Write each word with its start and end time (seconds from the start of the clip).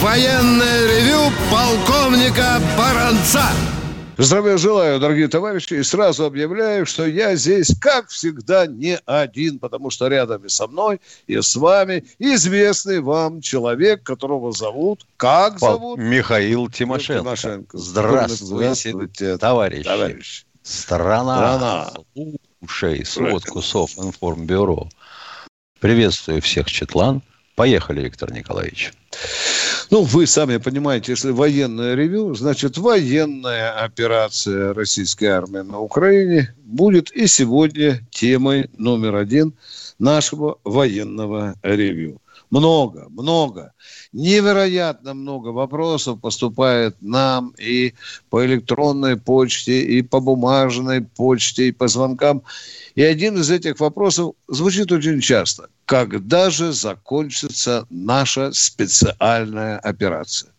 военное 0.00 0.86
ревю 0.86 1.30
полковника 1.50 2.60
Баранца. 2.76 3.44
Здравия 4.16 4.58
желаю, 4.58 5.00
дорогие 5.00 5.28
товарищи, 5.28 5.74
и 5.74 5.82
сразу 5.82 6.24
объявляю, 6.26 6.84
что 6.84 7.06
я 7.06 7.36
здесь, 7.36 7.74
как 7.80 8.08
всегда, 8.08 8.66
не 8.66 8.98
один, 9.06 9.58
потому 9.58 9.88
что 9.88 10.08
рядом 10.08 10.44
и 10.44 10.48
со 10.50 10.66
мной, 10.66 11.00
и 11.26 11.40
с 11.40 11.56
вами 11.56 12.04
известный 12.18 13.00
вам 13.00 13.40
человек, 13.40 14.02
которого 14.02 14.52
зовут, 14.52 15.06
как 15.16 15.58
зовут? 15.58 15.98
Михаил 15.98 16.68
Тимошенко. 16.68 17.22
Тимошенко. 17.22 17.78
Здравствуйте, 17.78 18.44
Здравствуйте, 18.44 19.38
товарищи. 19.38 19.84
товарищ. 19.84 20.44
Страна, 20.62 21.36
Страна. 21.36 21.90
слушай, 22.60 23.04
сводку 23.06 23.62
Софинформбюро. 23.62 24.88
Приветствую 25.80 26.42
всех, 26.42 26.70
Четлан. 26.70 27.22
Поехали, 27.60 28.00
Виктор 28.00 28.32
Николаевич. 28.32 28.90
Ну, 29.90 30.00
вы 30.00 30.26
сами 30.26 30.56
понимаете, 30.56 31.12
если 31.12 31.30
военное 31.30 31.94
ревю, 31.94 32.34
значит, 32.34 32.78
военная 32.78 33.84
операция 33.84 34.72
российской 34.72 35.26
армии 35.26 35.58
на 35.58 35.78
Украине 35.78 36.54
будет 36.64 37.12
и 37.12 37.26
сегодня 37.26 38.00
темой 38.10 38.70
номер 38.78 39.16
один 39.16 39.52
нашего 39.98 40.56
военного 40.64 41.54
ревю. 41.62 42.22
Много, 42.50 43.06
много, 43.10 43.72
невероятно 44.12 45.14
много 45.14 45.48
вопросов 45.48 46.20
поступает 46.20 46.96
нам 47.00 47.54
и 47.58 47.94
по 48.28 48.44
электронной 48.44 49.16
почте, 49.16 49.82
и 49.82 50.02
по 50.02 50.18
бумажной 50.18 51.00
почте, 51.00 51.68
и 51.68 51.72
по 51.72 51.86
звонкам. 51.86 52.42
И 52.96 53.02
один 53.02 53.38
из 53.38 53.52
этих 53.52 53.78
вопросов 53.78 54.34
звучит 54.48 54.90
очень 54.90 55.20
часто. 55.20 55.68
Когда 55.84 56.50
же 56.50 56.72
закончится 56.72 57.86
наша 57.88 58.52
специальная 58.52 59.78
операция? 59.78 60.50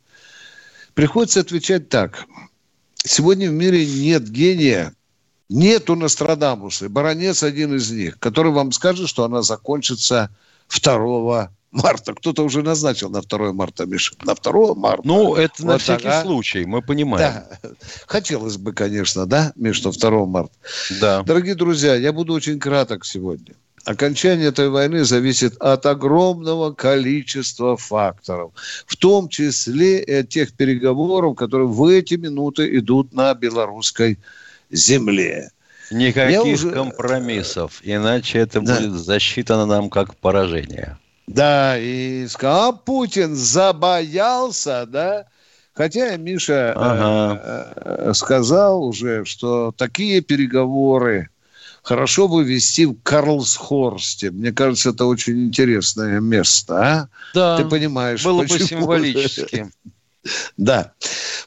Приходится 0.93 1.41
отвечать 1.41 1.89
так. 1.89 2.25
Сегодня 3.03 3.49
в 3.49 3.53
мире 3.53 3.85
нет 3.85 4.29
гения, 4.29 4.93
нету 5.49 5.95
Нострадамуса. 5.95 6.87
Баронец 6.87 7.43
один 7.43 7.75
из 7.75 7.91
них, 7.91 8.17
который 8.19 8.53
вам 8.53 8.71
скажет, 8.71 9.09
что 9.09 9.25
она 9.25 9.41
закончится 9.41 10.33
2 10.69 11.51
марта. 11.71 12.13
Кто-то 12.13 12.43
уже 12.43 12.61
назначил 12.61 13.09
на 13.09 13.21
2 13.21 13.53
марта, 13.53 13.85
Миша. 13.85 14.13
На 14.23 14.35
2 14.35 14.75
марта. 14.75 15.01
Ну, 15.05 15.35
это 15.35 15.65
на 15.65 15.73
Вот 15.73 15.81
всякий 15.81 16.03
так, 16.03 16.13
а? 16.13 16.21
случай, 16.23 16.65
мы 16.65 16.81
понимаем. 16.81 17.43
Да. 17.61 17.71
Хотелось 18.07 18.57
бы, 18.57 18.73
конечно, 18.73 19.25
да, 19.25 19.53
Миш, 19.55 19.77
что 19.77 19.91
2 19.91 20.25
марта. 20.25 20.53
Да. 20.99 21.23
Дорогие 21.23 21.55
друзья, 21.55 21.95
я 21.95 22.11
буду 22.13 22.33
очень 22.33 22.59
краток 22.59 23.05
сегодня. 23.05 23.55
Окончание 23.83 24.49
этой 24.49 24.69
войны 24.69 25.03
зависит 25.05 25.57
от 25.59 25.87
огромного 25.87 26.71
количества 26.71 27.77
факторов, 27.77 28.51
в 28.85 28.95
том 28.95 29.27
числе 29.27 30.03
и 30.03 30.13
от 30.13 30.29
тех 30.29 30.53
переговоров, 30.53 31.35
которые 31.35 31.67
в 31.67 31.83
эти 31.87 32.13
минуты 32.13 32.77
идут 32.77 33.11
на 33.11 33.33
белорусской 33.33 34.19
земле. 34.69 35.49
Никаких 35.89 36.31
Я 36.31 36.43
уже- 36.43 36.69
компромиссов, 36.69 37.81
иначе 37.83 38.37
это 38.39 38.61
Да. 38.61 38.77
будет 38.77 38.93
засчитано 38.93 39.65
нам 39.65 39.89
как 39.89 40.15
поражение. 40.15 40.97
Да, 41.27 41.77
и 41.77 42.27
сказал, 42.27 42.69
а 42.69 42.71
Путин 42.73 43.35
забоялся, 43.35 44.85
да? 44.87 45.25
Хотя 45.73 46.17
Миша 46.17 46.53
э, 46.53 46.73
Ага. 46.75 47.41
э, 47.75 48.13
сказал 48.13 48.83
уже, 48.83 49.23
что 49.25 49.73
такие 49.77 50.21
переговоры 50.21 51.29
хорошо 51.83 52.27
бы 52.27 52.43
вести 52.43 52.85
в 52.85 52.95
Карлсхорсте. 53.01 54.31
Мне 54.31 54.51
кажется, 54.51 54.89
это 54.89 55.05
очень 55.05 55.45
интересное 55.45 56.19
место, 56.19 56.77
а? 56.77 57.09
Да, 57.33 57.57
Ты 57.57 57.65
понимаешь, 57.65 58.23
было 58.23 58.41
бы 58.41 58.47
почему? 58.47 58.67
символически. 58.67 59.71
Да. 60.57 60.93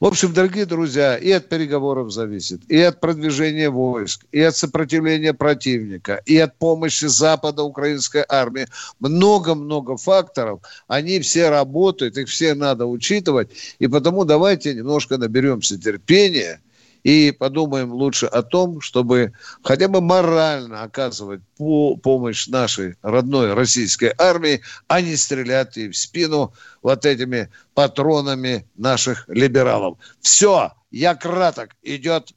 В 0.01 0.07
общем, 0.07 0.33
дорогие 0.33 0.67
друзья, 0.67 1.17
и 1.17 1.31
от 1.31 1.49
переговоров 1.49 2.11
зависит, 2.13 2.63
и 2.69 2.81
от 2.81 3.01
продвижения 3.01 3.71
войск, 3.71 4.25
и 4.33 4.41
от 4.41 4.57
сопротивления 4.57 5.33
противника, 5.33 6.21
и 6.27 6.37
от 6.39 6.59
помощи 6.59 7.05
Запада 7.05 7.63
украинской 7.63 8.25
армии. 8.29 8.67
Много-много 8.99 9.97
факторов. 9.97 10.61
Они 10.89 11.21
все 11.21 11.51
работают, 11.51 12.19
их 12.19 12.29
все 12.29 12.55
надо 12.55 12.87
учитывать. 12.87 13.51
И 13.79 13.87
потому 13.87 14.25
давайте 14.25 14.75
немножко 14.75 15.19
наберемся 15.19 15.81
терпения 15.81 16.61
и 17.05 17.33
подумаем 17.33 17.93
лучше 17.93 18.27
о 18.27 18.43
том, 18.43 18.81
чтобы 18.81 19.33
хотя 19.63 19.89
бы 19.89 20.01
морально 20.01 20.83
оказывать 20.83 21.43
по- 21.57 21.97
помощь 21.97 22.49
нашей 22.49 22.97
родной 23.03 23.53
российской 23.53 24.13
армии, 24.19 24.63
а 24.89 25.01
не 25.03 25.15
стрелять 25.17 25.77
ей 25.77 25.91
в 25.91 25.97
спину 25.97 26.53
вот 26.83 27.05
этими 27.05 27.51
патронами 27.75 28.67
наших 28.75 29.29
либералов. 29.29 29.99
Все, 30.21 30.73
я 30.91 31.15
краток, 31.15 31.77
идет 31.83 32.33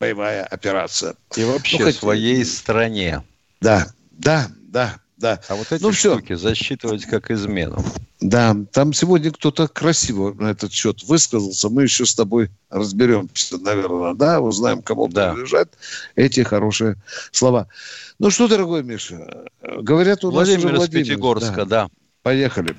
боевая 0.00 0.44
операция. 0.44 1.16
И 1.36 1.44
вообще 1.44 1.78
Ну, 1.78 1.84
хоть- 1.86 1.96
своей 1.96 2.44
стране. 2.44 3.22
Да, 3.60 3.88
да, 4.12 4.48
да, 4.68 4.96
да. 5.16 5.40
А 5.48 5.56
вот 5.56 5.72
эти 5.72 5.82
Ну, 5.82 5.92
штуки 5.92 6.34
засчитывать 6.34 7.06
как 7.06 7.30
измену. 7.30 7.84
Да, 8.24 8.56
там 8.72 8.94
сегодня 8.94 9.30
кто-то 9.30 9.68
красиво 9.68 10.32
на 10.32 10.52
этот 10.52 10.72
счет 10.72 11.02
высказался. 11.02 11.68
Мы 11.68 11.82
еще 11.82 12.06
с 12.06 12.14
тобой 12.14 12.48
разберемся, 12.70 13.58
наверное, 13.58 14.14
да, 14.14 14.40
узнаем, 14.40 14.80
кому 14.80 15.08
Да. 15.08 15.32
принадлежат 15.34 15.68
эти 16.16 16.40
хорошие 16.40 16.96
слова. 17.32 17.68
Ну 18.18 18.30
что, 18.30 18.48
дорогой 18.48 18.82
Миша, 18.82 19.44
говорят 19.60 20.24
у 20.24 20.30
нас 20.30 20.48
уже 20.48 20.52
Владимир 20.52 20.74
из 20.74 20.78
Владимир. 20.78 21.04
Пятигорска, 21.04 21.66
Да. 21.66 21.84
да. 21.84 21.88
Поехали. 22.22 22.74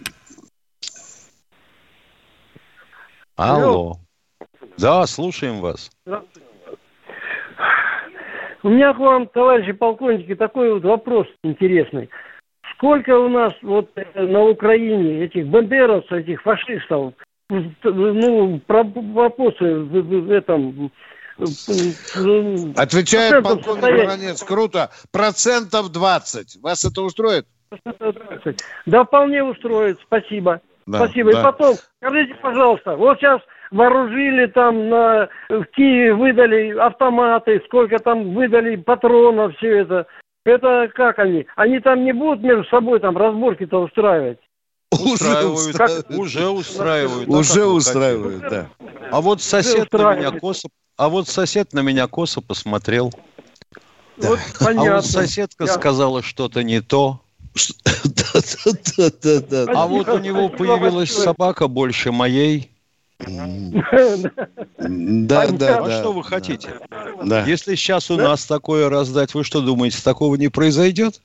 Алло. 3.36 4.00
Да, 4.80 5.06
слушаем 5.06 5.60
вас. 5.60 5.92
У 8.64 8.70
меня 8.70 8.96
к 8.96 8.98
вам, 8.98 9.28
товарищи 9.28 9.74
полковники, 9.74 10.34
такой 10.34 10.74
вот 10.74 10.84
вопрос 10.84 11.28
интересный. 11.44 12.10
Сколько 12.78 13.18
у 13.18 13.30
нас 13.30 13.54
вот 13.62 13.90
э, 13.96 14.22
на 14.22 14.44
Украине 14.44 15.24
этих 15.24 15.48
бандеровцев, 15.48 16.12
этих 16.12 16.42
фашистов, 16.42 17.14
ну, 17.50 18.60
про 18.66 18.84
вопросы 18.84 19.76
в, 19.76 20.32
этом... 20.32 20.92
э, 21.38 21.46
э, 21.46 22.74
Отвечает 22.76 23.44
полковник. 23.44 23.82
Баранец. 23.82 24.44
Круто. 24.44 24.90
Процентов 25.12 25.92
20. 25.92 26.62
Вас 26.62 26.84
это 26.84 27.02
устроит? 27.02 27.46
Да, 28.86 29.06
вполне 29.06 29.44
устроит, 29.44 30.00
спасибо. 30.02 30.62
Да, 30.86 31.00
спасибо. 31.06 31.34
да. 31.34 31.40
И 31.40 31.44
потом, 31.44 31.76
скажите, 32.02 32.36
пожалуйста, 32.36 32.96
вот 32.96 33.18
сейчас 33.18 33.42
вооружили 33.72 34.46
там 34.48 34.90
на, 34.90 35.30
в 35.50 35.66
Киеве, 35.76 36.14
выдали 36.14 36.78
автоматы, 36.78 37.62
сколько 37.66 38.00
там 38.00 38.34
выдали 38.34 38.76
патронов, 38.76 39.56
все 39.58 39.80
это. 39.80 40.08
Это 40.46 40.88
как 40.94 41.18
они? 41.20 41.48
Они 41.56 41.80
там 41.80 42.06
не 42.06 42.14
будут 42.14 42.42
между 42.44 42.64
собой 42.70 43.00
там 43.00 43.18
разборки-то 43.18 43.82
устраивать? 43.82 44.38
Устраивают. 44.92 45.76
Как- 45.76 46.10
Уже 46.12 46.48
устраивают. 46.48 47.28
А 47.28 47.32
Уже 47.32 47.66
вы 47.66 47.74
устраивают, 47.74 48.42
да. 48.50 48.70
А 49.12 49.22
вот 49.22 49.42
сосед 49.42 49.92
на 49.92 50.16
меня 50.16 50.32
косо... 50.40 50.70
А 50.98 51.10
вот 51.10 51.28
сосед 51.28 51.74
на 51.74 51.82
меня 51.82 52.08
косо 52.08 52.42
посмотрел. 52.42 53.12
Вот 54.18 54.40
А 54.62 54.72
вот 54.72 55.06
соседка 55.06 55.66
Я- 55.66 55.74
сказала 55.74 56.22
что-то 56.22 56.64
не 56.64 56.82
то. 56.82 57.22
Да-да-да-да. 58.06 59.72
А 59.74 59.88
вот 59.88 60.08
у 60.08 60.20
него 60.20 60.50
появилась 60.50 61.12
собака 61.12 61.68
больше 61.68 62.12
моей. 62.12 62.72
Да, 64.79 65.43
А 65.43 65.49
да, 65.53 66.01
что 66.01 66.13
вы 66.13 66.25
хотите? 66.25 66.69
да. 67.25 67.45
Если 67.47 67.75
сейчас 67.75 68.11
у 68.11 68.17
нас 68.17 68.47
такое 68.47 68.89
раздать, 68.89 69.35
вы 69.35 69.45
что 69.45 69.61
думаете, 69.61 69.99
такого 70.03 70.37
не 70.37 70.49
произойдет? 70.49 71.21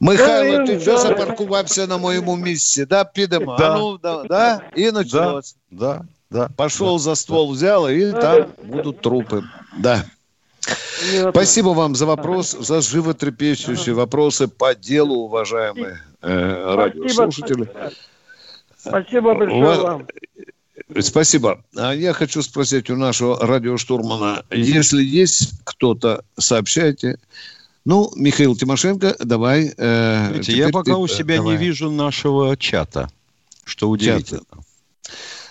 Михайло, 0.00 0.66
ти 0.66 0.74
Да, 0.74 0.80
що 0.80 0.92
да. 0.92 0.98
запаркувався 0.98 1.86
на 1.86 1.98
моєму 1.98 2.36
місці? 2.36 2.84
Да, 2.84 3.04
підемо. 3.04 3.56
Да. 3.58 3.70
А 3.74 3.78
ну, 3.78 3.98
да, 3.98 4.24
да? 4.24 4.60
І 4.76 4.90
началось. 4.90 5.56
Да, 5.70 6.02
да. 6.30 6.48
Пошел 6.56 6.98
за 6.98 7.14
ствол, 7.16 7.52
взял, 7.52 7.88
и 7.88 8.12
там 8.12 8.46
будут 8.62 9.00
трупы. 9.00 9.42
Да. 9.78 10.04
Понятно. 11.00 11.30
Спасибо 11.32 11.68
вам 11.74 11.94
за 11.96 12.06
вопрос, 12.06 12.56
за 12.60 12.80
животрепещущие 12.80 13.94
вопросы 13.94 14.46
по 14.48 14.74
делу, 14.74 15.14
уважаемые 15.28 15.98
э, 16.22 16.74
радиослушатели. 16.76 17.68
Спасибо 18.78 19.34
большое 19.34 19.62
Ва- 19.62 19.82
вам. 19.82 20.06
Спасибо. 20.99 21.63
А 21.75 21.93
я 21.93 22.13
хочу 22.13 22.41
спросить 22.41 22.89
у 22.89 22.95
нашего 22.95 23.39
радиоштурмана, 23.45 24.43
если 24.51 25.03
есть 25.03 25.53
кто-то, 25.63 26.23
сообщайте. 26.37 27.19
Ну, 27.85 28.11
Михаил 28.15 28.55
Тимошенко, 28.55 29.15
давай. 29.19 29.73
Э, 29.77 30.27
Знаете, 30.29 30.57
я 30.57 30.69
пока 30.69 30.93
ты, 30.93 30.97
у 30.97 31.07
себя 31.07 31.37
давай. 31.37 31.57
не 31.57 31.63
вижу 31.63 31.89
нашего 31.89 32.55
чата, 32.57 33.09
что 33.63 33.89
удивительно. 33.89 34.41
Чата. 34.41 34.63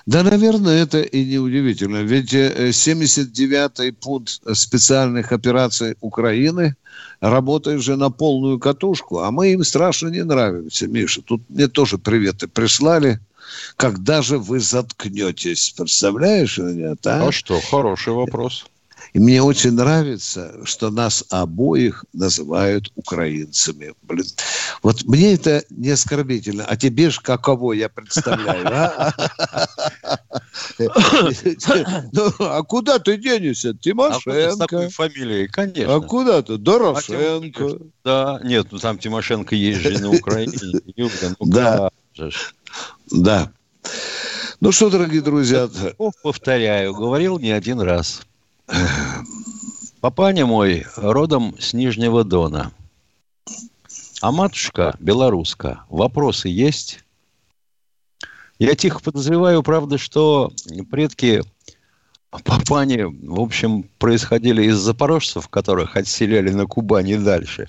Да, 0.09 0.23
наверное, 0.23 0.83
это 0.83 1.03
и 1.03 1.25
не 1.25 1.39
удивительно. 1.39 1.99
Ведь 1.99 2.33
79-й 2.33 3.89
э, 3.89 3.93
пункт 3.93 4.41
специальных 4.55 5.33
операций 5.33 5.97
Украины 6.01 6.77
работает 7.21 7.83
же 7.83 7.97
на 7.97 8.11
полную 8.11 8.59
катушку, 8.59 9.19
а 9.19 9.31
мы 9.31 9.53
им 9.53 9.65
страшно 9.65 10.09
не 10.09 10.25
нравимся, 10.25 10.87
Миша. 10.87 11.21
Тут 11.23 11.43
мне 11.51 11.69
тоже 11.69 11.99
приветы 11.99 12.49
прислали. 12.49 13.21
Когда 13.77 14.23
же 14.23 14.39
вы 14.39 14.61
заткнетесь? 14.61 15.75
Представляешь 15.77 16.59
меня, 16.59 16.95
а? 17.05 17.29
А 17.29 17.33
что, 17.33 17.61
хороший 17.61 18.13
вопрос. 18.13 18.67
И 19.13 19.19
мне 19.19 19.43
очень 19.43 19.73
нравится, 19.73 20.55
что 20.65 20.91
нас 20.91 21.25
обоих 21.31 22.05
называют 22.13 22.93
украинцами. 22.95 23.95
Блин. 24.03 24.27
Вот 24.83 25.05
мне 25.05 25.35
это 25.35 25.65
не 25.71 25.91
оскорбительно. 25.91 26.65
А 26.65 26.77
тебе 26.77 27.11
ж 27.11 27.21
каково 27.21 27.73
я 27.73 27.89
представляю, 27.89 28.67
а? 28.67 29.13
Ну, 32.13 32.33
а 32.41 32.63
куда 32.63 32.99
ты 32.99 33.17
денешься? 33.17 33.75
Тимошенко. 33.75 34.49
А 34.49 34.53
с 34.53 34.57
такой 34.57 34.89
фамилией, 34.89 35.49
конечно. 35.49 35.95
А 35.95 36.01
куда 36.01 36.43
ты? 36.43 36.57
Дорошенко. 36.59 37.65
А 37.65 37.79
да, 38.05 38.41
нет, 38.45 38.69
ну 38.71 38.79
там 38.79 38.99
Тимошенко 38.99 39.55
есть 39.55 39.81
же 39.81 39.99
на 39.99 40.11
Украине. 40.11 40.81
Да. 41.41 41.91
Да. 43.11 43.51
Ну 44.61 44.73
что, 44.73 44.91
дорогие 44.91 45.23
друзья. 45.23 45.69
Повторяю, 46.23 46.95
говорил 46.95 47.39
не 47.39 47.51
один 47.51 47.81
раз. 47.81 48.23
Папаня 50.01 50.47
мой 50.47 50.87
родом 50.97 51.57
с 51.59 51.73
Нижнего 51.73 52.25
Дона. 52.25 52.73
А 54.21 54.33
матушка 54.33 54.97
белоруска. 54.99 55.85
Вопросы 55.89 56.49
есть? 56.49 57.05
Я 58.59 58.75
тихо 58.75 59.01
подозреваю, 59.01 59.63
правда, 59.63 59.99
что 59.99 60.53
предки 60.91 61.43
Папани, 62.31 63.05
в 63.05 63.41
общем, 63.41 63.85
происходили 63.99 64.65
из 64.65 64.77
запорожцев, 64.77 65.49
которых 65.49 65.97
отселяли 65.97 66.51
на 66.51 66.67
Кубани 66.67 67.15
дальше. 67.15 67.67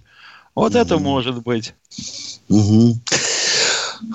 Вот 0.54 0.74
mm-hmm. 0.74 0.82
это 0.82 0.98
может 0.98 1.44
быть. 1.44 1.74
Mm-hmm. 2.50 2.94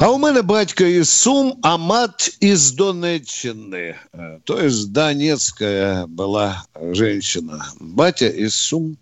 А 0.01 0.11
у 0.11 0.19
мене 0.19 0.43
батько 0.43 0.85
із 0.85 1.11
Сум, 1.11 1.59
а 1.63 1.77
мать 1.77 2.37
из 2.41 2.73
Донеччины. 2.73 3.97
То 4.45 4.61
есть 4.61 4.93
донецкая 4.93 6.07
была 6.07 6.65
женщина. 6.93 7.67
Батя 7.81 8.29
из 8.29 8.55
Сум. 8.55 8.97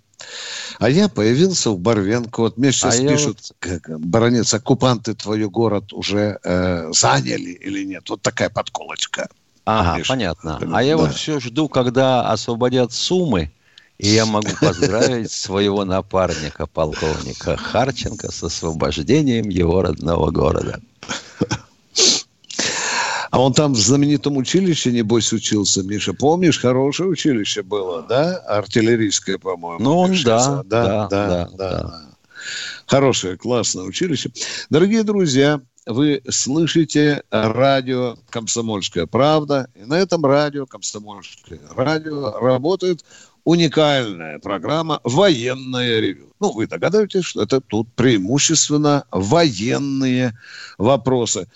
А 0.78 0.88
я 0.88 1.08
появился 1.08 1.70
в 1.70 1.78
Барвенко. 1.78 2.40
Вот 2.40 2.58
мне 2.58 2.72
сейчас 2.72 3.00
а 3.00 3.08
пишут, 3.08 3.38
как, 3.58 3.90
баронец, 4.00 4.54
оккупанты 4.54 5.14
твой 5.14 5.44
город 5.48 5.92
уже 5.92 6.38
э, 6.44 6.90
заняли 6.92 7.50
или 7.50 7.84
нет. 7.84 8.08
Вот 8.08 8.22
такая 8.22 8.48
подколочка. 8.48 9.28
Ага, 9.64 9.96
Видишь? 9.96 10.08
понятно. 10.08 10.56
А 10.56 10.66
да. 10.66 10.80
я 10.80 10.96
вот 10.96 11.14
все 11.14 11.40
жду, 11.40 11.68
когда 11.68 12.30
освободят 12.30 12.92
Сумы, 12.92 13.50
и 14.02 14.08
я 14.08 14.26
могу 14.26 14.48
поздравить 14.60 15.30
своего 15.30 15.84
напарника, 15.84 16.66
полковника 16.66 17.56
Харченко, 17.56 18.32
с 18.32 18.42
освобождением 18.42 19.48
его 19.48 19.80
родного 19.80 20.32
города. 20.32 20.80
А 23.30 23.40
он 23.40 23.54
там 23.54 23.74
в 23.74 23.78
знаменитом 23.78 24.36
училище, 24.36 24.90
небось, 24.90 25.32
учился, 25.32 25.84
Миша. 25.84 26.14
Помнишь, 26.14 26.58
хорошее 26.58 27.10
училище 27.10 27.62
было, 27.62 28.02
да? 28.02 28.38
Артиллерийское, 28.48 29.38
по-моему. 29.38 29.82
Ну, 29.82 29.98
он, 29.98 30.16
да, 30.24 30.64
да, 30.64 31.06
да, 31.06 31.08
да, 31.08 31.28
да, 31.28 31.48
да. 31.56 32.02
Хорошее, 32.86 33.36
классное 33.36 33.84
училище. 33.84 34.32
Дорогие 34.68 35.04
друзья, 35.04 35.60
вы 35.86 36.22
слышите 36.28 37.22
радио 37.30 38.16
«Комсомольская 38.30 39.06
правда». 39.06 39.68
И 39.76 39.84
на 39.84 39.94
этом 39.94 40.26
радио 40.26 40.66
«Комсомольское 40.66 41.60
радио» 41.76 42.32
работает 42.38 43.04
уникальная 43.44 44.38
программа 44.38 45.00
«Военное 45.04 46.00
ревю». 46.00 46.32
Ну, 46.40 46.52
вы 46.52 46.66
догадываетесь, 46.66 47.24
что 47.24 47.42
это 47.42 47.60
тут 47.60 47.92
преимущественно 47.94 49.04
военные 49.10 50.38
вопросы. 50.78 51.46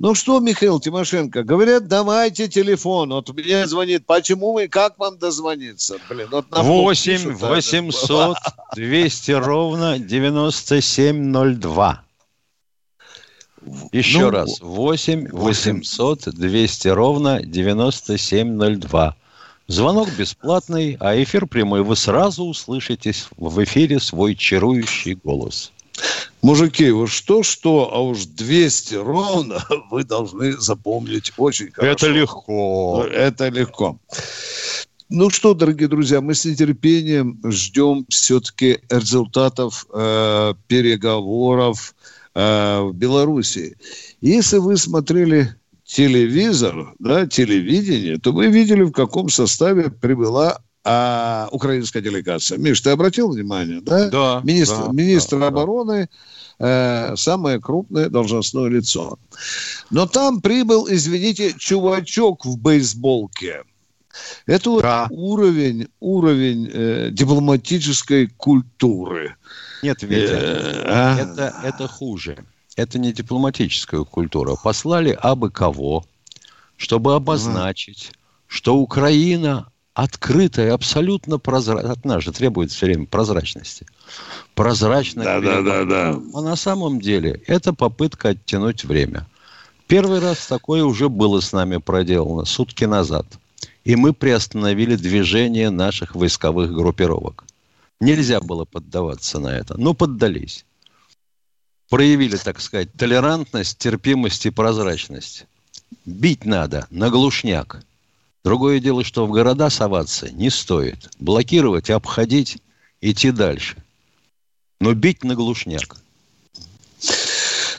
Ну 0.00 0.14
что, 0.14 0.38
Михаил 0.38 0.78
Тимошенко, 0.78 1.42
говорят, 1.42 1.88
давайте 1.88 2.46
телефон. 2.46 3.10
Вот 3.10 3.34
мне 3.34 3.66
звонит, 3.66 4.06
почему 4.06 4.52
вы, 4.52 4.68
как 4.68 4.96
вам 4.98 5.18
дозвониться? 5.18 5.96
Блин, 6.08 6.28
вот 6.30 6.46
8 6.50 7.34
800 7.34 8.36
200 8.76 9.30
ровно 9.32 9.98
9702. 9.98 12.04
Еще 13.90 14.20
ну, 14.20 14.30
раз, 14.30 14.60
8 14.60 15.30
800 15.32 16.28
200 16.28 16.88
ровно 16.88 17.42
9702. 17.42 19.16
Звонок 19.68 20.08
бесплатный, 20.16 20.96
а 20.98 21.22
эфир 21.22 21.46
прямой. 21.46 21.82
Вы 21.82 21.94
сразу 21.94 22.44
услышите 22.44 23.12
в 23.36 23.62
эфире 23.64 24.00
свой 24.00 24.34
чарующий 24.34 25.12
голос. 25.12 25.72
Мужики, 26.40 26.90
вот 26.90 27.10
что-что, 27.10 27.90
а 27.92 28.00
уж 28.00 28.24
200 28.24 28.94
ровно 28.94 29.62
вы 29.90 30.04
должны 30.04 30.52
запомнить 30.52 31.32
очень 31.36 31.70
хорошо. 31.70 31.92
Это 31.92 32.06
легко. 32.08 33.04
Это 33.12 33.48
легко. 33.48 33.98
Ну 35.10 35.28
что, 35.28 35.52
дорогие 35.52 35.88
друзья, 35.88 36.22
мы 36.22 36.34
с 36.34 36.46
нетерпением 36.46 37.38
ждем 37.44 38.06
все-таки 38.08 38.80
результатов 38.88 39.86
э, 39.92 40.54
переговоров 40.66 41.94
э, 42.34 42.80
в 42.80 42.94
Беларуси. 42.94 43.76
Если 44.22 44.56
вы 44.56 44.78
смотрели 44.78 45.54
телевизор, 45.88 46.94
да, 46.98 47.26
телевидение, 47.26 48.18
то 48.18 48.32
вы 48.32 48.48
видели, 48.48 48.82
в 48.82 48.92
каком 48.92 49.30
составе 49.30 49.90
прибыла 49.90 50.60
а, 50.84 51.48
украинская 51.50 52.02
делегация. 52.02 52.58
Миш, 52.58 52.80
ты 52.82 52.90
обратил 52.90 53.30
внимание, 53.30 53.80
да? 53.80 54.08
Да. 54.10 54.40
Министр, 54.44 54.84
да, 54.86 54.92
министр 54.92 55.38
да, 55.40 55.46
обороны, 55.46 56.08
э, 56.58 57.16
самое 57.16 57.58
крупное 57.58 58.10
должностное 58.10 58.68
лицо. 58.68 59.18
Но 59.90 60.06
там 60.06 60.42
прибыл, 60.42 60.86
извините, 60.90 61.54
чувачок 61.56 62.44
в 62.44 62.58
бейсболке. 62.58 63.64
Это 64.46 64.80
да. 64.80 65.06
уровень, 65.10 65.88
уровень 66.00 66.70
э, 66.70 67.08
дипломатической 67.12 68.26
культуры. 68.36 69.36
Нет, 69.82 70.02
Витя, 70.02 70.32
э, 70.32 70.84
а? 70.86 71.18
это, 71.18 71.54
это 71.64 71.88
хуже 71.88 72.44
это 72.78 72.98
не 72.98 73.12
дипломатическая 73.12 74.04
культура. 74.04 74.54
Послали 74.54 75.10
абы 75.10 75.50
кого, 75.50 76.04
чтобы 76.76 77.14
обозначить, 77.14 78.12
что 78.46 78.76
Украина 78.76 79.66
открытая, 79.94 80.72
абсолютно 80.72 81.38
прозрачная. 81.38 81.92
От 81.92 82.04
нас 82.04 82.22
же 82.22 82.30
требует 82.30 82.70
все 82.70 82.86
время 82.86 83.06
прозрачности. 83.06 83.84
Прозрачная. 84.54 85.24
Да, 85.24 85.40
да, 85.40 85.62
да, 85.62 85.84
да. 85.84 86.20
А 86.34 86.40
на 86.40 86.54
самом 86.54 87.00
деле 87.00 87.42
это 87.48 87.72
попытка 87.72 88.28
оттянуть 88.28 88.84
время. 88.84 89.26
Первый 89.88 90.20
раз 90.20 90.46
такое 90.46 90.84
уже 90.84 91.08
было 91.08 91.40
с 91.40 91.52
нами 91.52 91.78
проделано 91.78 92.44
сутки 92.44 92.84
назад. 92.84 93.26
И 93.82 93.96
мы 93.96 94.12
приостановили 94.12 94.94
движение 94.94 95.70
наших 95.70 96.14
войсковых 96.14 96.72
группировок. 96.72 97.44
Нельзя 97.98 98.40
было 98.40 98.64
поддаваться 98.64 99.40
на 99.40 99.48
это, 99.48 99.76
но 99.76 99.94
поддались 99.94 100.64
проявили, 101.88 102.36
так 102.36 102.60
сказать, 102.60 102.92
толерантность, 102.94 103.78
терпимость 103.78 104.46
и 104.46 104.50
прозрачность. 104.50 105.46
Бить 106.04 106.44
надо 106.44 106.86
на 106.90 107.10
глушняк. 107.10 107.82
Другое 108.44 108.80
дело, 108.80 109.04
что 109.04 109.26
в 109.26 109.30
города 109.30 109.70
соваться 109.70 110.30
не 110.30 110.50
стоит. 110.50 111.10
Блокировать, 111.18 111.90
обходить, 111.90 112.58
идти 113.00 113.30
дальше. 113.30 113.76
Но 114.80 114.94
бить 114.94 115.24
на 115.24 115.34
глушняк. 115.34 115.96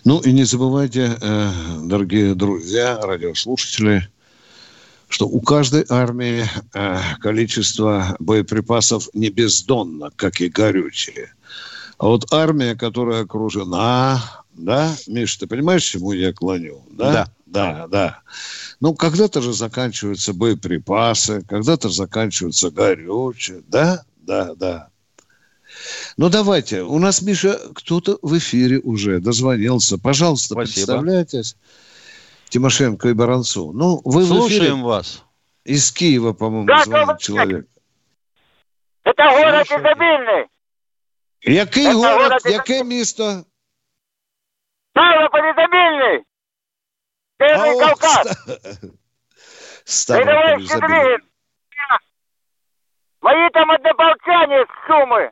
Ну 0.05 0.19
и 0.19 0.31
не 0.31 0.43
забывайте, 0.43 1.17
э, 1.19 1.51
дорогие 1.83 2.33
друзья, 2.33 2.99
радиослушатели, 3.01 4.07
что 5.07 5.27
у 5.27 5.41
каждой 5.41 5.85
армии 5.89 6.45
э, 6.73 6.99
количество 7.19 8.15
боеприпасов 8.19 9.09
не 9.13 9.29
бездонно, 9.29 10.11
как 10.15 10.39
и 10.39 10.49
горючее. 10.49 11.33
А 11.99 12.07
вот 12.07 12.31
армия, 12.31 12.75
которая 12.75 13.23
окружена, 13.23 14.21
да, 14.53 14.95
Миша, 15.05 15.41
ты 15.41 15.47
понимаешь, 15.47 15.83
чему 15.83 16.13
я 16.13 16.31
клоню? 16.31 16.81
Да, 16.89 17.27
да, 17.45 17.73
да. 17.73 17.87
да. 17.87 18.21
Ну, 18.79 18.95
когда-то 18.95 19.41
же 19.41 19.51
заканчиваются 19.51 20.33
боеприпасы, 20.33 21.43
когда-то 21.45 21.89
заканчиваются 21.89 22.71
горючее, 22.71 23.63
да, 23.67 24.05
да, 24.15 24.55
да. 24.55 24.89
Ну, 26.15 26.29
давайте. 26.29 26.83
У 26.83 26.97
нас, 26.99 27.21
Миша, 27.21 27.59
кто-то 27.75 28.17
в 28.21 28.37
эфире 28.37 28.79
уже 28.79 29.19
дозвонился. 29.19 29.97
Пожалуйста, 29.97 30.53
Спасибо. 30.53 30.73
представляйтесь. 30.73 31.57
Тимошенко 32.47 33.09
и 33.09 33.13
Баранцу. 33.13 33.73
Ну, 33.73 34.01
вы 34.05 34.25
Слушаем 34.25 34.83
вас. 34.83 35.23
Из 35.65 35.91
Киева, 35.91 36.31
по-моему, 36.31 36.65
да, 36.65 36.83
звонит 36.85 37.19
человек. 37.19 37.67
Это 39.03 39.23
город 39.31 39.67
изобильный. 39.67 40.47
Який 41.41 41.87
Это 41.87 41.93
город, 41.93 42.29
город 42.29 42.41
яке 42.45 42.83
місто? 42.83 43.43
Ставрополь 44.91 45.51
изобильный. 45.51 46.23
Северный 47.39 47.79
Кавказ. 47.79 48.47
Ставрополь 49.85 50.63
изобильный. 50.63 51.17
Мои 53.21 53.49
там 53.53 53.71
однополчане 53.71 54.65
с 54.65 54.87
Сумы. 54.87 55.31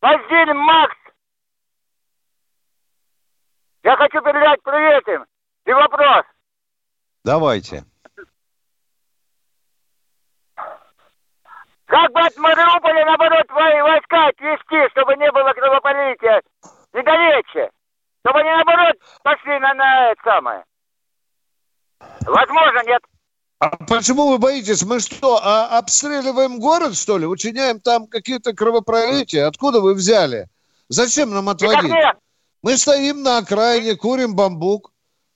Василий 0.00 0.54
Макс. 0.54 0.96
Я 3.84 3.96
хочу 3.96 4.20
передать 4.22 4.62
привет 4.62 5.08
им. 5.08 5.24
И 5.66 5.72
вопрос. 5.72 6.24
Давайте. 7.24 7.84
Как 11.92 12.10
бы 12.12 12.20
от 12.20 12.34
Мариуполя, 12.38 13.04
наоборот, 13.04 13.46
войска 13.50 14.28
отвести, 14.28 14.90
чтобы 14.92 15.14
не 15.16 15.30
было 15.30 15.52
кровопролития 15.52 16.40
недалече? 16.94 17.70
Чтобы 18.24 18.40
они, 18.40 18.48
наоборот, 18.48 18.96
пошли 19.22 19.58
на, 19.58 19.74
на 19.74 20.10
это 20.12 20.22
самое. 20.24 20.64
Возможно, 22.24 22.82
нет. 22.86 23.02
А 23.58 23.76
почему 23.84 24.28
вы 24.28 24.38
боитесь? 24.38 24.82
Мы 24.84 25.00
что, 25.00 25.38
а 25.42 25.76
обстреливаем 25.76 26.60
город, 26.60 26.96
что 26.96 27.18
ли? 27.18 27.26
Учиняем 27.26 27.78
там 27.78 28.06
какие-то 28.06 28.54
кровопролития? 28.54 29.46
Откуда 29.46 29.82
вы 29.82 29.92
взяли? 29.92 30.46
Зачем 30.88 31.28
нам 31.28 31.50
отводить? 31.50 31.92
Мы 32.62 32.78
стоим 32.78 33.22
на 33.22 33.36
окраине, 33.36 33.96
курим 33.96 34.34
бамбук. 34.34 34.92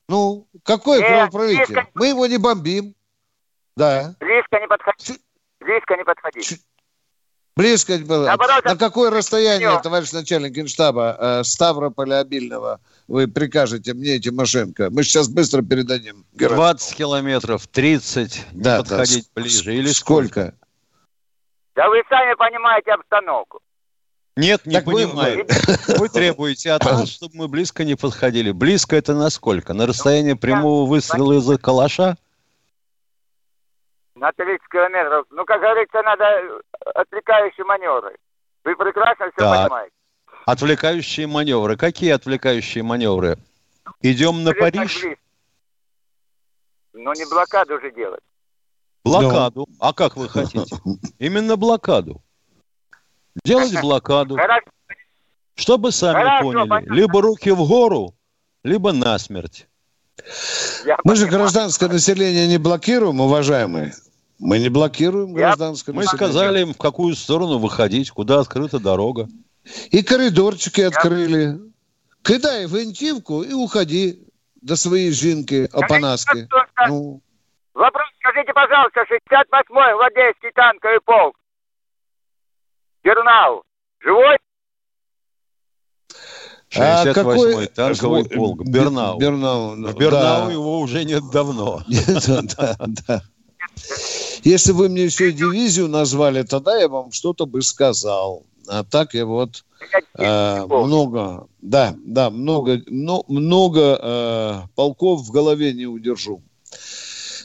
Ну, 0.09 0.49
какое 0.63 1.01
Нет, 1.01 1.09
кровопролитие? 1.09 1.67
Близко... 1.67 1.91
Мы 1.93 2.07
его 2.09 2.27
не 2.27 2.39
бомбим. 2.39 2.95
Да. 3.77 4.15
Близко 4.21 4.59
не 4.59 4.67
подходи. 4.67 5.21
Близко 5.67 5.97
не 5.97 6.05
подходи. 6.05 6.43
Ч... 6.43 6.57
Близко 7.57 7.99
было. 7.99 8.27
Наоборот, 8.27 8.65
на 8.65 8.77
какое 8.77 9.11
расстояние, 9.11 9.71
все. 9.71 9.81
товарищ 9.81 10.13
начальник 10.13 10.53
генштаба 10.53 11.17
э, 11.19 11.45
Ставрополя 11.45 12.21
обильного, 12.21 12.81
вы 13.09 13.27
прикажете 13.27 13.95
мне, 13.95 14.19
Тимошенко? 14.21 14.91
Мы 14.91 15.03
сейчас 15.03 15.29
быстро 15.29 15.63
передадим. 15.63 16.25
20 16.35 16.97
километров, 16.97 17.67
30, 17.67 18.47
да, 18.53 18.79
подходить 18.79 19.29
да. 19.35 19.43
ближе. 19.43 19.75
Или 19.75 19.89
сколько? 19.89 20.55
Да 21.75 21.89
вы 21.89 22.03
сами 22.09 22.35
понимаете 22.35 22.93
обстановку. 22.93 23.61
Нет, 24.37 24.67
не 24.67 24.75
так 24.75 24.85
понимаю. 24.85 25.47
Вы... 25.49 25.95
вы 25.99 26.09
требуете 26.11 26.73
от 26.73 26.85
нас, 26.85 27.09
чтобы 27.09 27.37
мы 27.37 27.49
близко 27.49 27.85
не 27.85 27.97
подходили. 27.97 28.53
Близко 28.53 28.95
это 28.95 29.15
насколько? 29.15 29.73
На 29.73 29.87
расстоянии 29.87 30.33
ну, 30.33 30.39
прямого 30.39 30.87
выстрела 30.87 31.33
из-за 31.39 31.59
калаша? 31.59 32.17
На 34.17 34.33
30 34.33 34.67
километров. 34.71 35.27
Ну, 35.31 35.45
как 35.45 35.61
говорится, 35.61 36.03
надо 36.03 36.25
э, 36.25 36.61
отвлекающие 36.95 37.67
маневры. 37.67 38.17
Вы 38.65 38.75
прекрасно 38.75 39.27
все 39.31 39.41
да. 39.41 39.65
понимаете. 39.65 39.93
Отвлекающие 40.47 41.27
маневры. 41.27 41.77
Какие 41.77 42.13
отвлекающие 42.13 42.83
маневры? 42.83 43.37
Идем 44.01 44.43
на 44.43 44.55
Париж? 44.55 45.05
Ну, 46.95 47.13
не 47.13 47.29
блокаду 47.29 47.79
же 47.79 47.93
делать. 47.93 48.23
Блокаду? 49.05 49.69
А 49.81 49.93
как 49.93 50.17
вы 50.17 50.31
хотите? 50.31 50.77
Именно 51.19 51.57
блокаду. 51.57 52.23
Делать 53.45 53.79
блокаду. 53.81 54.39
Чтобы 55.57 55.93
сами 55.93 56.43
поняли, 56.43 56.89
либо 56.91 57.21
руки 57.21 57.51
в 57.51 57.69
гору, 57.69 58.15
либо 58.65 58.93
насмерть. 58.93 59.69
Мы 61.05 61.17
же 61.17 61.27
гражданское 61.27 61.89
население 61.89 62.49
не 62.49 62.57
блокируем, 62.57 63.21
уважаемые. 63.21 63.93
Мы 64.39 64.59
не 64.59 64.69
блокируем 64.69 65.33
гражданское 65.33 65.93
Мы 65.93 66.05
сказали 66.05 66.61
им, 66.61 66.75
в 66.75 66.79
какую 66.79 67.15
сторону 67.15 67.59
выходить, 67.59 68.11
куда 68.11 68.41
открыта 68.41 68.79
дорога. 68.79 69.29
И 69.91 70.03
коридорчики 70.03 70.83
открыли. 70.83 71.59
Кидай 72.23 72.67
винтивку 72.67 73.43
и 73.43 73.53
уходи 73.53 74.27
до 74.61 74.77
своей 74.77 75.13
жинки, 75.13 75.69
опанаски. 75.73 76.49
Ну. 76.89 77.21
Вопрос, 77.73 78.07
скажите, 78.19 78.53
пожалуйста, 78.53 79.01
68-й 79.03 79.95
гвардейский 79.95 80.51
танковый 80.55 81.01
полк. 81.05 81.37
Гернау. 83.05 83.63
Живой? 84.01 84.37
68-й 86.71 87.11
а 87.11 87.15
какой... 87.15 87.67
танковый 87.69 88.25
полк. 88.29 88.65
Бернау. 88.65 89.19
Бернау. 89.19 89.77
В 89.77 89.97
Бернау 89.97 90.47
да. 90.47 90.53
его 90.53 90.81
уже 90.81 91.05
нет 91.05 91.23
давно. 91.33 91.83
Да, 92.57 92.77
да. 92.79 93.23
Если 94.43 94.73
вы 94.73 94.89
мне 94.89 95.05
еще 95.05 95.33
дивизию 95.33 95.89
назвали, 95.89 96.43
тогда 96.43 96.77
я 96.77 96.89
вам 96.89 97.13
что-то 97.13 97.47
бы 97.47 97.63
сказал. 97.63 98.45
А 98.69 98.85
так 98.85 99.15
я 99.15 99.27
вот 99.27 99.65
э, 100.15 100.65
много, 100.67 101.47
да, 101.61 101.95
да, 102.05 102.31
много, 102.31 102.83
но, 102.87 103.25
много 103.29 103.99
э, 104.01 104.61
полков 104.75 105.23
в 105.23 105.31
голове 105.31 105.73
не 105.73 105.87
удержу. 105.87 106.43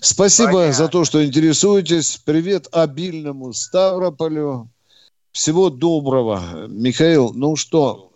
Спасибо 0.01 0.53
Понятно. 0.53 0.73
за 0.73 0.87
то, 0.87 1.05
что 1.05 1.23
интересуетесь. 1.23 2.17
Привет 2.25 2.67
обильному 2.71 3.53
Ставрополю. 3.53 4.69
Всего 5.31 5.69
доброго. 5.69 6.67
Михаил, 6.67 7.31
ну 7.33 7.55
что, 7.55 8.11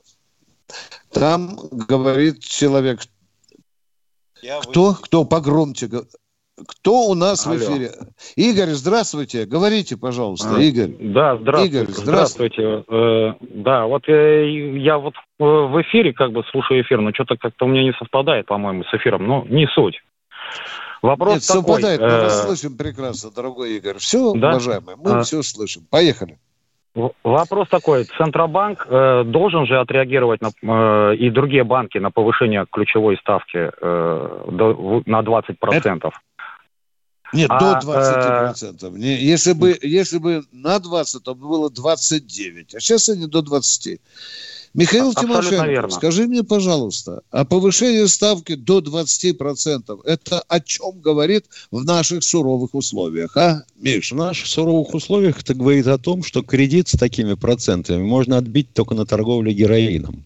там 1.11 1.57
говорит 1.71 2.43
человек. 2.43 3.01
Я 4.41 4.59
кто? 4.61 4.89
Вы... 4.89 4.95
Кто? 4.95 5.25
Погромче. 5.25 5.89
Кто 6.55 7.07
у 7.07 7.15
нас 7.15 7.45
Алло. 7.45 7.57
в 7.57 7.59
эфире? 7.59 7.91
Игорь, 8.37 8.69
здравствуйте. 8.69 9.45
Говорите, 9.45 9.97
пожалуйста, 9.97 10.55
а, 10.55 10.59
Игорь. 10.61 10.95
Да, 10.99 11.37
здравствуйте. 11.37 11.77
Игорь, 11.77 11.93
здравствуйте. 11.93 12.61
здравствуйте. 12.61 12.85
Э, 12.87 13.33
да, 13.41 13.85
вот 13.85 14.07
э, 14.07 14.77
я 14.79 14.97
вот 14.97 15.15
э, 15.15 15.43
в 15.43 15.81
эфире 15.81 16.13
как 16.13 16.31
бы 16.31 16.43
слушаю 16.51 16.81
эфир, 16.81 17.01
но 17.01 17.11
что-то 17.13 17.35
как-то 17.35 17.65
у 17.65 17.67
меня 17.67 17.83
не 17.83 17.91
совпадает, 17.93 18.45
по-моему, 18.45 18.85
с 18.85 18.93
эфиром. 18.93 19.27
Но 19.27 19.45
не 19.49 19.67
суть. 19.67 20.01
Вопрос 21.01 21.33
Нет, 21.33 21.43
такой. 21.45 21.61
совпадает, 21.61 21.99
мы 21.99 22.07
вас 22.07 22.45
слышим 22.45 22.77
прекрасно, 22.77 23.31
дорогой 23.31 23.75
Игорь. 23.75 23.97
Все, 23.97 24.33
да? 24.33 24.51
уважаемые, 24.51 24.95
мы 24.95 25.11
а... 25.11 25.21
все 25.23 25.43
слышим. 25.43 25.83
Поехали. 25.91 26.37
Вопрос 27.23 27.67
такой. 27.67 28.05
Центробанк 28.05 28.87
э, 28.89 29.23
должен 29.25 29.65
же 29.65 29.77
отреагировать 29.77 30.39
на, 30.41 30.51
э, 31.11 31.15
и 31.15 31.29
другие 31.29 31.65
банки 31.65 31.97
на 31.97 32.09
повышение 32.09 32.65
ключевой 32.71 33.17
ставки 33.17 33.57
э, 33.57 34.45
до, 34.49 35.03
на 35.05 35.19
20%. 35.19 35.55
Это... 35.71 36.11
Нет, 37.33 37.49
а, 37.51 37.81
до 37.81 37.87
20%. 37.87 38.95
Э... 38.95 38.97
Не, 38.97 39.15
если, 39.23 39.53
бы, 39.53 39.77
если 39.81 40.17
бы 40.17 40.43
на 40.51 40.79
20, 40.79 41.23
то 41.23 41.35
было 41.35 41.69
29. 41.69 42.75
А 42.75 42.79
сейчас 42.79 43.09
они 43.09 43.27
до 43.27 43.41
20. 43.41 43.99
Михаил 44.75 45.11
Абсолютно 45.11 45.41
Тимошенко, 45.41 45.67
верно. 45.67 45.89
скажи 45.89 46.27
мне, 46.27 46.43
пожалуйста, 46.43 47.21
а 47.31 47.45
повышение 47.45 48.09
ставки 48.09 48.55
до 48.55 48.79
20% 48.79 50.01
это 50.03 50.41
о 50.41 50.59
чем 50.59 50.99
говорит 50.99 51.45
в 51.71 51.85
наших 51.85 52.25
суровых 52.25 52.75
условиях, 52.75 53.37
а, 53.37 53.63
Миш? 53.77 54.11
В 54.11 54.15
наших 54.15 54.47
суровых 54.47 54.93
условиях 54.93 55.39
это 55.39 55.53
говорит 55.53 55.87
о 55.87 55.97
том, 55.97 56.23
что 56.23 56.43
кредит 56.43 56.89
с 56.89 56.97
такими 56.97 57.35
процентами 57.35 58.03
можно 58.03 58.37
отбить 58.37 58.73
только 58.73 58.95
на 58.95 59.05
торговле 59.05 59.53
героином. 59.53 60.25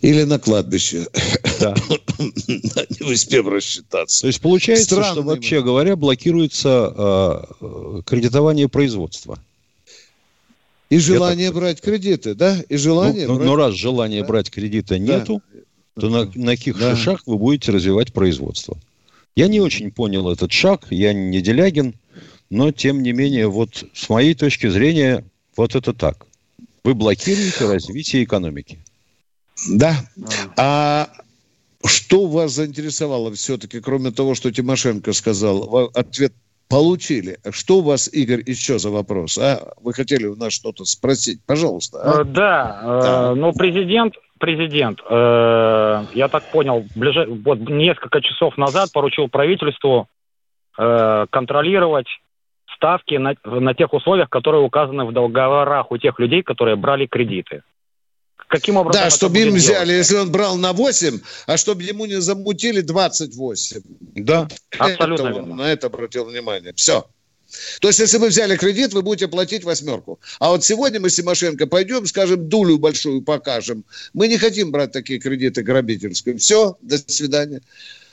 Или 0.00 0.22
на 0.24 0.38
кладбище. 0.38 1.06
Да. 1.60 1.74
Не 2.18 3.12
успев 3.12 3.46
рассчитаться. 3.46 4.22
То 4.22 4.26
есть 4.28 4.40
получается, 4.40 4.84
Странный 4.86 5.12
что 5.12 5.22
вообще 5.22 5.62
говоря, 5.62 5.94
блокируется 5.94 7.46
э, 7.60 8.02
кредитование 8.06 8.68
производства. 8.68 9.38
И 10.88 10.98
желание 10.98 11.48
так... 11.48 11.56
брать 11.56 11.80
кредиты, 11.80 12.34
да? 12.34 12.56
И 12.68 12.76
желание 12.76 13.28
ну, 13.28 13.36
брать... 13.36 13.46
Но 13.46 13.56
раз 13.56 13.74
желания 13.74 14.22
да? 14.22 14.26
брать 14.26 14.50
кредита 14.50 14.98
нету, 14.98 15.42
да. 15.94 16.00
то 16.00 16.08
на, 16.08 16.30
на 16.34 16.56
каких 16.56 16.78
да. 16.78 16.96
шагах 16.96 17.22
вы 17.26 17.36
будете 17.36 17.70
развивать 17.70 18.12
производство? 18.12 18.78
Я 19.36 19.48
не 19.48 19.60
очень 19.60 19.92
понял 19.92 20.30
этот 20.30 20.50
шаг, 20.50 20.86
я 20.90 21.12
не 21.12 21.40
Делягин, 21.40 21.94
но 22.48 22.72
тем 22.72 23.02
не 23.02 23.12
менее, 23.12 23.48
вот 23.48 23.84
с 23.94 24.08
моей 24.08 24.34
точки 24.34 24.68
зрения, 24.68 25.24
вот 25.56 25.76
это 25.76 25.92
так. 25.92 26.26
Вы 26.82 26.94
блокируете 26.94 27.70
развитие 27.70 28.24
экономики. 28.24 28.78
Да. 29.68 29.94
А 30.56 31.08
что 31.84 32.26
вас 32.26 32.52
заинтересовало 32.52 33.32
все-таки, 33.32 33.80
кроме 33.80 34.10
того, 34.10 34.34
что 34.34 34.52
Тимошенко 34.52 35.12
сказал? 35.12 35.90
Ответ 35.94 36.32
получили. 36.68 37.38
Что 37.50 37.78
у 37.78 37.82
вас, 37.82 38.08
Игорь, 38.12 38.42
еще 38.46 38.78
за 38.78 38.90
вопрос? 38.90 39.36
А? 39.38 39.72
Вы 39.82 39.92
хотели 39.92 40.26
у 40.26 40.36
нас 40.36 40.52
что-то 40.52 40.84
спросить? 40.84 41.40
Пожалуйста. 41.46 41.98
А? 42.02 42.20
Э, 42.20 42.24
да, 42.24 42.80
э, 42.82 43.00
да. 43.02 43.34
ну 43.34 43.52
президент, 43.52 44.14
президент, 44.38 45.00
э, 45.08 46.04
я 46.14 46.28
так 46.28 46.44
понял, 46.52 46.84
ближе, 46.94 47.26
вот 47.44 47.58
несколько 47.60 48.22
часов 48.22 48.56
назад 48.56 48.92
поручил 48.92 49.28
правительству 49.28 50.06
э, 50.78 51.26
контролировать 51.30 52.06
ставки 52.76 53.14
на, 53.14 53.34
на 53.44 53.74
тех 53.74 53.92
условиях, 53.92 54.30
которые 54.30 54.62
указаны 54.62 55.04
в 55.04 55.12
договорах 55.12 55.90
у 55.90 55.98
тех 55.98 56.18
людей, 56.20 56.42
которые 56.42 56.76
брали 56.76 57.06
кредиты. 57.06 57.62
Каким 58.50 58.76
образом 58.76 59.02
Да, 59.02 59.10
чтобы 59.10 59.38
им 59.38 59.54
взяли, 59.54 59.92
делаться? 59.92 59.94
если 59.94 60.16
он 60.16 60.30
брал 60.30 60.56
на 60.56 60.72
8, 60.72 61.20
а 61.46 61.56
чтобы 61.56 61.82
ему 61.82 62.04
не 62.06 62.20
замутили 62.20 62.80
28. 62.80 63.80
Да. 64.16 64.48
Абсолютно 64.78 65.28
это 65.28 65.34
верно. 65.34 65.54
на 65.54 65.72
это 65.72 65.86
обратил 65.86 66.24
внимание. 66.24 66.74
Все. 66.74 67.06
То 67.80 67.88
есть, 67.88 67.98
если 67.98 68.18
вы 68.18 68.28
взяли 68.28 68.56
кредит, 68.56 68.92
вы 68.92 69.02
будете 69.02 69.26
платить 69.26 69.64
восьмерку. 69.64 70.20
А 70.38 70.50
вот 70.50 70.64
сегодня 70.64 71.00
мы 71.00 71.10
с 71.10 71.16
Тимошенко 71.16 71.66
пойдем, 71.66 72.06
скажем, 72.06 72.48
дулю 72.48 72.78
большую 72.78 73.22
покажем. 73.22 73.84
Мы 74.12 74.28
не 74.28 74.38
хотим 74.38 74.70
брать 74.70 74.92
такие 74.92 75.18
кредиты 75.18 75.62
грабительские. 75.62 76.36
Все, 76.36 76.76
до 76.80 76.98
свидания. 76.98 77.60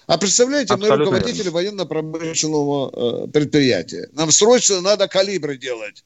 А 0.08 0.18
представляете, 0.18 0.74
мы 0.74 0.88
Абсолютно 0.88 1.12
руководители 1.12 1.50
военно-промышленного 1.50 3.26
э, 3.26 3.28
предприятия. 3.28 4.10
Нам 4.14 4.32
срочно 4.32 4.82
надо 4.82 5.08
калибры 5.08 5.58
делать. 5.58 6.04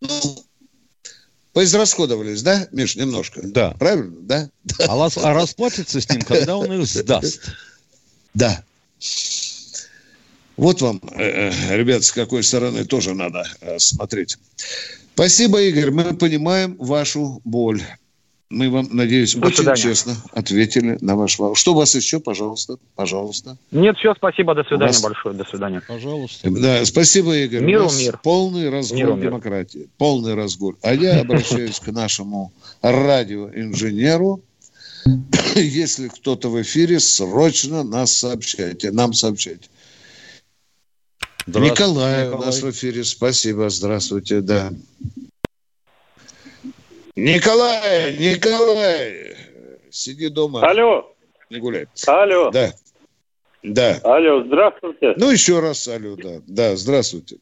Ну, 0.00 0.44
поизрасходовались, 1.52 2.42
да, 2.42 2.68
Миш, 2.72 2.96
немножко? 2.96 3.40
Да. 3.42 3.72
Правильно, 3.78 4.16
да? 4.20 4.50
А, 4.88 5.08
а 5.16 5.34
расплатится 5.34 6.00
с 6.00 6.08
ним, 6.08 6.22
когда 6.22 6.56
он 6.56 6.72
их 6.72 6.86
сдаст. 6.86 7.42
Да. 8.34 8.64
Вот 10.56 10.82
вам, 10.82 11.00
э, 11.16 11.50
э, 11.50 11.76
ребят, 11.76 12.04
с 12.04 12.12
какой 12.12 12.42
стороны 12.42 12.84
тоже 12.84 13.14
надо 13.14 13.44
э, 13.60 13.78
смотреть. 13.78 14.36
Спасибо, 15.14 15.60
Игорь. 15.62 15.90
Мы 15.90 16.14
понимаем 16.14 16.76
вашу 16.76 17.40
боль. 17.44 17.82
Мы 18.50 18.68
вам, 18.68 18.88
надеюсь, 18.90 19.34
До 19.36 19.46
очень 19.46 19.58
свидания. 19.58 19.80
честно 19.80 20.16
ответили 20.32 20.98
на 21.00 21.14
ваш 21.14 21.38
вопрос. 21.38 21.58
Что 21.60 21.72
у 21.72 21.76
вас 21.76 21.94
еще, 21.94 22.18
пожалуйста? 22.18 22.78
Пожалуйста. 22.96 23.56
Нет, 23.70 23.96
все, 23.96 24.12
спасибо, 24.16 24.56
до 24.56 24.64
свидания 24.64 24.88
вас- 24.92 25.00
большое, 25.02 25.36
до 25.36 25.44
свидания. 25.44 25.80
Пожалуйста. 25.86 26.50
Да, 26.50 26.84
спасибо, 26.84 27.36
Игорь. 27.36 27.60
Миру 27.62 27.82
У 27.82 27.84
нас 27.84 28.00
мир. 28.00 28.18
Полный 28.24 28.68
разгул 28.68 28.98
Миру 28.98 29.14
мир. 29.14 29.28
демократии. 29.30 29.88
Полный 29.98 30.34
разгул. 30.34 30.74
А 30.82 30.92
я 30.92 31.20
обращаюсь 31.20 31.78
к 31.78 31.86
нашему 31.92 32.52
радиоинженеру. 32.82 34.40
Если 35.54 36.08
кто-то 36.08 36.50
в 36.50 36.60
эфире, 36.60 36.98
срочно 36.98 37.84
нас 37.84 38.12
сообщайте. 38.12 38.90
Нам 38.90 39.12
сообщайте. 39.12 39.68
Здравствуйте, 41.46 41.70
Николай, 41.84 42.24
у 42.24 42.26
Николай. 42.30 42.46
нас 42.46 42.62
в 42.62 42.70
эфире. 42.70 43.04
Спасибо, 43.04 43.70
здравствуйте, 43.70 44.40
да. 44.40 44.72
Николай, 47.16 48.16
Николай, 48.18 49.34
сиди 49.90 50.28
дома, 50.28 50.60
Алло, 50.62 51.12
не 51.50 51.58
гуляй. 51.58 51.86
алло, 52.06 52.50
Да, 52.50 52.68
да. 53.62 53.98
алло, 54.04 54.44
здравствуйте. 54.44 55.14
Ну, 55.16 55.30
еще 55.30 55.60
раз 55.60 55.88
алло, 55.88 56.16
да. 56.16 56.40
Да, 56.46 56.76
здравствуйте. 56.76 57.36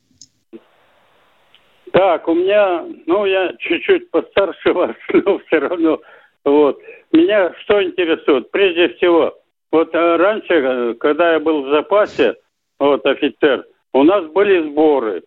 Так, 1.92 2.28
у 2.28 2.34
меня, 2.34 2.84
ну, 3.06 3.24
я 3.26 3.52
чуть-чуть 3.58 4.10
постарше 4.10 4.72
вас, 4.72 4.96
но 5.12 5.38
все 5.46 5.58
равно, 5.58 6.00
вот. 6.44 6.80
Меня 7.12 7.54
что 7.62 7.82
интересует? 7.82 8.50
Прежде 8.50 8.94
всего, 8.96 9.38
вот 9.72 9.94
э, 9.94 10.16
раньше, 10.16 10.52
э, 10.54 10.94
когда 11.00 11.32
я 11.34 11.40
был 11.40 11.64
в 11.64 11.70
запасе, 11.70 12.34
вот, 12.78 13.04
офицер, 13.06 13.64
у 13.94 14.02
нас 14.02 14.26
были 14.32 14.68
сборы. 14.70 15.22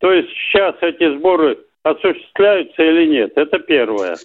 То 0.00 0.12
есть 0.12 0.28
сейчас 0.30 0.74
эти 0.82 1.16
сборы 1.16 1.58
осуществляются 1.84 2.82
или 2.82 3.06
нет? 3.06 3.32
Это 3.36 3.60
первое. 3.60 4.16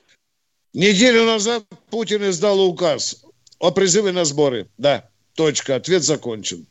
Неделю 0.74 1.26
назад 1.26 1.64
Путин 1.92 2.24
издал 2.24 2.60
указ 2.62 3.24
о 3.60 3.72
призыве 3.72 4.12
на 4.12 4.26
сборы. 4.26 4.68
Да, 4.78 5.10
точка, 5.36 5.76
ответ 5.76 6.02
закончен. 6.02 6.66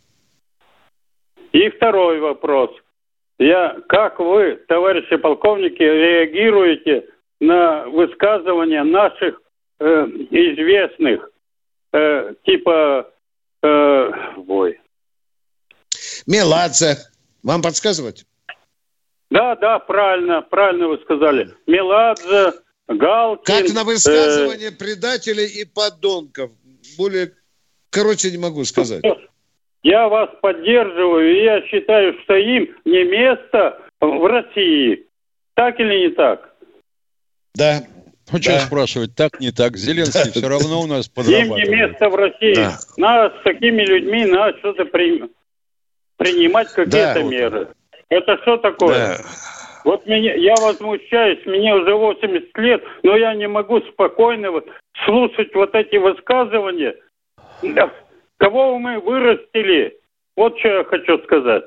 И 1.52 1.68
второй 1.70 2.20
вопрос. 2.20 2.70
Я, 3.38 3.76
как 3.88 4.18
вы, 4.18 4.58
товарищи 4.66 5.16
полковники, 5.16 5.82
реагируете 5.82 7.06
на 7.40 7.86
высказывания 7.86 8.82
наших 8.82 9.40
э, 9.78 9.84
известных, 10.30 11.30
э, 11.92 12.34
типа, 12.44 13.12
э, 13.62 14.10
ой, 14.48 14.80
Меладзе, 16.26 16.98
вам 17.42 17.62
подсказывать? 17.62 18.26
Да, 19.30 19.56
да, 19.56 19.78
правильно, 19.78 20.42
правильно 20.42 20.88
вы 20.88 20.98
сказали. 20.98 21.50
Меладзе, 21.66 22.52
Галкин. 22.88 23.44
Как 23.44 23.74
на 23.74 23.80
э, 23.80 23.84
высказывание 23.84 24.72
предателей 24.72 25.46
и 25.46 25.64
подонков. 25.64 26.50
Более, 26.96 27.32
короче, 27.90 28.30
не 28.30 28.38
могу 28.38 28.64
сказать. 28.64 29.04
я 29.82 30.08
вас 30.08 30.30
поддерживаю, 30.40 31.30
и 31.38 31.44
я 31.44 31.60
считаю, 31.68 32.14
что 32.22 32.34
им 32.36 32.74
не 32.84 33.04
место 33.04 33.78
в 34.00 34.26
России. 34.26 35.06
Так 35.54 35.78
или 35.80 36.08
не 36.08 36.14
так? 36.14 36.54
Да, 37.54 37.80
Ну, 38.30 38.42
что 38.42 38.52
Да. 38.52 38.60
спрашивать, 38.60 39.14
так, 39.16 39.40
не 39.40 39.50
так. 39.52 39.76
Зеленский 39.78 40.30
все 40.30 40.46
равно 40.48 40.82
у 40.82 40.86
нас 40.86 41.06
Им 41.06 41.12
не 41.12 41.14
подрабатывает. 41.14 41.68
место 41.70 42.08
в 42.10 42.14
России. 42.14 42.54
Да. 42.54 42.78
Надо 42.98 43.34
с 43.38 43.42
такими 43.42 43.82
людьми 43.86 44.26
надо 44.26 44.58
что-то 44.58 44.84
при- 44.84 45.24
принимать 46.18 46.68
какие-то 46.68 47.14
Да. 47.14 47.22
меры. 47.22 47.68
Это 48.08 48.36
что 48.42 48.56
такое? 48.58 49.18
да. 49.18 49.24
Вот 49.84 50.04
меня, 50.06 50.34
я 50.34 50.54
возмущаюсь, 50.56 51.44
мне 51.46 51.74
уже 51.74 51.94
80 51.94 52.58
лет, 52.58 52.82
но 53.02 53.16
я 53.16 53.34
не 53.34 53.48
могу 53.48 53.80
спокойно 53.80 54.50
вот 54.50 54.66
слушать 55.06 55.54
вот 55.54 55.74
эти 55.74 55.96
высказывания. 55.96 56.94
Кого 58.38 58.78
мы 58.78 59.00
вырастили? 59.00 59.98
Вот 60.36 60.58
что 60.58 60.68
я 60.68 60.84
хочу 60.84 61.18
сказать. 61.24 61.64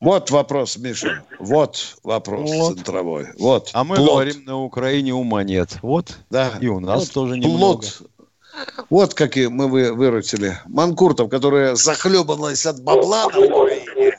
Вот 0.00 0.30
вопрос, 0.30 0.76
Миша. 0.76 1.24
Вот 1.40 1.96
вопрос 2.04 2.50
Вот. 2.50 2.74
центровой. 2.76 3.26
Вот. 3.38 3.70
А 3.72 3.82
мы 3.82 3.96
Плод. 3.96 4.10
говорим, 4.10 4.44
на 4.44 4.62
Украине 4.62 5.12
ума 5.14 5.42
нет. 5.42 5.78
Вот. 5.82 6.18
Да. 6.30 6.52
И 6.60 6.68
у 6.68 6.78
нас 6.78 7.00
Вот 7.06 7.12
тоже 7.14 7.38
немного. 7.38 7.58
Плод. 7.58 8.02
Вот 8.90 9.14
какие 9.14 9.46
мы 9.46 9.68
вы, 9.68 9.92
вырастили. 9.92 10.52
Манкуртов, 10.66 11.28
которая 11.30 11.74
захлебывалась 11.74 12.64
от 12.66 12.82
бабла 12.82 13.28
на 13.30 13.38
Украине. 13.40 14.12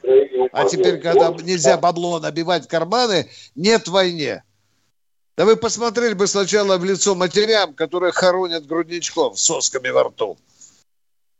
А 0.51 0.65
теперь, 0.67 0.99
когда 0.99 1.29
нельзя 1.29 1.77
бабло 1.77 2.19
набивать 2.19 2.67
карманы, 2.67 3.29
нет 3.55 3.87
войне. 3.87 4.43
Да 5.37 5.45
вы 5.45 5.55
посмотрели 5.55 6.13
бы 6.13 6.27
сначала 6.27 6.77
в 6.77 6.83
лицо 6.83 7.15
матерям, 7.15 7.73
которые 7.73 8.11
хоронят 8.11 8.65
грудничков 8.65 9.39
с 9.39 9.43
сосками 9.43 9.89
во 9.89 10.03
рту. 10.05 10.37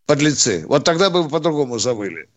Подлецы. 0.06 0.66
Вот 0.68 0.86
тогда 0.86 1.10
бы 1.10 1.24
вы 1.24 1.30
по-другому 1.30 1.80
завыли. 1.80 2.30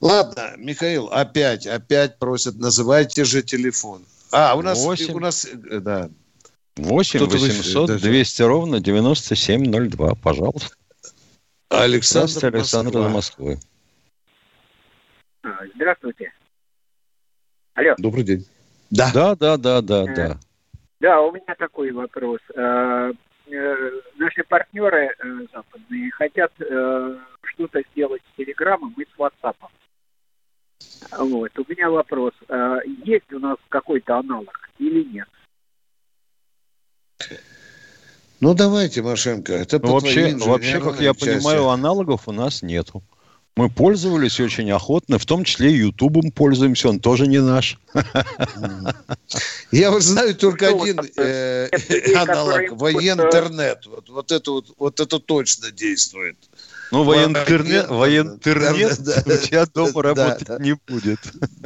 Ладно, 0.00 0.54
Михаил, 0.58 1.06
опять, 1.06 1.66
опять 1.66 2.18
просят, 2.18 2.56
называйте 2.56 3.24
же 3.24 3.42
телефон. 3.42 4.04
А, 4.32 4.54
у 4.56 4.62
нас, 4.62 4.78
Восемь. 4.80 5.14
у 5.14 5.20
нас, 5.20 5.46
э, 5.46 5.80
да. 5.80 6.10
8 6.76 7.20
Кто-то 7.20 7.38
вы- 7.38 7.48
800 7.48 7.86
да. 7.88 7.98
200 7.98 8.42
ровно 8.42 8.80
9702. 8.80 10.14
Пожалуйста. 10.16 10.68
Александр, 11.68 12.28
Здравствуйте, 12.28 12.56
Александр 12.58 12.90
из 12.90 12.94
Москва. 12.94 13.08
Москвы. 13.10 13.60
А, 15.46 15.60
Здравствуйте. 15.76 16.32
Алло. 17.74 17.94
Добрый 17.98 18.24
день. 18.24 18.44
Да. 18.90 19.10
Да, 19.14 19.36
да, 19.36 19.56
да, 19.56 19.80
да, 19.80 20.04
да. 20.06 20.38
Да, 20.98 21.20
у 21.20 21.30
меня 21.30 21.54
такой 21.56 21.92
вопрос. 21.92 22.40
Э, 22.54 23.12
э, 23.46 23.90
Наши 24.16 24.42
партнеры 24.42 25.14
э, 25.16 25.46
западные 25.52 26.10
хотят 26.10 26.50
э, 26.58 27.18
что-то 27.44 27.80
сделать 27.92 28.22
с 28.32 28.36
Телеграмом 28.36 28.92
и 28.98 29.04
с 29.04 29.18
WhatsApp. 29.20 29.54
Вот. 31.18 31.56
У 31.58 31.64
меня 31.68 31.90
вопрос. 31.90 32.32
Э, 32.48 32.78
Есть 33.04 33.32
у 33.32 33.38
нас 33.38 33.56
какой-то 33.68 34.18
аналог 34.18 34.68
или 34.78 35.04
нет? 35.04 35.28
Ну, 38.40 38.54
давайте, 38.54 39.00
Машенко. 39.02 39.52
Это 39.52 39.78
Ну, 39.78 39.82
по 39.86 39.92
вообще, 39.94 40.34
вообще, 40.36 40.80
как 40.80 41.00
я 41.00 41.14
части. 41.14 41.36
понимаю, 41.36 41.68
аналогов 41.68 42.26
у 42.26 42.32
нас 42.32 42.62
нету. 42.62 43.02
Мы 43.56 43.70
пользовались 43.70 44.38
очень 44.38 44.70
охотно, 44.70 45.18
в 45.18 45.24
том 45.24 45.42
числе 45.42 45.72
и 45.72 45.78
Ютубом 45.78 46.30
пользуемся, 46.30 46.90
он 46.90 47.00
тоже 47.00 47.26
не 47.26 47.40
наш. 47.40 47.78
Я 49.72 49.90
вот 49.90 50.02
знаю 50.02 50.36
только 50.36 50.70
Ну, 50.70 50.82
один 50.82 51.00
э, 51.16 51.68
аналог. 52.16 52.72
Воентернет. 52.72 53.86
Вот, 53.86 54.10
вот, 54.10 54.30
это 54.30 54.50
вот, 54.50 54.66
вот 54.76 55.00
это 55.00 55.18
точно 55.18 55.70
действует. 55.70 56.36
Ну, 56.92 57.02
воентернет, 57.02 57.88
воентернет 57.88 59.02
Да, 59.02 59.22
да, 59.24 59.34
у 59.34 59.38
тебя 59.38 59.66
дома 59.66 60.02
да, 60.02 60.02
работать 60.02 60.48
да. 60.48 60.58
не 60.58 60.74
будет. 60.86 61.18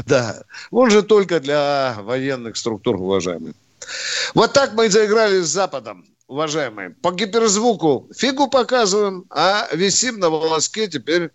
Да. 0.06 0.44
Он 0.70 0.90
же 0.90 1.02
только 1.02 1.40
для 1.40 1.96
военных 2.02 2.56
структур, 2.56 3.02
уважаемые. 3.02 3.54
Вот 4.34 4.52
так 4.52 4.74
мы 4.74 4.86
и 4.86 4.90
заиграли 4.90 5.40
с 5.40 5.48
Западом, 5.48 6.06
уважаемые. 6.28 6.90
По 6.90 7.10
гиперзвуку 7.10 8.08
фигу 8.16 8.46
показываем, 8.46 9.24
а 9.28 9.68
висим 9.72 10.20
на 10.20 10.30
волоске 10.30 10.86
теперь 10.86 11.32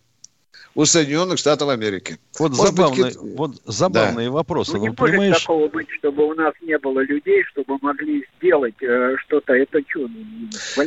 у 0.76 0.86
Соединенных 0.86 1.40
Штатов 1.40 1.70
Америки. 1.70 2.20
Вот 2.38 2.52
Может 2.52 2.76
быть, 2.76 2.78
забавные, 2.78 3.04
какие-то- 3.14 3.38
вот 3.38 3.62
забавные 3.66 4.30
вопросы. 4.30 4.74
Ну, 4.74 4.78
не 4.80 4.88
Ну, 4.90 4.96
может 4.98 5.12
понимаешь, 5.14 5.42
такого 5.42 5.68
быть, 5.70 5.88
чтобы 5.98 6.28
у 6.28 6.34
нас 6.34 6.54
не 6.62 6.78
было 6.78 7.00
людей, 7.00 7.44
чтобы 7.52 7.78
могли 7.82 8.26
сделать 8.38 8.76
э, 8.82 9.16
что-то. 9.26 9.54
Это 9.54 9.80
что? 9.88 10.08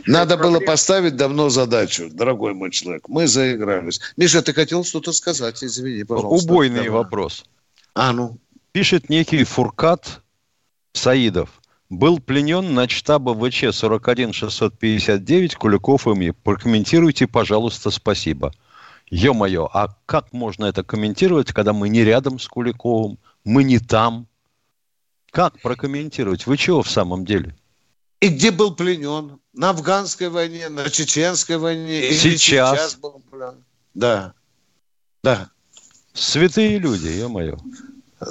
Надо 0.07 0.37
было 0.37 0.61
поставить 0.61 1.16
давно 1.16 1.48
задачу, 1.48 2.09
дорогой 2.12 2.53
мой 2.55 2.70
человек. 2.70 3.09
Мы 3.09 3.27
заигрались. 3.27 4.01
Миша, 4.16 4.42
ты 4.42 4.53
хотел 4.53 4.85
что-то 4.85 5.12
сказать? 5.12 5.64
Извини, 5.64 6.05
пожалуйста. 6.05 6.53
убойный 6.53 6.85
Давай. 6.85 6.90
вопрос. 6.90 7.44
А, 7.94 8.12
ну. 8.12 8.37
Пишет 8.72 9.09
некий 9.09 9.42
Фуркат 9.44 10.20
Саидов. 10.92 11.48
был 11.90 12.20
пленен 12.20 12.74
на 12.74 12.87
штаба 12.88 13.35
ВЧ 13.35 13.72
41659 13.72 15.55
Куликов 15.57 16.07
ими. 16.07 16.31
Прокомментируйте, 16.44 17.27
пожалуйста, 17.27 17.90
спасибо. 17.90 18.53
Ё-моё, 19.10 19.68
а 19.72 19.96
как 20.06 20.32
можно 20.32 20.66
это 20.66 20.82
комментировать, 20.84 21.52
когда 21.52 21.72
мы 21.72 21.88
не 21.88 22.04
рядом 22.04 22.38
с 22.38 22.46
Куликовым, 22.46 23.18
мы 23.44 23.64
не 23.64 23.78
там? 23.78 24.26
Как 25.30 25.58
прокомментировать? 25.60 26.46
Вы 26.46 26.56
чего 26.56 26.82
в 26.82 26.90
самом 26.90 27.24
деле? 27.24 27.54
И 28.20 28.28
где 28.28 28.50
был 28.50 28.74
пленен? 28.74 29.38
На 29.52 29.70
афганской 29.70 30.28
войне, 30.28 30.68
на 30.68 30.90
чеченской 30.90 31.56
войне? 31.56 32.08
или 32.08 32.14
Сейчас. 32.14 32.78
сейчас 32.78 32.94
был 32.96 33.22
пленен? 33.30 33.64
Да. 33.94 34.34
Да. 35.22 35.50
Святые 36.12 36.78
люди, 36.78 37.08
ё-моё. 37.08 37.56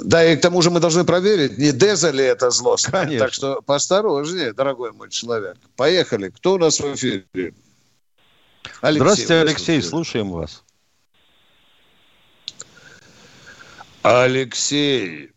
Да, 0.02 0.24
и 0.24 0.36
к 0.36 0.42
тому 0.42 0.60
же 0.60 0.70
мы 0.70 0.80
должны 0.80 1.04
проверить, 1.04 1.56
не 1.56 1.72
Деза 1.72 2.10
ли 2.10 2.22
это 2.22 2.50
злость. 2.50 2.86
Конечно. 2.86 3.18
Так 3.18 3.32
что 3.32 3.62
поосторожнее, 3.62 4.52
дорогой 4.52 4.92
мой 4.92 5.08
человек. 5.08 5.56
Поехали. 5.76 6.28
Кто 6.28 6.54
у 6.54 6.58
нас 6.58 6.78
в 6.78 6.94
эфире? 6.94 7.24
Алексей, 8.82 9.00
Здравствуйте, 9.00 9.34
Алексей, 9.34 9.82
слушаем 9.82 10.30
вас. 10.30 10.62
Алексей. 14.10 15.32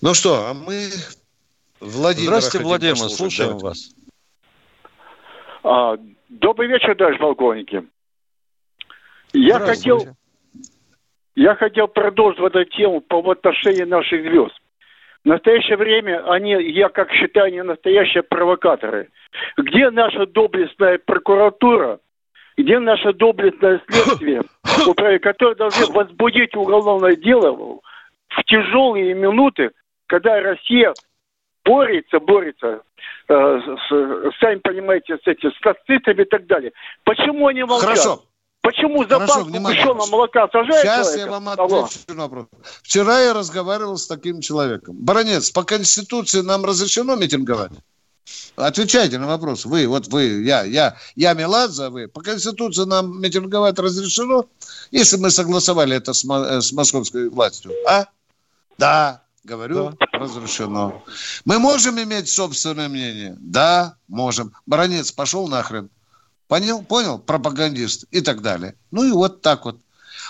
Ну 0.00 0.14
что, 0.14 0.46
а 0.46 0.54
мы 0.54 0.90
Владимир. 1.80 2.28
Здравствуйте, 2.28 2.64
Владимир, 2.64 2.96
слушаем 2.96 3.58
вас. 3.58 3.92
А, 5.64 5.96
добрый 6.28 6.68
вечер, 6.68 6.94
товарищ 6.94 7.18
полковники. 7.18 7.84
Я 9.32 9.58
хотел, 9.58 10.06
я 11.34 11.56
хотел 11.56 11.88
продолжить 11.88 12.38
вот 12.38 12.54
эту 12.54 12.70
тему 12.70 13.00
по 13.00 13.28
отношению 13.28 13.88
наших 13.88 14.22
звезд. 14.22 14.61
В 15.24 15.28
настоящее 15.28 15.76
время 15.76 16.28
они, 16.30 16.50
я 16.72 16.88
как 16.88 17.10
считаю, 17.12 17.52
не 17.52 17.62
настоящие 17.62 18.22
провокаторы. 18.24 19.08
Где 19.56 19.90
наша 19.90 20.26
доблестная 20.26 20.98
прокуратура, 20.98 22.00
где 22.56 22.78
наше 22.80 23.12
доблестное 23.12 23.80
следствие, 23.88 24.42
которое 25.20 25.54
должны 25.54 25.86
возбудить 25.92 26.56
уголовное 26.56 27.14
дело 27.16 27.52
в 27.52 28.44
тяжелые 28.46 29.14
минуты, 29.14 29.70
когда 30.06 30.40
Россия 30.40 30.92
борется, 31.64 32.18
борется, 32.18 32.82
э, 33.28 33.60
с- 33.88 34.38
сами 34.40 34.56
понимаете, 34.56 35.18
с 35.18 35.26
этими 35.26 35.50
с 35.50 35.64
нацистами 35.64 36.22
и 36.22 36.24
так 36.24 36.46
далее. 36.46 36.72
Почему 37.04 37.46
они 37.46 37.62
молчат? 37.62 37.90
Хорошо. 37.90 38.22
Почему 38.62 39.02
за 39.02 39.14
Хорошо, 39.16 39.34
банку 39.34 39.48
внимание. 39.50 39.82
сгущенного 39.82 40.06
молока 40.06 40.46
сажают 40.52 40.82
Сейчас 40.82 41.08
я 41.08 41.24
человека? 41.24 41.30
вам 41.32 41.48
Алло. 41.48 41.84
отвечу 41.84 42.14
на 42.14 42.22
вопрос. 42.22 42.46
Вчера 42.82 43.20
я 43.20 43.34
разговаривал 43.34 43.98
с 43.98 44.06
таким 44.06 44.40
человеком. 44.40 44.94
Баронец, 45.00 45.50
по 45.50 45.64
Конституции 45.64 46.42
нам 46.42 46.64
разрешено 46.64 47.16
митинговать? 47.16 47.72
Отвечайте 48.54 49.18
на 49.18 49.26
вопрос. 49.26 49.64
Вы, 49.64 49.88
вот 49.88 50.06
вы, 50.08 50.44
я, 50.44 50.62
я, 50.62 50.96
я 51.16 51.34
Меладзе, 51.34 51.84
а 51.84 51.90
вы. 51.90 52.06
По 52.06 52.20
Конституции 52.20 52.84
нам 52.84 53.20
митинговать 53.20 53.80
разрешено, 53.80 54.46
если 54.92 55.16
мы 55.16 55.30
согласовали 55.30 55.96
это 55.96 56.12
с, 56.12 56.24
э, 56.24 56.60
с 56.60 56.70
московской 56.72 57.30
властью. 57.30 57.72
А? 57.88 58.06
Да, 58.78 59.24
говорю, 59.42 59.98
разрешено. 60.12 61.02
Мы 61.44 61.58
можем 61.58 62.00
иметь 62.00 62.28
собственное 62.28 62.88
мнение? 62.88 63.36
Да, 63.40 63.96
можем. 64.06 64.52
Баронец, 64.66 65.10
пошел 65.10 65.48
нахрен. 65.48 65.90
Понял? 66.52 66.82
Понял? 66.82 67.18
Пропагандист 67.18 68.04
и 68.10 68.20
так 68.20 68.42
далее. 68.42 68.74
Ну 68.90 69.04
и 69.04 69.10
вот 69.10 69.40
так 69.40 69.64
вот. 69.64 69.78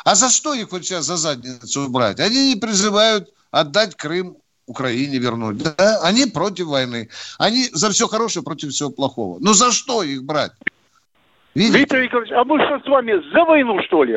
А 0.04 0.14
за 0.14 0.30
что 0.30 0.54
их 0.54 0.70
вот 0.70 0.84
сейчас 0.84 1.06
за 1.06 1.16
задницу 1.16 1.88
брать? 1.88 2.20
Они 2.20 2.50
не 2.50 2.60
призывают 2.60 3.28
отдать 3.50 3.96
Крым 3.96 4.36
Украине 4.66 5.18
вернуть. 5.18 5.58
Да? 5.58 5.98
Они 6.04 6.26
против 6.26 6.66
войны. 6.66 7.08
Они 7.38 7.68
за 7.72 7.90
все 7.90 8.06
хорошее 8.06 8.44
против 8.44 8.70
всего 8.70 8.90
плохого. 8.90 9.38
Ну 9.40 9.52
за 9.52 9.72
что 9.72 10.04
их 10.04 10.22
брать? 10.22 10.52
Видите? 11.56 11.78
Виктор 11.78 12.00
Николаевич, 12.00 12.32
а 12.36 12.44
мы 12.44 12.58
что 12.66 12.78
с 12.78 12.88
вами 12.88 13.14
за 13.32 13.44
войну, 13.44 13.82
что 13.88 14.04
ли? 14.04 14.16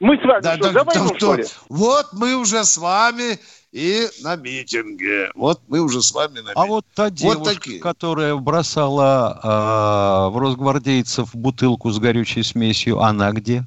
Мы 0.00 0.18
с 0.18 0.24
вами 0.26 0.42
Да, 0.42 0.56
что, 0.56 0.64
да, 0.64 0.72
за 0.72 0.84
войну, 0.84 1.08
да, 1.08 1.16
что 1.16 1.34
ли? 1.36 1.44
Вот 1.70 2.08
мы 2.12 2.36
уже 2.36 2.64
с 2.64 2.76
вами 2.76 3.38
и 3.72 4.08
на 4.22 4.36
митинге. 4.36 5.30
Вот 5.34 5.60
мы 5.68 5.80
уже 5.80 6.02
с 6.02 6.12
вами 6.12 6.36
на 6.36 6.50
митинге. 6.50 6.52
А 6.56 6.66
вот 6.66 6.86
та 6.94 7.10
девушка, 7.10 7.54
такие. 7.54 7.80
которая 7.80 8.34
бросала 8.36 9.38
а, 9.42 10.28
в 10.30 10.38
росгвардейцев 10.38 11.34
бутылку 11.34 11.90
с 11.90 11.98
горючей 11.98 12.42
смесью, 12.44 13.00
она 13.00 13.32
где? 13.32 13.64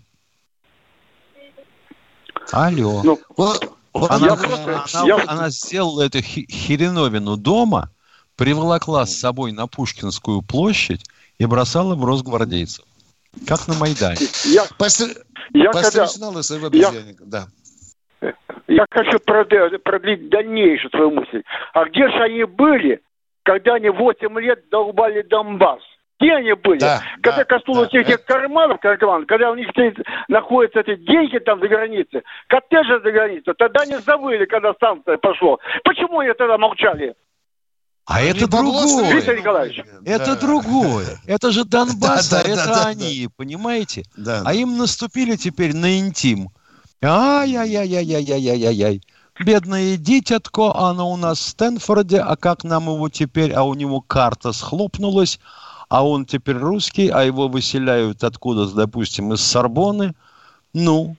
Алло. 2.52 3.02
Ну, 3.04 3.20
Вот, 3.38 3.72
вот 3.94 4.12
Она, 4.12 4.26
я 4.28 4.32
я- 4.34 4.38
просто- 4.38 4.84
она- 5.00 5.08
я- 5.08 5.24
она 5.28 5.50
сделала 5.50 6.02
эту 6.02 6.22
хи- 6.22 6.48
хереновину 6.50 7.38
дома, 7.38 7.92
приволокла 8.36 9.06
с 9.06 9.16
собой 9.16 9.52
на 9.52 9.68
Пушкинскую 9.68 10.42
площадь 10.42 11.06
и 11.38 11.46
бросала 11.46 11.96
в 11.96 12.04
росгвардейцев. 12.04 12.84
Как 13.48 13.68
на 13.68 13.76
Майдане. 13.76 14.18
Я, 14.46 14.66
Постр- 14.78 15.16
я, 15.54 15.72
когда, 15.72 15.82
Пострична 16.04 16.30
лысого 16.30 16.68
обезьянника, 16.68 17.24
да. 17.26 17.48
Я 18.76 18.86
хочу 18.92 19.20
продлить, 19.20 20.30
дальнейшую 20.30 20.90
свою 20.92 21.12
мысль. 21.12 21.44
А 21.74 21.86
где 21.86 22.08
же 22.10 22.18
они 22.24 22.44
были, 22.44 23.02
когда 23.44 23.76
они 23.76 23.90
8 23.90 24.40
лет 24.40 24.70
долбали 24.70 25.22
Донбасс? 25.24 25.82
Где 26.20 26.34
они 26.34 26.54
были? 26.54 26.78
Да, 26.80 27.02
когда 27.24 27.38
да, 27.38 27.46
коснулось 27.46 27.90
да. 27.92 28.00
этих 28.00 28.24
карманов, 28.26 28.80
карман, 28.80 29.26
когда 29.26 29.50
у 29.50 29.56
них 29.56 29.68
стоит- 29.70 29.98
находятся 30.28 30.82
эти 30.82 30.96
деньги 30.98 31.40
там 31.40 31.60
за 31.60 31.68
границей, 31.68 32.22
коттеджи 32.48 33.00
за 33.04 33.12
границей, 33.12 33.54
тогда 33.58 33.82
они 33.82 33.96
забыли, 33.96 34.46
когда 34.46 34.74
санкция 34.80 35.18
пошло. 35.18 35.60
Почему 35.84 36.20
они 36.20 36.34
тогда 36.34 36.60
молчали? 36.60 37.16
А 38.06 38.22
это 38.22 38.48
бабло 38.48 38.82
другое. 38.86 39.14
Виктор 39.16 39.38
Николаевич. 39.38 39.82
Это 40.06 40.36
Да. 40.36 40.36
другое. 40.36 41.06
Это 41.28 41.52
же 41.52 41.64
Донбасс, 41.66 42.30
Да, 42.30 42.42
а 42.42 42.44
да, 42.44 42.50
это 42.50 42.66
да, 42.68 42.84
да, 42.84 42.90
они, 42.90 43.28
понимаете? 43.38 44.04
Да. 44.18 44.44
А 44.46 44.54
им 44.54 44.78
наступили 44.78 45.36
теперь 45.36 45.74
на 45.76 45.98
интим. 46.00 46.50
Ай-яй-яй-яй-яй-яй-яй. 47.04 49.02
Бедное 49.40 49.98
дитятко, 49.98 50.76
оно 50.76 51.10
у 51.12 51.18
нас 51.18 51.40
в 51.40 51.50
Стэнфорде, 51.50 52.20
а 52.20 52.36
как 52.36 52.64
нам 52.64 52.84
его 52.86 53.10
теперь, 53.10 53.52
а 53.54 53.64
у 53.64 53.74
него 53.74 54.02
карта 54.02 54.52
схлопнулась, 54.52 55.40
а 55.90 56.06
он 56.06 56.26
теперь 56.26 56.58
русский, 56.58 57.10
а 57.10 57.24
его 57.24 57.48
выселяют 57.48 58.24
откуда-то, 58.24 58.76
допустим, 58.76 59.34
из 59.34 59.42
Сорбоны. 59.42 60.14
Ну, 60.74 61.16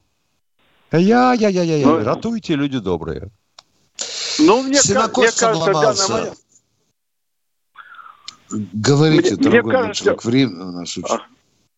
я-я-я-я-я, 0.93 1.85
Ну, 1.87 2.05
ратуйте, 2.05 2.55
люди 2.55 2.79
добрые. 2.79 3.31
Ну, 4.39 4.63
мне, 4.63 4.77
Синокос 4.77 5.17
мне 5.17 5.27
кажется, 5.33 5.51
обломался. 5.51 6.35
Говорите, 8.51 9.35
Мне- 9.35 9.41
мне 9.41 9.51
дорогой 9.51 9.63
мой 9.73 9.83
кажется- 9.83 10.05
человек, 10.05 10.25
время 10.25 10.65
у 10.65 10.73
нас 10.73 10.97
очень. 10.99 11.19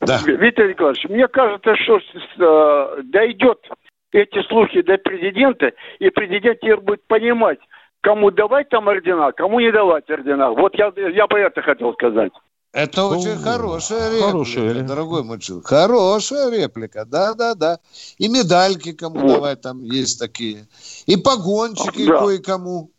Да. 0.00 0.18
Виктор 0.26 0.68
Николаевич, 0.68 1.04
мне 1.08 1.26
кажется, 1.28 1.74
что 1.76 1.98
э, 2.98 3.02
дойдет 3.04 3.58
эти 4.14 4.46
слухи 4.48 4.80
до 4.82 4.96
президента, 4.98 5.72
и 5.98 6.08
президент 6.10 6.60
теперь 6.60 6.76
будет 6.76 7.04
понимать, 7.06 7.58
кому 8.00 8.30
давать 8.30 8.68
там 8.68 8.88
ордена, 8.88 9.32
кому 9.32 9.60
не 9.60 9.72
давать 9.72 10.08
ордена. 10.08 10.50
Вот 10.50 10.74
я, 10.76 10.92
я 10.96 11.26
бы 11.26 11.38
это 11.38 11.60
хотел 11.62 11.92
сказать. 11.94 12.32
Это 12.72 13.04
очень 13.06 13.34
О, 13.34 13.38
хорошая 13.38 14.10
реплика, 14.10 14.26
хорошая 14.26 14.82
дорогой 14.82 15.22
мой 15.22 15.38
человек. 15.38 15.66
Хорошая 15.66 16.50
реплика, 16.50 17.04
да-да-да. 17.04 17.78
И 18.18 18.28
медальки 18.28 18.92
кому 18.92 19.20
Вот. 19.20 19.34
давать 19.34 19.60
там 19.60 19.82
есть 19.82 20.18
такие. 20.18 20.66
И 21.06 21.16
погончики 21.16 22.06
Да. 22.06 22.18
кое-кому 22.18 22.90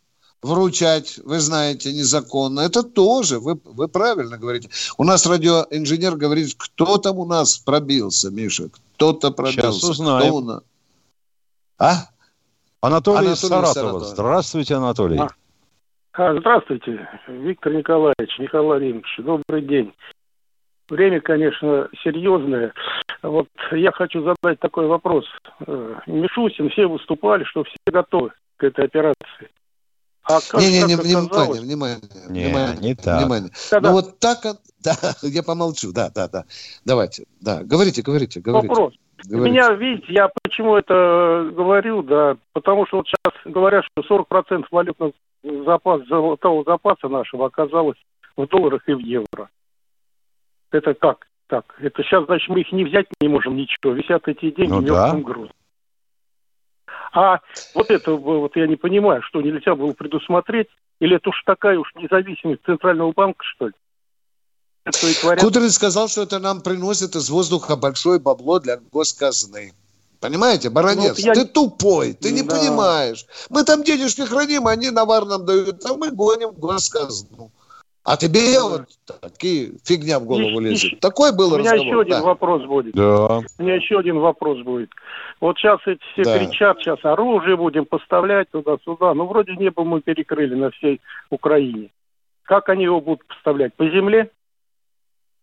вручать, 0.42 1.18
вы 1.24 1.40
знаете, 1.40 1.92
незаконно. 1.92 2.60
Это 2.60 2.82
тоже, 2.82 3.38
вы, 3.38 3.58
вы 3.64 3.88
правильно 3.88 4.38
говорите. 4.38 4.70
У 4.96 5.04
нас 5.04 5.26
радиоинженер 5.26 6.16
говорит, 6.16 6.54
кто 6.56 6.96
там 6.98 7.18
у 7.18 7.26
нас 7.26 7.58
пробился, 7.58 8.30
Миша? 8.30 8.68
Кто-то 8.96 9.30
пробился. 9.30 9.72
Сейчас 9.72 9.84
узнаем. 9.84 10.26
Кто 10.26 10.36
у 10.36 10.40
нас? 10.40 10.62
А? 11.78 12.08
Анатолий, 12.80 13.18
Анатолий 13.18 13.36
Саратова. 13.36 13.72
Саратова. 13.72 14.04
Здравствуйте, 14.04 14.74
Анатолий. 14.74 15.18
А. 15.18 15.28
А, 16.12 16.38
Здравствуйте, 16.38 17.08
Виктор 17.28 17.74
Николаевич, 17.74 18.38
Николай 18.38 18.66
Владимирович, 18.66 19.18
добрый 19.18 19.62
день. 19.62 19.92
Время, 20.88 21.20
конечно, 21.20 21.88
серьезное. 22.02 22.72
Вот 23.22 23.48
я 23.72 23.90
хочу 23.92 24.22
задать 24.22 24.60
такой 24.60 24.86
вопрос. 24.86 25.24
Э, 25.66 25.96
Мишустин, 26.06 26.70
все 26.70 26.86
выступали, 26.86 27.44
что 27.44 27.64
все 27.64 27.76
готовы 27.86 28.30
к 28.56 28.64
этой 28.64 28.84
операции. 28.84 29.50
А 30.22 30.40
как, 30.40 30.60
Не-не-не, 30.60 30.96
как 30.96 31.04
внимание, 31.04 31.28
оказалось, 31.28 31.60
внимание, 31.60 31.98
Не, 32.28 32.46
внимание, 32.46 32.76
не 32.78 32.94
так. 32.94 33.20
внимание. 33.20 33.50
Да-да. 33.70 33.88
Ну 33.88 33.94
вот 33.94 34.18
так, 34.18 34.38
да, 34.80 34.94
я 35.22 35.42
помолчу, 35.42 35.92
да, 35.92 36.10
да, 36.14 36.28
да. 36.28 36.44
Давайте, 36.84 37.26
да, 37.40 37.62
говорите, 37.62 38.02
говорите, 38.02 38.40
говорите. 38.40 38.68
вопрос. 38.68 38.94
Говорите. 39.28 39.50
Меня, 39.50 39.72
видите, 39.74 40.12
я 40.12 40.30
почему 40.42 40.76
это 40.76 41.50
говорю, 41.54 42.02
да, 42.02 42.36
потому 42.52 42.86
что 42.86 42.98
вот 42.98 43.06
сейчас 43.08 43.34
говорят, 43.44 43.84
что 43.84 44.24
40% 44.30 44.66
валютного 44.70 45.12
запаса, 45.42 46.04
золотого 46.06 46.64
запаса 46.64 47.08
нашего 47.08 47.46
оказалось 47.46 47.98
в 48.36 48.46
долларах 48.46 48.82
и 48.88 48.94
в 48.94 48.98
евро. 48.98 49.48
Это 50.70 50.94
как? 50.94 51.26
Так, 51.48 51.64
это 51.78 52.02
сейчас, 52.02 52.24
значит, 52.24 52.48
мы 52.48 52.60
их 52.60 52.72
не 52.72 52.84
взять 52.84 53.06
не 53.20 53.28
можем 53.28 53.56
ничего. 53.56 53.92
Висят 53.92 54.26
эти 54.26 54.50
деньги 54.50 54.72
Ну 54.72 54.80
мертвым 54.80 55.22
да. 55.22 55.26
грузом. 55.26 55.52
А 57.12 57.40
вот 57.74 57.90
это 57.90 58.12
вот 58.12 58.56
я 58.56 58.66
не 58.66 58.76
понимаю, 58.76 59.22
что 59.22 59.40
нельзя 59.40 59.74
было 59.74 59.92
предусмотреть, 59.92 60.68
или 61.00 61.16
это 61.16 61.30
уж 61.30 61.42
такая 61.44 61.78
уж 61.78 61.90
независимость 61.94 62.64
Центрального 62.64 63.12
банка, 63.12 63.44
что 63.44 63.68
ли? 63.68 63.72
И 64.86 65.14
творят. 65.20 65.42
Кудрин 65.42 65.70
сказал, 65.70 66.08
что 66.08 66.22
это 66.22 66.38
нам 66.38 66.60
приносит 66.60 67.16
из 67.16 67.28
воздуха 67.30 67.76
большое 67.76 68.20
бабло 68.20 68.60
для 68.60 68.78
госказны. 68.92 69.72
Понимаете, 70.20 70.70
баронец, 70.70 71.02
Ну, 71.02 71.08
вот 71.08 71.18
я- 71.18 71.34
ты 71.34 71.44
тупой, 71.44 72.12
ты 72.14 72.32
не 72.32 72.42
Да. 72.42 72.56
понимаешь. 72.56 73.26
Мы 73.50 73.64
там 73.64 73.82
денежки 73.84 74.22
храним, 74.22 74.66
они 74.66 74.90
навар 74.90 75.24
нам 75.26 75.44
дают, 75.44 75.84
а 75.84 75.94
мы 75.94 76.10
гоним 76.10 76.50
в 76.50 76.58
госказну. 76.58 77.50
А 78.02 78.16
тебе 78.16 78.60
вот 78.62 78.84
такие 79.20 79.72
фигня 79.84 80.20
в 80.20 80.24
голову 80.24 80.60
И- 80.60 80.64
лезет. 80.64 80.92
и- 80.92 80.96
Такой 80.96 81.32
был 81.36 81.52
У 81.52 81.58
меня 81.58 81.72
разговор. 81.72 81.86
еще 81.86 82.00
один 82.02 82.20
да. 82.20 82.22
вопрос 82.22 82.62
будет. 82.64 82.94
Да. 82.94 83.38
У 83.58 83.62
меня 83.62 83.74
еще 83.74 83.98
один 83.98 84.20
вопрос 84.20 84.62
будет. 84.62 84.90
Вот 85.40 85.58
сейчас 85.58 85.80
эти 85.86 86.00
все 86.12 86.22
Да. 86.22 86.38
кричат, 86.38 86.78
сейчас 86.78 86.98
оружие 87.02 87.56
будем 87.56 87.84
поставлять 87.84 88.48
туда-сюда. 88.50 89.12
Ну, 89.14 89.26
вроде 89.26 89.56
небо 89.56 89.84
мы 89.84 90.00
перекрыли 90.00 90.54
на 90.54 90.70
всей 90.70 91.00
Украине. 91.30 91.90
Как 92.44 92.68
они 92.68 92.84
его 92.84 93.00
будут 93.00 93.26
поставлять? 93.26 93.74
По 93.74 93.84
земле? 93.90 94.30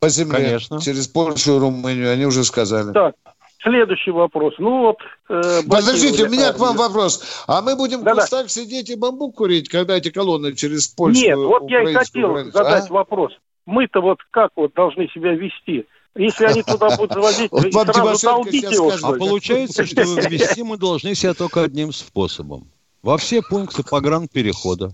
По 0.04 0.10
земле, 0.10 0.38
Конечно. 0.46 0.82
через 0.82 1.08
Польшу 1.08 1.56
и 1.56 1.60
Румынию, 1.60 2.12
они 2.12 2.26
уже 2.26 2.44
сказали. 2.44 2.92
Так, 2.92 3.16
следующий 3.62 4.12
вопрос. 4.12 4.54
Ну 4.58 4.82
вот... 4.82 4.98
э, 5.30 5.62
Подождите, 5.68 6.26
у 6.26 6.30
меня 6.30 6.52
к 6.52 6.60
вам 6.60 6.72
армию. 6.72 6.88
вопрос. 6.88 7.24
А 7.48 7.62
мы 7.62 7.76
будем 7.76 8.02
в 8.02 8.04
Да-да. 8.04 8.22
кустах 8.22 8.50
сидеть 8.50 8.90
и 8.90 8.96
бамбук 8.96 9.36
курить, 9.36 9.70
когда 9.70 9.96
эти 9.98 10.10
колонны 10.12 10.54
через 10.54 10.88
польскую, 10.88 11.26
Нет, 11.26 11.38
вот 11.38 11.70
я 11.70 11.84
и 11.90 11.94
хотел 11.94 12.34
границу, 12.34 12.52
задать 12.52 12.90
а? 12.90 12.94
вопрос. 12.94 13.32
Мы-то 13.66 14.02
вот 14.02 14.18
как 14.32 14.52
вот 14.58 14.74
должны 14.74 15.08
себя 15.08 15.32
вести? 15.34 15.86
Если 16.16 16.46
они 16.46 16.64
туда 16.64 16.96
будут 16.98 17.14
завозить, 17.14 17.52
Вот 17.52 17.72
сразу 17.72 17.94
Тимошенко 17.94 18.50
его, 18.50 18.92
скажет. 18.92 19.06
А 19.06 19.14
получается, 19.14 19.86
что 19.86 20.02
ввести 20.02 20.64
мы 20.64 20.78
должны 20.78 21.16
себя 21.16 21.34
только 21.34 21.64
одним 21.64 21.94
способом. 21.94 22.68
Во 23.02 23.18
все 23.18 23.42
пункты 23.42 23.84
погранперехода 23.84 24.92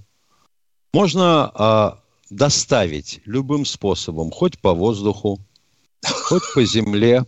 можно 0.94 1.52
а, 1.54 1.98
доставить 2.30 3.22
любым 3.26 3.66
способом, 3.66 4.32
хоть 4.32 4.60
по 4.60 4.74
воздуху, 4.74 5.40
хоть 6.04 6.44
по 6.54 6.64
земле, 6.64 7.24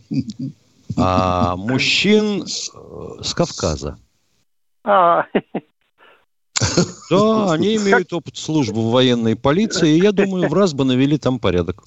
а, 0.96 1.56
мужчин 1.56 2.42
э, 2.42 3.22
с 3.22 3.34
Кавказа. 3.34 3.98
А, 4.84 5.24
Да, 7.10 7.52
они 7.52 7.76
имеют 7.76 8.12
опыт 8.12 8.36
службы 8.36 8.80
в 8.80 8.90
военной 8.90 9.36
полиции, 9.36 9.90
и 9.90 10.02
я 10.02 10.12
думаю, 10.12 10.48
в 10.48 10.54
раз 10.54 10.74
бы 10.74 10.84
навели 10.84 11.18
там 11.18 11.38
порядок. 11.38 11.82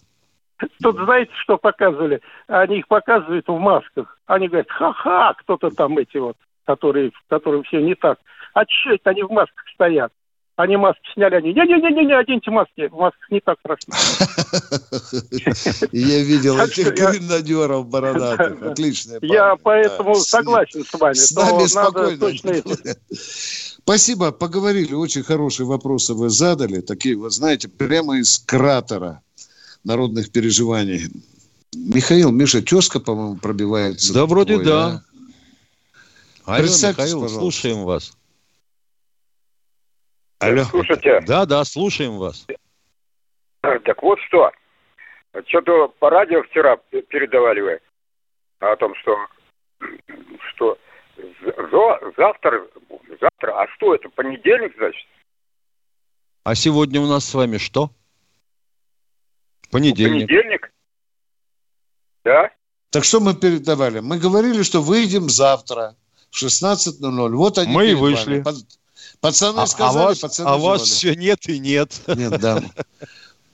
Тут 0.81 0.95
знаете, 0.97 1.31
что 1.43 1.57
показывали? 1.57 2.21
Они 2.47 2.79
их 2.79 2.87
показывают 2.87 3.47
в 3.47 3.57
масках. 3.57 4.19
Они 4.25 4.47
говорят, 4.47 4.69
ха-ха, 4.69 5.33
кто-то 5.39 5.69
там 5.69 5.97
эти 5.97 6.17
вот, 6.17 6.37
которые, 6.65 7.11
которые 7.27 7.63
все 7.63 7.81
не 7.81 7.95
так. 7.95 8.19
А 8.53 8.63
что 8.67 8.91
это 8.91 9.09
они 9.09 9.23
в 9.23 9.31
масках 9.31 9.65
стоят? 9.73 10.11
Они 10.57 10.77
маски 10.77 11.01
сняли, 11.13 11.35
они, 11.35 11.53
не-не-не, 11.53 12.05
не 12.05 12.13
оденьте 12.17 12.49
маски, 12.49 12.87
в 12.87 12.93
масках 12.93 13.29
не 13.29 13.41
так 13.41 13.59
страшно. 13.59 13.93
Я 15.91 16.23
видел 16.23 16.57
этих 16.57 16.93
гренадеров 16.93 17.87
бородатых. 17.87 18.35
Да, 18.55 18.65
да. 18.65 18.71
Отличные 18.71 19.19
Я 19.21 19.55
поэтому 19.61 20.15
согласен 20.15 20.85
с 20.85 20.93
вами. 20.93 21.13
С 21.13 21.31
нами 21.31 21.65
спокойно. 21.67 22.95
Спасибо, 23.79 24.31
поговорили. 24.31 24.93
Очень 24.93 25.23
хорошие 25.23 25.65
вопросы 25.65 26.13
вы 26.13 26.29
задали. 26.29 26.81
Такие, 26.81 27.15
вот 27.17 27.33
знаете, 27.33 27.67
прямо 27.67 28.17
из 28.17 28.39
кратера 28.39 29.21
народных 29.83 30.31
переживаний. 30.31 31.09
Михаил, 31.73 32.31
Миша, 32.31 32.61
тезка, 32.61 32.99
по-моему, 32.99 33.35
пробивается. 33.35 34.13
Да, 34.13 34.25
вроде 34.25 34.53
твой, 34.53 34.65
да. 34.65 35.03
Алло, 36.45 36.59
Представьтесь, 36.59 36.97
Михаил, 36.97 37.21
пожалуйста. 37.21 37.39
слушаем 37.39 37.83
вас. 37.83 38.13
Алло. 40.45 40.63
Слушайте, 40.63 41.21
Да, 41.21 41.45
да, 41.45 41.63
слушаем 41.63 42.17
вас. 42.17 42.45
так 43.61 44.03
вот 44.03 44.19
что. 44.27 44.51
Что-то 45.47 45.89
по 45.99 46.09
радио 46.09 46.43
вчера 46.43 46.77
передавали 47.09 47.61
вы 47.61 47.79
о 48.59 48.75
том, 48.77 48.93
что, 48.95 49.17
что 50.53 50.77
за- 51.17 52.13
завтра, 52.17 52.65
завтра, 53.19 53.61
а 53.61 53.67
что 53.75 53.95
это, 53.95 54.07
понедельник, 54.09 54.73
значит? 54.77 55.05
А 56.43 56.55
сегодня 56.55 57.01
у 57.01 57.07
нас 57.07 57.25
с 57.25 57.33
вами 57.33 57.57
что? 57.57 57.89
Понедельник. 59.71 60.27
Понедельник? 60.29 60.71
Да? 62.23 62.51
Так 62.91 63.03
что 63.03 63.19
мы 63.19 63.35
передавали? 63.35 63.99
Мы 63.99 64.19
говорили, 64.19 64.63
что 64.63 64.81
выйдем 64.81 65.27
завтра 65.27 65.95
в 66.29 66.35
16.00. 66.41 67.29
Вот 67.35 67.57
они 67.57 67.73
Мы 67.73 67.87
и 67.87 67.93
вышли. 67.93 68.43
Пацаны 69.25 69.59
А, 69.59 69.63
а 69.63 69.67
сказали, 69.67 70.05
вас, 70.05 70.19
пацаны 70.19 70.47
а 70.49 70.57
вас 70.57 70.81
все 70.83 71.15
нет 71.15 71.49
и 71.49 71.57
нет. 71.57 71.99
Нет, 72.07 72.39
да. 72.39 72.61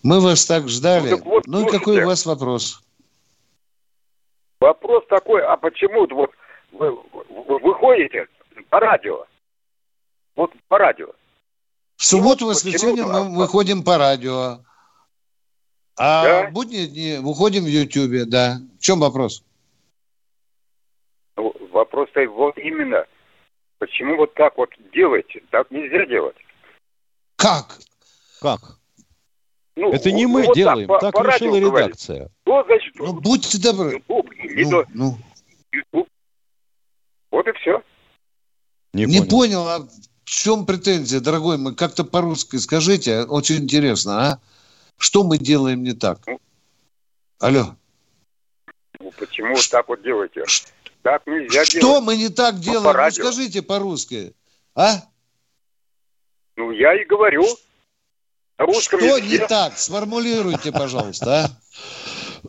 Мы 0.04 0.20
вас 0.20 0.46
так 0.46 0.68
ждали. 0.68 1.12
Ну, 1.12 1.18
так 1.18 1.26
вот, 1.26 1.48
Ну 1.48 1.62
и 1.62 1.66
какой 1.66 1.80
слушайте. 1.80 2.04
у 2.04 2.08
вас 2.08 2.26
вопрос? 2.26 2.82
Вопрос 4.60 5.04
такой, 5.10 5.42
а 5.44 5.56
почему 5.56 6.06
вот 6.14 6.32
вы, 6.74 6.92
вы 7.48 7.60
выходите 7.60 8.28
по 8.70 8.82
радио? 8.82 9.26
Вот 10.36 10.52
по 10.68 10.78
радио. 10.78 11.08
В 11.96 12.04
субботу, 12.04 12.46
вот 12.46 12.56
воскресенье 12.56 13.06
мы 13.06 13.38
выходим 13.38 13.84
по 13.84 13.98
радио. 13.98 14.60
А 15.98 16.24
Да? 16.24 16.50
в 16.50 16.52
будние 16.52 16.88
дни 16.88 17.18
выходим 17.22 17.64
в 17.64 17.68
Ютьюбе, 17.68 18.26
да. 18.26 18.58
В 18.78 18.84
чем 18.84 19.00
вопрос? 19.00 19.44
Ну, 21.38 21.54
Вопрос-то 21.72 22.28
вот 22.30 22.58
именно, 22.58 23.06
почему 23.82 24.16
вот 24.16 24.34
так 24.36 24.56
вот 24.58 24.70
делаете? 24.94 25.42
Так 25.50 25.72
нельзя 25.72 26.06
делать. 26.06 26.36
Как? 27.36 27.80
Как? 28.40 28.78
Ну, 29.76 29.92
Это 29.92 30.12
не 30.12 30.26
вот- 30.28 30.32
мы 30.34 30.44
вот 30.44 30.56
делаем, 30.56 30.88
по- 30.88 31.00
так 31.00 31.14
по 31.14 31.24
решила 31.26 31.56
редакция. 31.58 32.30
Ну, 32.46 32.64
значит, 32.66 32.94
Ну, 32.96 33.14
будьте 33.20 33.58
добры. 33.58 33.94
YouTube, 33.94 34.30
Ну, 34.40 34.84
ну, 34.94 35.18
YouTube. 35.72 36.08
Вот 37.32 37.48
и 37.48 37.52
все. 37.54 37.82
Не, 38.94 39.06
не 39.06 39.18
понял. 39.20 39.30
понял, 39.30 39.68
а 39.68 39.80
в 39.80 39.90
чем 40.26 40.66
претензия, 40.68 41.20
дорогой 41.20 41.58
мой? 41.58 41.74
Как-то 41.76 42.04
по-русски 42.04 42.58
скажите, 42.58 43.24
очень 43.24 43.64
интересно, 43.64 44.28
а? 44.28 44.40
Что 44.98 45.24
мы 45.24 45.40
делаем 45.40 45.82
не 45.82 45.94
так? 45.94 46.20
Алло. 47.40 47.76
Ну, 49.00 49.12
Почему 49.18 49.56
вот 49.56 49.68
так 49.72 49.88
вот 49.88 50.04
делаете? 50.04 50.44
Так 51.04 51.26
нельзя 51.26 51.66
Что 51.66 51.80
делать. 51.80 52.04
мы 52.04 52.18
не 52.18 52.30
так 52.30 52.56
по 52.56 52.62
делаем? 52.62 52.84
Ну, 52.84 52.92
радио. 52.94 53.24
скажите 53.24 53.62
по-русски. 53.62 54.34
А? 54.76 55.02
Ну, 56.56 56.72
я 56.72 56.94
и 57.02 57.06
говорю. 57.06 57.44
На 58.58 58.66
русском 58.68 59.00
Что 59.00 59.18
языке. 59.18 59.40
не 59.40 59.48
так? 59.48 59.78
Сформулируйте, 59.78 60.72
пожалуйста, 60.72 61.46
а? 61.46 61.50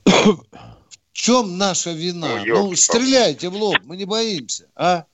В 0.05 1.12
чем 1.12 1.57
наша 1.57 1.93
вина? 1.93 2.43
Ну, 2.45 2.69
Ну, 2.71 2.77
стреляйте 2.77 3.49
в 3.49 3.55
лоб, 3.55 3.77
мы 3.85 3.97
не 3.97 4.05
боимся, 4.05 4.69
а? 4.75 5.05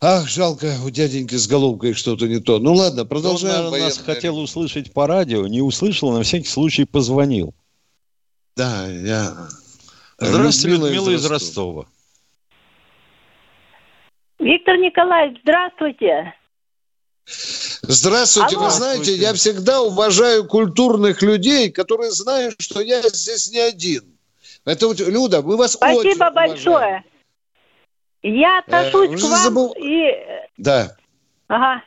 Ах, 0.00 0.28
жалко, 0.28 0.76
у 0.84 0.90
дяденьки 0.90 1.34
с 1.36 1.46
головкой 1.46 1.94
что-то 1.94 2.26
не 2.26 2.38
то. 2.40 2.58
Ну 2.58 2.74
ладно, 2.74 3.02
Он, 3.02 3.08
продолжаем. 3.08 3.64
наверное, 3.66 3.86
нас 3.86 3.98
хотел 3.98 4.38
услышать 4.38 4.92
по 4.92 5.06
радио, 5.06 5.46
не 5.46 5.62
услышал, 5.62 6.12
на 6.12 6.22
всякий 6.22 6.48
случай 6.48 6.84
позвонил. 6.84 7.54
Да, 8.56 8.86
я... 8.88 9.48
Здравствуйте, 10.24 10.76
Людмила, 10.76 11.10
из 11.10 11.26
Ростова. 11.26 11.86
Виктор 14.38 14.76
Николаевич, 14.76 15.40
здравствуйте. 15.42 16.34
Здравствуйте, 17.26 18.56
Алло. 18.56 18.66
вы 18.66 18.70
знаете, 18.70 19.14
я 19.14 19.32
всегда 19.32 19.82
уважаю 19.82 20.46
культурных 20.46 21.22
людей, 21.22 21.70
которые 21.70 22.10
знают, 22.10 22.56
что 22.58 22.80
я 22.80 23.00
здесь 23.02 23.50
не 23.50 23.60
один. 23.60 24.04
Это 24.66 24.86
вот, 24.88 25.00
Люда, 25.00 25.42
мы 25.42 25.56
вас 25.56 25.76
очень 25.80 26.00
Спасибо 26.00 26.30
большое. 26.30 27.04
Я 28.22 28.58
отношусь 28.58 29.10
вы 29.10 29.18
к 29.18 29.22
вам 29.22 29.54
забыл- 29.54 29.74
и... 29.76 30.06
э, 30.06 30.48
Да. 30.56 30.96
Ага. 31.48 31.82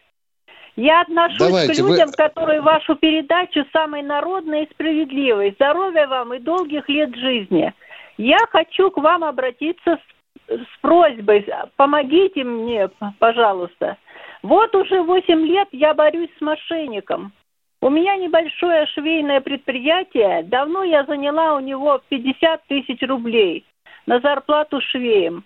Я 0.75 1.01
отношусь 1.01 1.39
Давайте, 1.39 1.81
к 1.81 1.85
вы- 1.85 1.89
людям, 1.91 2.11
которые 2.11 2.61
вашу 2.61 2.95
передачу 2.95 3.65
самой 3.73 4.03
народной 4.03 4.65
и 4.65 4.69
справедливой. 4.71 5.53
Здоровья 5.55 6.07
вам 6.07 6.35
и 6.35 6.39
долгих 6.39 6.87
лет 6.87 7.15
жизни. 7.15 7.73
Я 8.17 8.39
хочу 8.49 8.89
к 8.91 8.97
вам 8.97 9.23
обратиться 9.23 9.97
с, 9.97 10.51
с 10.51 10.81
просьбой. 10.81 11.47
Помогите 11.75 12.43
мне, 12.43 12.89
пожалуйста. 13.19 13.97
Вот 14.43 14.73
уже 14.75 15.01
8 15.01 15.45
лет 15.45 15.67
я 15.71 15.93
борюсь 15.93 16.31
с 16.37 16.41
мошенником. 16.41 17.31
У 17.81 17.89
меня 17.89 18.15
небольшое 18.15 18.87
швейное 18.87 19.39
предприятие. 19.39 20.43
Давно 20.43 20.83
я 20.83 21.03
заняла 21.05 21.55
у 21.55 21.59
него 21.59 22.01
50 22.09 22.63
тысяч 22.67 23.01
рублей 23.01 23.65
на 24.07 24.19
зарплату 24.19 24.81
швеем 24.81 25.43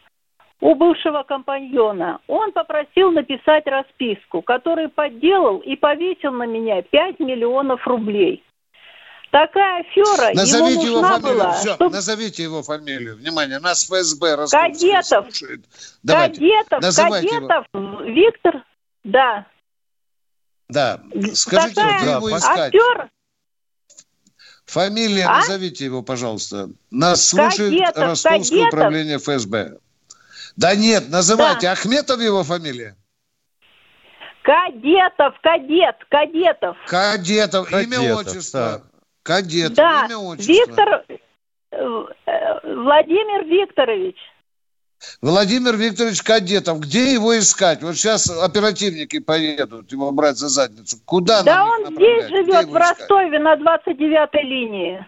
у 0.62 0.75
бывшего 0.75 1.23
компаньона. 1.23 2.19
Он 2.27 2.51
попросил 2.51 3.12
написать 3.12 3.67
расписку, 3.67 4.41
который 4.41 4.88
подделал 4.88 5.57
и 5.57 5.75
повесил 5.75 6.31
на 6.31 6.45
меня 6.45 6.81
5 6.84 7.19
миллионов 7.19 7.86
рублей. 7.88 8.43
Такая 9.31 9.81
афера 9.81 10.33
Назовите 10.33 10.73
ему 10.73 10.85
его 10.85 11.01
нужна 11.01 11.19
фамилию. 11.19 11.37
была. 11.37 11.51
Все, 11.53 11.73
чтоб 11.75 11.91
назовите 11.93 12.43
его 12.43 12.63
фамилию. 12.63 13.15
Внимание, 13.17 13.59
нас 13.59 13.83
ФСБ 13.85 14.47
Кадетов. 14.49 15.25
слушает. 15.35 15.65
Давайте. 16.03 16.35
Кадетов, 16.39 16.81
называйте 16.81 17.27
его. 17.35 17.47
Кадетов, 17.47 18.05
Виктор, 18.05 18.63
да. 19.03 19.45
Да. 20.69 21.01
Скажите, 21.33 21.75
такая 21.75 22.01
где 22.01 22.11
его 22.11 22.37
искать? 22.37 22.73
актер, 22.75 23.09
Фамилия, 24.65 25.25
А? 25.25 25.39
назовите 25.39 25.83
его, 25.83 26.01
пожалуйста. 26.01 26.69
Нас 26.91 27.27
слушает 27.27 27.71
Кадетов, 27.71 27.97
Ростовское 28.03 28.39
Кадетов. 28.39 28.67
управление 28.67 29.17
ФСБ. 29.17 29.77
Да 30.55 30.75
нет, 30.75 31.09
называйте. 31.09 31.67
Ахметов 31.67 32.19
его 32.21 32.43
фамилия? 32.43 32.95
Кадетов, 34.43 35.35
кадет, 35.43 35.95
Кадетов. 36.09 36.77
Кадетов. 36.87 37.71
Имя, 37.71 37.97
Кадетов, 37.97 38.27
отчество. 38.27 38.81
Кадетов. 39.23 39.75
Да, 39.75 40.05
Имя, 40.05 40.17
отчество. 40.17 40.51
Виктор 40.51 41.05
э, 41.71 42.05
Владимир 42.63 43.45
Викторович. 43.45 44.17
Владимир 45.21 45.75
Викторович 45.75 46.21
Кадетов. 46.21 46.79
Где 46.79 47.13
его 47.13 47.38
искать? 47.38 47.81
Вот 47.81 47.95
сейчас 47.95 48.29
оперативники 48.29 49.19
поедут 49.19 49.91
его 49.91 50.12
брать 50.12 50.38
за 50.38 50.47
задницу. 50.47 50.97
Куда 51.05 51.43
да 51.43 51.65
он 51.65 51.95
здесь 51.95 52.27
живет, 52.27 52.65
в 52.65 52.69
искать? 52.69 52.99
Ростове, 52.99 53.39
на 53.39 53.55
29-й 53.55 54.43
линии. 54.43 55.05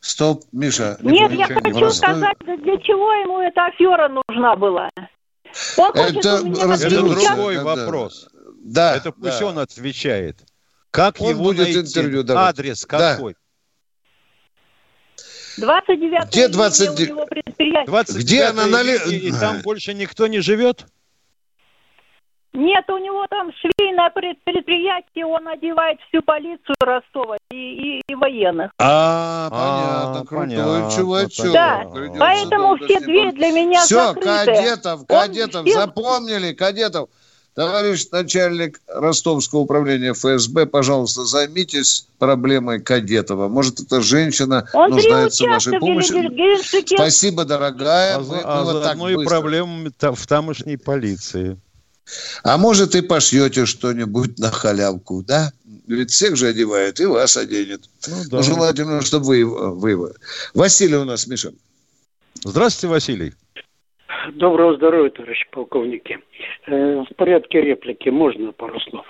Стоп, 0.00 0.44
Миша. 0.52 0.98
Нет, 1.00 1.32
я 1.32 1.48
не 1.48 1.54
хочу 1.54 1.90
сказать, 1.90 2.36
для 2.40 2.78
чего 2.78 3.12
ему 3.12 3.40
эта 3.40 3.66
афера 3.66 4.08
нужна 4.08 4.56
была. 4.56 4.90
Он 5.76 5.92
хочет 5.92 6.18
Это 6.18 6.36
Это 6.38 6.90
другой 6.90 7.56
да. 7.56 7.64
вопрос. 7.64 8.28
Да, 8.62 8.96
Это 8.96 9.12
пусть 9.12 9.40
да. 9.40 9.46
он 9.46 9.58
отвечает. 9.58 10.38
Как 10.96 11.20
Он 11.20 11.28
его 11.28 11.42
будет 11.44 11.58
найти? 11.64 11.80
интервью 11.80 12.22
давать. 12.22 12.48
Адрес 12.58 12.86
Да. 12.88 13.14
какой? 13.16 13.36
29 15.58 16.28
Где 16.28 16.48
20 16.48 16.88
у 17.00 17.06
него 17.06 17.26
предприятие. 17.26 17.86
29 17.86 18.24
Где 18.26 18.44
она 18.44 18.66
нали- 18.66 18.98
и, 19.10 19.28
и 19.28 19.32
там 19.32 19.60
больше 19.62 19.92
никто 19.92 20.26
не 20.26 20.40
живет? 20.40 20.86
Нет, 22.54 22.88
у 22.88 22.96
него 22.96 23.26
там 23.28 23.50
швейное 23.52 24.08
пред- 24.08 24.42
предприятие, 24.44 25.26
он 25.26 25.46
одевает 25.46 25.98
всю 26.08 26.22
полицию 26.22 26.74
Ростова 26.80 27.36
и, 27.50 27.56
и- 27.98 28.02
и 28.08 28.14
военных. 28.14 28.70
А, 28.78 29.48
А, 29.52 30.10
понятно, 30.14 30.26
крутой 30.26 30.48
понятно, 30.56 30.96
чувачок. 30.96 31.52
Да, 31.52 31.84
Придется 31.92 32.18
поэтому 32.18 32.76
все 32.78 33.00
двери 33.00 33.30
для 33.32 33.50
меня 33.50 33.82
Все, 33.82 34.06
закрыты. 34.14 34.26
Кадетов, 34.46 35.00
Он 35.00 35.06
Кадетов, 35.06 35.66
всем- 35.66 35.80
запомнили, 35.80 36.52
Кадетов. 36.54 37.10
Товарищ 37.56 38.08
начальник 38.12 38.82
Ростовского 38.86 39.60
управления 39.60 40.12
ФСБ, 40.12 40.66
пожалуйста, 40.66 41.24
займитесь 41.24 42.06
проблемой 42.18 42.82
Кадетова. 42.82 43.48
Может, 43.48 43.80
эта 43.80 44.02
женщина 44.02 44.68
Он 44.74 44.90
нуждается 44.90 45.42
в 45.46 45.58
в 45.64 45.78
помощи. 45.78 46.94
Спасибо, 46.94 47.46
дорогая. 47.46 48.16
А, 48.16 48.20
мы 48.20 48.40
а 48.44 48.62
вот 48.62 48.72
так 48.74 48.84
заодно 48.84 49.08
и 49.08 49.14
быстро. 49.16 49.30
проблем 49.30 49.92
та- 49.98 50.12
в 50.12 50.26
тамошней 50.26 50.76
полиции. 50.76 51.58
А 52.42 52.58
может, 52.58 52.94
и 52.94 53.00
пошьете 53.00 53.64
что-нибудь 53.64 54.38
на 54.38 54.50
халявку, 54.50 55.22
да? 55.22 55.50
Ведь 55.86 56.10
всех 56.10 56.36
же 56.36 56.48
одевают, 56.48 57.00
и 57.00 57.06
вас 57.06 57.38
оденет. 57.38 57.88
Ну, 58.06 58.16
Ну, 58.32 58.42
желательно, 58.42 59.00
чтобы 59.00 59.42
вы, 59.42 59.96
вы... 59.96 60.12
Василий 60.52 60.96
у 60.96 61.06
нас, 61.06 61.26
Миша. 61.26 61.54
Здравствуйте, 62.44 62.88
Василий. 62.88 63.34
Доброго 64.32 64.74
здоровья, 64.74 65.10
товарищи 65.10 65.46
полковники. 65.50 66.18
В 66.66 67.06
порядке 67.16 67.60
реплики 67.60 68.08
можно 68.08 68.52
пару 68.52 68.80
слов? 68.80 69.06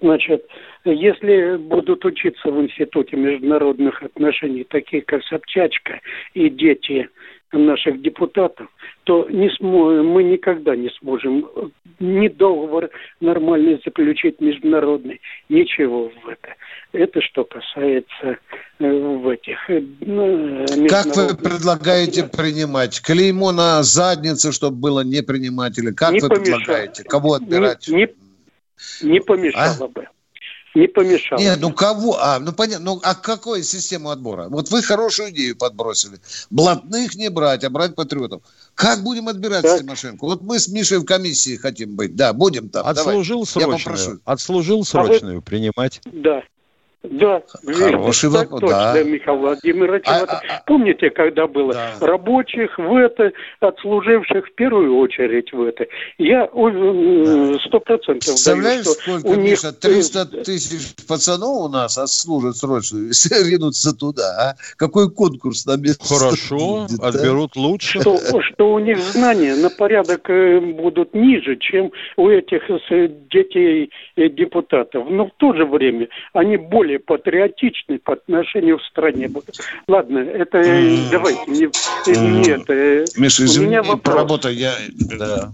Значит, 0.00 0.46
если 0.84 1.56
будут 1.56 2.04
учиться 2.04 2.50
в 2.50 2.60
Институте 2.60 3.16
международных 3.16 4.02
отношений 4.02 4.64
такие, 4.64 5.02
как 5.02 5.22
Собчачка 5.24 6.00
и 6.34 6.48
дети 6.48 7.08
наших 7.52 8.02
депутатов, 8.02 8.68
то 9.04 9.28
не 9.30 9.48
смо- 9.48 10.02
мы 10.02 10.24
никогда 10.24 10.74
не 10.74 10.90
сможем 10.90 11.48
ни 12.00 12.28
договор 12.28 12.90
нормальный 13.20 13.80
заключить 13.84 14.40
международный, 14.40 15.20
ничего 15.48 16.08
в 16.08 16.28
это. 16.28 16.55
Это 16.96 17.20
что 17.20 17.44
касается 17.44 18.38
э, 18.78 18.84
в 18.88 19.28
этих 19.28 19.58
э, 19.68 19.82
ну, 20.00 20.64
Как 20.88 21.14
вы 21.14 21.34
предлагаете 21.36 22.24
принимать? 22.24 23.02
Клеймо 23.02 23.52
на 23.52 23.82
заднице, 23.82 24.50
чтобы 24.50 24.78
было 24.78 25.00
не 25.00 25.22
принимать? 25.22 25.76
Или 25.78 25.90
как 25.90 26.12
Не 26.12 26.20
вы 26.20 26.28
помешало. 26.30 26.58
предлагаете? 26.58 27.04
Кого 27.04 27.34
отбирать? 27.34 27.86
Не, 27.88 28.08
не, 29.02 29.10
не 29.10 29.20
помешало 29.20 29.88
бы. 29.88 30.06
Не 30.74 30.88
помешало. 30.88 31.38
Нет, 31.38 31.58
ну 31.60 31.70
кого? 31.72 32.18
А, 32.18 32.38
ну 32.38 32.52
понятно. 32.52 32.84
Ну 32.84 33.00
а 33.02 33.14
какой 33.14 33.62
систему 33.62 34.08
отбора? 34.08 34.48
Вот 34.48 34.70
вы 34.70 34.82
хорошую 34.82 35.30
идею 35.30 35.56
подбросили. 35.56 36.18
Блатных 36.48 37.14
не 37.14 37.28
брать, 37.28 37.64
а 37.64 37.70
брать 37.70 37.94
патриотов. 37.94 38.42
Как 38.74 39.02
будем 39.02 39.28
отбирать 39.28 39.62
Так. 39.62 39.80
Тимошенко? 39.80 40.24
Вот 40.24 40.40
мы 40.42 40.58
с 40.58 40.68
Мишей 40.68 40.98
в 40.98 41.04
комиссии 41.04 41.56
хотим 41.56 41.94
быть. 41.94 42.16
Да, 42.16 42.32
будем 42.32 42.70
там. 42.70 42.86
Отслужил 42.86 43.46
Давай. 43.54 43.68
Я 43.70 43.78
срочную. 43.78 43.96
попрошу. 43.96 44.20
Отслужил 44.24 44.80
А 44.80 44.84
срочную 44.84 45.42
принимать. 45.42 46.00
Да. 46.06 46.42
Да, 47.02 47.42
Хороший 47.64 48.32
так 48.32 48.50
вопрос, 48.50 48.72
точно, 48.72 48.92
да. 48.94 49.02
Михаил 49.04 49.38
Владимирович. 49.38 50.02
А- 50.06 50.20
Вот 50.20 50.28
а- 50.28 50.42
а- 50.48 50.62
Помните, 50.66 51.10
когда 51.10 51.46
было 51.46 51.72
Да. 51.72 51.92
рабочих 52.00 52.76
в 52.78 52.96
это, 52.96 53.32
отслуживших 53.60 54.46
в 54.48 54.54
первую 54.54 54.96
очередь 54.98 55.52
в 55.52 55.62
это? 55.62 55.86
Я 56.18 56.44
э, 56.44 57.56
сто 57.66 57.80
процентов 57.80 58.24
даю, 58.24 58.34
Представляешь, 58.34 58.82
что 58.82 58.92
сколько, 58.92 59.26
у 59.26 59.34
них... 59.34 59.50
Миша, 59.50 59.72
300 59.72 60.26
тысяч 60.44 61.06
пацанов 61.06 61.66
у 61.66 61.68
нас 61.68 61.96
отслужат 61.96 62.56
срочную, 62.56 63.12
все 63.12 63.28
ринутся 63.50 63.96
туда, 63.96 64.24
а? 64.38 64.54
Какой 64.76 65.10
конкурс 65.10 65.66
на 65.66 65.76
место? 65.76 66.04
Хорошо, 66.12 66.86
будет, 66.88 67.00
а? 67.00 67.08
отберут 67.08 67.56
лучше. 67.56 68.00
что, 68.00 68.18
что 68.42 68.72
у 68.72 68.78
них 68.80 68.98
знания 68.98 69.54
на 69.54 69.70
порядок 69.70 70.28
э, 70.28 70.58
будут 70.60 71.14
ниже, 71.14 71.56
чем 71.56 71.92
у 72.16 72.28
этих 72.28 72.62
э, 72.90 73.08
детей 73.30 73.90
э, 74.16 74.28
депутатов. 74.28 75.06
Но 75.08 75.26
в 75.26 75.30
то 75.36 75.52
же 75.54 75.64
время 75.64 76.08
они 76.32 76.56
более 76.86 76.98
патриотичны 77.00 77.98
по 77.98 78.12
отношению 78.12 78.78
к 78.78 78.82
стране. 78.82 79.28
Ладно, 79.88 80.18
это 80.18 80.62
давайте 81.10 81.50
не, 81.50 81.64
э, 81.64 82.46
нет. 82.46 82.70
э, 82.70 83.04
Миша, 83.16 83.42
у 83.42 83.46
извини, 83.46 83.66
меня 83.66 83.82
вопрос. 83.82 84.14
поработай, 84.14 84.54
я... 84.54 84.72
Да. 85.18 85.52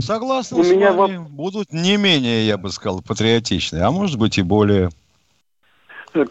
Согласен 0.00 0.58
У 0.58 0.62
с 0.62 0.70
меня 0.70 0.92
вами. 0.92 1.18
Будут 1.30 1.72
не 1.72 1.96
менее, 1.96 2.46
я 2.46 2.58
бы 2.58 2.68
сказал, 2.68 3.00
патриотичные, 3.00 3.82
а 3.82 3.90
может 3.90 4.18
быть 4.18 4.36
и 4.36 4.42
более. 4.42 4.90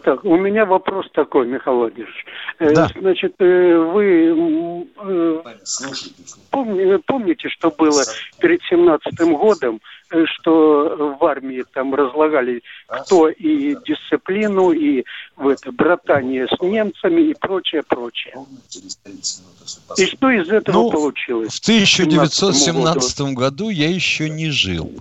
Так, 0.02 0.24
у 0.24 0.36
меня 0.36 0.64
вопрос 0.64 1.06
такой, 1.12 1.46
Михаил 1.46 1.78
Владимирович. 1.78 2.24
Э, 2.58 2.72
Да. 2.74 2.88
Значит, 2.98 3.34
э, 3.38 3.76
вы 3.76 4.86
э, 4.96 5.42
помни- 6.50 6.96
помните, 7.06 7.48
что 7.50 7.70
было 7.70 8.02
перед 8.40 8.62
семнадцатым 8.62 9.36
годом, 9.36 9.80
что 10.24 11.16
в 11.20 11.24
армии 11.24 11.64
там 11.74 11.94
разлагали 11.94 12.62
кто 12.86 13.28
и 13.28 13.76
дисциплину, 13.86 14.70
и 14.72 15.04
в 15.36 15.48
это 15.48 15.70
братание 15.72 16.46
с 16.46 16.60
немцами 16.62 17.30
и 17.30 17.34
прочее, 17.34 17.82
прочее. 17.82 18.34
И 19.98 20.06
что 20.06 20.30
из 20.30 20.48
этого 20.48 20.76
Ну, 20.84 20.90
получилось? 20.90 21.52
В 21.54 21.60
1917 21.60 23.34
году 23.34 23.68
я 23.68 23.90
еще 23.90 24.30
не 24.30 24.50
жил. 24.50 24.92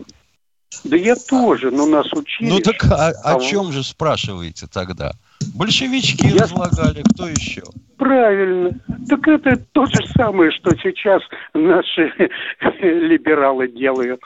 Да 0.83 0.95
я 0.97 1.15
тоже, 1.15 1.71
но 1.71 1.85
нас 1.85 2.11
учили. 2.13 2.49
Ну 2.49 2.59
так 2.59 2.83
о, 2.85 3.09
А 3.09 3.33
о 3.33 3.37
вы- 3.37 3.45
чем 3.45 3.71
же 3.71 3.83
спрашиваете 3.83 4.67
тогда? 4.71 5.11
Большевички 5.55 6.27
Я- 6.27 6.43
разлагали, 6.43 7.03
кто 7.13 7.27
еще? 7.27 7.63
Правильно. 7.97 8.71
Так 9.07 9.27
это 9.27 9.55
то 9.71 9.85
же 9.85 10.05
самое, 10.15 10.51
что 10.51 10.71
сейчас 10.77 11.21
наши 11.53 12.11
либералы 12.81 13.67
делают. 13.67 14.19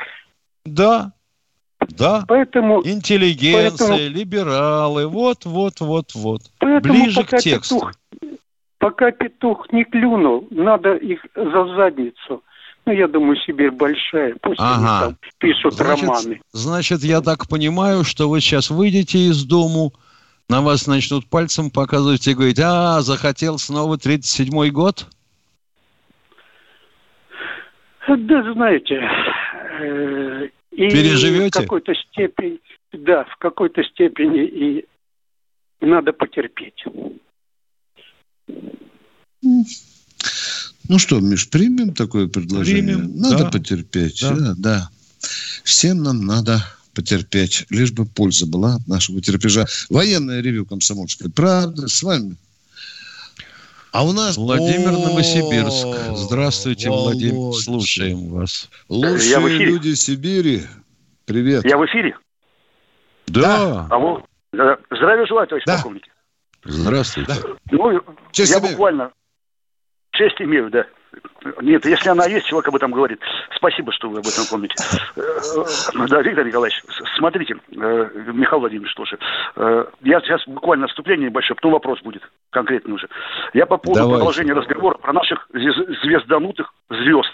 Да, 0.66 1.12
да. 1.98 2.24
Поэтому, 2.28 2.82
Интеллигенция, 2.86 3.88
поэтому- 3.88 4.10
либералы, 4.10 5.08
вот, 5.08 5.46
вот, 5.46 5.80
вот, 5.80 6.14
вот. 6.16 6.42
поэтому 6.60 6.94
Ближе 6.94 7.24
к 7.24 7.38
тексту. 7.38 7.76
Петух, 7.80 7.92
пока 8.80 9.12
петух 9.12 9.72
не 9.72 9.84
клюнул, 9.86 10.48
надо 10.52 10.96
их 10.96 11.26
за 11.36 11.66
задницу. 11.76 12.44
Ну, 12.90 12.96
я 12.96 13.08
думаю, 13.08 13.38
Сибирь 13.46 13.70
большая. 13.70 14.36
Пусть 14.42 14.60
Ага. 14.60 15.06
они 15.06 15.14
там 15.14 15.18
пишут 15.38 15.76
Значит, 15.76 16.04
романы. 16.04 16.42
Значит, 16.54 17.02
я 17.02 17.22
так 17.22 17.48
понимаю, 17.48 18.04
что 18.04 18.28
вы 18.28 18.42
сейчас 18.42 18.72
выйдете 18.72 19.20
из 19.20 19.46
дому, 19.46 19.94
на 20.50 20.62
вас 20.62 20.88
начнут 20.88 21.30
пальцем 21.30 21.70
показывать 21.70 22.28
и 22.28 22.34
говорить, 22.34 22.60
а, 22.60 23.02
захотел 23.02 23.60
снова 23.60 23.98
37-й 23.98 24.72
год? 24.72 25.06
Да, 28.08 28.54
знаете, 28.54 29.08
э, 29.82 30.50
и 30.72 30.90
Переживете? 30.90 31.60
в 31.60 31.62
какой-то 31.62 31.94
степени, 31.94 32.60
да, 32.92 33.24
в 33.26 33.36
какой-то 33.38 33.84
степени 33.84 34.46
и 34.46 34.86
надо 35.80 36.12
потерпеть. 36.12 36.84
Ну 40.90 40.98
что, 40.98 41.20
Миш, 41.20 41.48
примем 41.50 41.94
такое 41.94 42.28
предложение? 42.28 42.98
Примем, 42.98 43.18
надо 43.18 43.44
да. 43.46 43.52
потерпеть. 43.52 44.22
Да. 44.22 44.36
Да. 44.36 44.54
да. 44.58 44.90
Всем 45.64 46.02
нам 46.02 46.26
надо 46.26 46.66
потерпеть, 46.96 47.68
лишь 47.70 47.92
бы 47.92 48.06
польза 48.06 48.48
была 48.48 48.76
от 48.76 48.88
нашего 48.88 49.22
терпежа. 49.22 49.68
Военное 49.90 50.42
ревю 50.42 50.66
комсомольское. 50.66 51.30
Правда, 51.30 51.88
с 51.88 52.02
вами. 52.02 52.36
А 53.92 54.04
у 54.04 54.14
нас... 54.14 54.36
Владимир 54.36 54.92
Новосибирск. 54.92 56.18
Здравствуйте, 56.18 56.90
Владимир. 56.90 57.54
Слушаем 57.54 58.30
вас. 58.30 58.68
Лучшие 58.88 59.66
люди 59.66 59.94
Сибири. 59.94 60.64
Привет. 61.26 61.66
Я 61.66 61.78
в 61.78 61.86
эфире? 61.86 62.18
Да. 63.28 63.86
Алло. 63.92 64.24
Здравия 64.52 65.28
желаю, 65.28 65.48
товарищ 65.48 65.66
Да. 65.68 65.76
полковник. 65.76 66.04
Здравствуйте. 66.66 67.36
Ну, 67.72 68.02
Честь 68.32 68.52
я 68.52 68.60
имею. 68.60 68.72
буквально... 68.72 69.12
Честь 70.20 70.42
имею, 70.42 70.70
да. 70.70 70.86
Нет, 71.62 71.86
если 71.86 72.10
она 72.10 72.26
есть, 72.26 72.46
человек 72.46 72.68
об 72.68 72.76
этом 72.76 72.92
говорит. 72.92 73.22
Спасибо, 73.56 73.94
что 73.94 74.10
вы 74.10 74.20
об 74.20 74.26
этом 74.28 74.44
помните. 74.52 74.76
Э, 75.16 75.22
э, 75.22 76.08
Да, 76.10 76.22
Виктор 76.22 76.46
Николаевич, 76.46 76.84
смотрите, 77.16 77.56
э, 77.56 78.10
Михаил 78.34 78.60
Владимирович 78.60 78.94
тоже. 78.96 79.18
Я 80.02 80.20
сейчас 80.20 80.46
буквально 80.46 80.88
вступление 80.88 81.30
небольшое, 81.30 81.56
потом 81.56 81.72
вопрос 81.72 82.02
будет 82.02 82.22
конкретный 82.50 82.96
уже. 82.96 83.08
Я 83.54 83.66
по 83.66 83.78
поводу 83.78 84.02
Давайте. 84.02 84.18
продолжения 84.18 84.54
разговора 84.54 84.98
про 84.98 85.14
наших 85.14 85.48
звез- 85.54 86.02
звезданутых 86.04 86.74
звезд. 86.90 87.32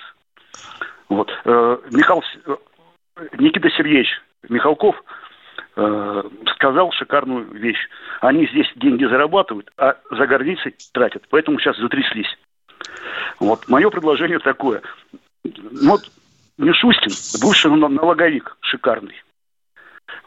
Вот. 1.10 1.32
Михаил, 1.90 2.24
Никита 3.40 3.72
Сергеевич 3.72 4.10
Михалков 4.48 4.96
сказал 6.56 6.92
шикарную 6.92 7.52
вещь. 7.52 7.90
Они 8.22 8.46
здесь 8.48 8.72
деньги 8.76 9.06
зарабатывают, 9.06 9.72
а 9.76 9.96
за 10.12 10.28
границей 10.28 10.76
тратят. 10.94 11.24
Поэтому 11.32 11.60
сейчас 11.60 11.78
затряслись. 11.78 12.28
Вот. 13.40 13.68
Мое 13.68 13.90
предложение 13.90 14.40
такое. 14.40 14.82
Вот 15.84 16.02
Мишустин, 16.58 17.12
бывший 17.42 17.72
на- 17.72 17.90
налоговик, 17.90 18.58
шикарный. 18.62 19.22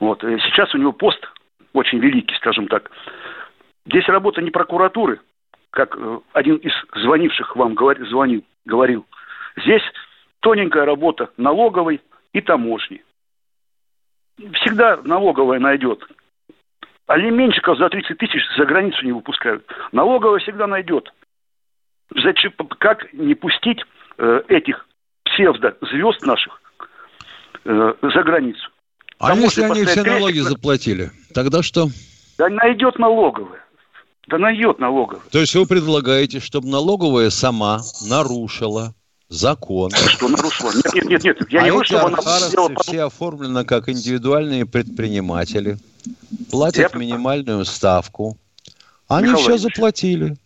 Вот. 0.01 0.23
э, 0.25 0.39
Сейчас 0.41 0.75
у 0.75 0.79
него 0.79 0.93
пост 0.93 1.21
очень 1.73 1.99
великий, 1.99 2.35
скажем 2.37 2.69
так. 2.69 2.91
Здесь 3.87 4.07
работа 4.09 4.43
не 4.43 4.51
прокуратуры, 4.51 5.21
как 5.71 5.97
э, 5.97 6.19
один 6.33 6.57
из 6.57 6.73
звонивших 7.03 7.57
вам 7.57 7.75
говор- 7.75 8.05
звонил, 8.09 8.45
говорил. 8.67 9.07
Здесь 9.57 9.83
тоненькая 10.41 10.85
работа 10.85 11.31
налоговой 11.37 12.01
и 12.33 12.41
таможни. 12.41 13.03
Всегда 14.53 14.99
налоговая 15.05 15.59
найдет. 15.59 16.07
Алименщиков 17.07 17.79
за 17.79 17.89
30 17.89 18.19
тысяч 18.19 18.43
за 18.57 18.67
границу 18.67 19.05
не 19.05 19.13
выпускают. 19.13 19.67
Налоговая 19.93 20.39
всегда 20.41 20.67
найдет. 20.67 21.13
Зачем, 22.15 22.53
как 22.79 23.13
не 23.13 23.35
пустить 23.35 23.81
э, 24.19 24.41
этих 24.49 24.87
псевдо-звезд 25.25 26.23
наших 26.23 26.61
э, 27.65 27.95
за 28.03 28.23
границу? 28.23 28.69
А 29.19 29.29
Там 29.29 29.41
если 29.41 29.63
они 29.63 29.85
все 29.85 30.03
налоги 30.03 30.35
крестик 30.35 30.51
заплатили, 30.51 31.11
тогда 31.35 31.63
что? 31.63 31.89
Да 32.39 32.49
найдет 32.49 32.99
налоговая. 32.99 33.61
Да 34.29 34.39
найдет 34.39 34.79
налоговая. 34.79 35.23
То 35.31 35.39
есть 35.41 35.55
вы 35.55 35.67
предлагаете, 35.67 36.39
чтобы 36.39 36.69
налоговая 36.69 37.31
сама 37.31 37.81
нарушила 38.09 38.95
закон. 39.29 39.91
Что 39.91 40.29
нарушила? 40.29 40.71
Нет, 40.75 40.95
нет, 40.95 41.09
нет, 41.11 41.25
нет. 41.25 41.51
Я 41.51 41.61
а 41.61 41.65
не 41.65 41.71
говорю, 41.71 41.85
чтобы 41.85 42.07
она 42.07 42.41
сделала 42.41 42.75
все 42.83 43.03
оформлены 43.03 43.65
как 43.65 43.89
индивидуальные 43.89 44.67
предприниматели, 44.67 45.79
платят 46.51 46.93
Я- 46.93 46.99
минимальную 46.99 47.65
ставку. 47.65 48.39
Они 49.09 49.29
Михаил 49.29 49.45
все 49.45 49.59
заплатили. 49.59 50.37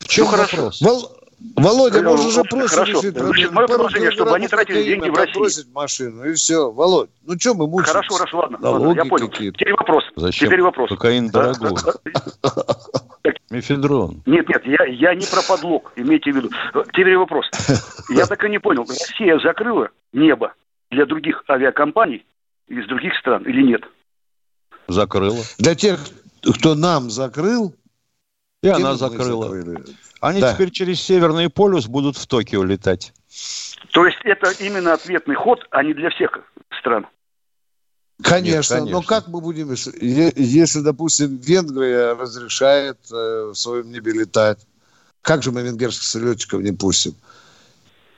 В 0.00 0.08
чем 0.08 0.24
Ну, 0.26 0.30
хорошо. 0.30 0.56
вопрос? 0.56 0.80
Вол- 0.82 1.10
Володя, 1.56 2.02
можно 2.02 2.30
же 2.30 2.38
ну, 2.38 2.44
просто 2.44 2.76
хорошо. 2.76 2.92
решить 2.92 3.02
Значит, 3.12 3.18
проблему. 3.18 3.52
мое 3.52 3.66
предложение, 3.66 4.10
чтобы 4.10 4.34
они 4.34 4.48
тратили 4.48 4.82
деньги 4.84 5.08
в 5.10 5.14
России. 5.14 5.70
машину, 5.72 6.24
и 6.24 6.32
все. 6.34 6.70
Володь, 6.70 7.10
ну 7.26 7.38
что 7.38 7.54
мы 7.54 7.66
мучаемся? 7.66 7.92
Хорошо, 7.92 8.14
хорошо, 8.14 8.38
ладно. 8.38 8.58
Налоги 8.58 8.96
я 8.96 9.04
понял. 9.04 9.28
какие-то. 9.28 9.58
Теперь 9.58 9.74
вопрос. 9.74 10.04
Зачем? 10.16 10.48
Теперь 10.48 10.62
вопрос. 10.62 10.88
Кокаин 10.88 11.28
дорогой. 11.28 11.72
Мефедрон. 13.50 14.22
Нет, 14.26 14.48
нет, 14.48 14.62
я, 14.66 14.84
я 14.86 15.14
не 15.14 15.26
про 15.26 15.42
подлог, 15.42 15.92
имейте 15.96 16.32
в 16.32 16.36
виду. 16.36 16.50
Теперь 16.92 17.16
вопрос. 17.16 17.46
Я 18.10 18.26
так 18.26 18.42
и 18.44 18.48
не 18.48 18.58
понял, 18.58 18.84
Россия 18.88 19.38
закрыла 19.38 19.90
небо 20.12 20.52
для 20.90 21.06
других 21.06 21.44
авиакомпаний 21.48 22.24
из 22.68 22.86
других 22.86 23.14
стран 23.18 23.42
или 23.44 23.62
нет? 23.62 23.82
Закрыла. 24.88 25.38
Для 25.58 25.74
тех, 25.74 26.00
кто 26.58 26.74
нам 26.74 27.10
закрыл, 27.10 27.74
И 28.66 28.68
она 28.70 28.96
закрыла. 28.96 29.44
закрыли. 29.44 29.84
Они 30.20 30.40
Да. 30.40 30.54
теперь 30.54 30.70
через 30.70 31.00
Северный 31.00 31.48
полюс 31.48 31.86
будут 31.86 32.16
в 32.16 32.26
Токио 32.26 32.64
летать. 32.64 33.12
То 33.92 34.04
есть 34.06 34.18
это 34.24 34.50
именно 34.62 34.92
ответный 34.94 35.34
ход, 35.36 35.60
а 35.70 35.82
не 35.82 35.94
для 35.94 36.10
всех 36.10 36.30
стран. 36.78 37.06
Конечно, 38.22 38.74
Нет, 38.76 38.84
но 38.84 38.90
конечно. 39.02 39.08
как 39.08 39.28
мы 39.28 39.40
будем, 39.42 39.70
если, 39.72 40.80
допустим, 40.80 41.36
Венгрия 41.36 42.14
разрешает 42.14 42.98
э, 43.12 43.50
в 43.52 43.54
своем 43.54 43.92
небе 43.92 44.12
летать, 44.12 44.58
как 45.20 45.42
же 45.42 45.52
мы 45.52 45.62
венгерских 45.62 46.02
самолетчиков 46.04 46.62
не 46.62 46.72
пустим? 46.72 47.14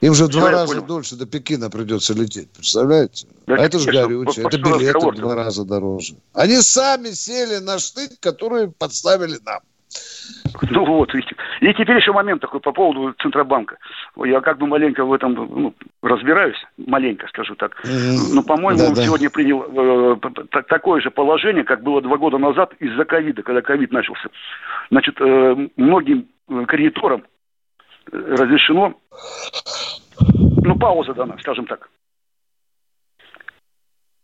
Им 0.01 0.15
же 0.15 0.27
в 0.27 0.31
Всё, 0.31 0.39
два 0.39 0.51
раза 0.53 0.75
понял. 0.75 0.87
дольше 0.87 1.17
до 1.17 1.27
Пекина 1.27 1.69
придется 1.69 2.15
лететь, 2.15 2.49
представляете? 2.51 3.27
Да, 3.49 3.57
а 3.57 3.59
это 3.59 3.81
же 3.81 3.91
горючее, 3.91 4.47
это 4.47 4.57
билеты 4.57 5.01
в 5.01 5.15
два 5.17 5.35
раза 5.35 5.65
дороже. 5.65 6.15
Они 6.33 6.63
сами 6.63 7.11
сели 7.11 7.57
на 7.59 7.81
штык, 7.81 8.13
который 8.21 8.71
подставили 8.71 9.41
нам. 9.45 9.61
Ну 10.71 10.85
вот, 10.85 11.13
видите. 11.15 11.35
И 11.61 11.73
теперь 11.75 11.97
еще 11.97 12.13
момент 12.13 12.41
такой 12.41 12.61
по 12.61 12.73
поводу 12.73 13.15
Центробанка. 13.21 13.79
Я 14.17 14.41
как 14.41 14.59
бы 14.59 14.67
маленько 14.67 15.05
в 15.05 15.13
этом 15.13 15.35
ну, 15.35 15.75
разбираюсь, 16.03 16.57
маленько 16.77 17.27
скажу 17.29 17.55
так. 17.55 17.77
Но, 18.35 18.43
по-моему, 18.43 18.85
он 18.85 18.95
Да-да. 18.95 19.03
сегодня 19.03 19.31
принял 19.31 19.63
э, 19.63 20.63
такое 20.69 21.01
же 21.01 21.11
положение, 21.11 21.65
как 21.65 21.83
было 21.83 22.01
два 22.01 22.17
года 22.17 22.39
назад 22.39 22.73
из-за 22.81 23.05
ковида, 23.05 23.43
когда 23.43 23.63
ковид 23.63 23.93
начался. 23.93 24.29
Значит, 24.91 25.17
э, 25.21 25.69
многим 25.77 26.27
э, 26.49 26.65
кредиторам 26.67 27.25
э, 28.13 28.17
разрешено, 28.17 28.95
ну, 30.63 30.79
пауза 30.79 31.15
дана, 31.15 31.37
скажем 31.41 31.67
так. 31.67 31.89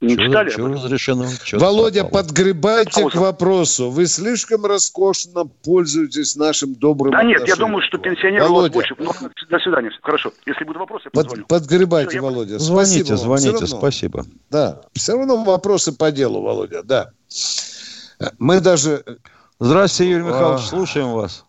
Не 0.05 0.17
Чего- 0.17 0.27
читали? 0.27 0.53
этом? 0.53 0.73
разрешено? 0.75 1.25
Чё 1.45 1.59
Володя, 1.59 2.05
попало? 2.05 2.23
подгребайте 2.23 3.09
к 3.09 3.15
вопросу. 3.15 3.91
Вы 3.91 4.07
слишком 4.07 4.65
роскошно 4.67 5.45
пользуетесь 5.65 6.37
нашим 6.37 6.75
добрым 6.75 7.13
Да 7.13 7.23
нет, 7.23 7.47
я 7.47 7.57
думаю, 7.57 7.83
что 7.83 7.99
пенсионеры 7.99 8.45
у 8.45 8.49
вас 8.49 8.51
Володя, 8.51 8.75
больше. 8.75 8.95
Ну, 8.99 9.11
до 9.51 9.59
свидания. 9.59 9.91
Хорошо. 10.03 10.33
Если 10.47 10.65
будут 10.65 10.81
вопросы, 10.81 11.05
я 11.07 11.11
под- 11.11 11.25
позвоню. 11.25 11.47
подгребайте, 11.47 12.09
Всё, 12.11 12.19
я- 12.19 12.23
Володя. 12.23 12.59
Звоните, 12.59 13.05
Спасибо 13.05 13.17
звоните, 13.17 13.51
равно. 13.53 13.67
спасибо. 13.67 14.25
Да, 14.51 14.81
все 14.95 15.13
равно 15.17 15.43
вопросы 15.45 15.93
по 15.97 16.11
делу, 16.13 16.43
Володя, 16.43 16.83
да. 16.83 17.11
Мы 18.39 18.61
даже... 18.61 19.05
Здравствуйте, 19.61 20.13
Юрий 20.13 20.25
Михайлович, 20.25 20.63
А. 20.65 20.69
слушаем 20.69 21.13
вас. 21.13 21.45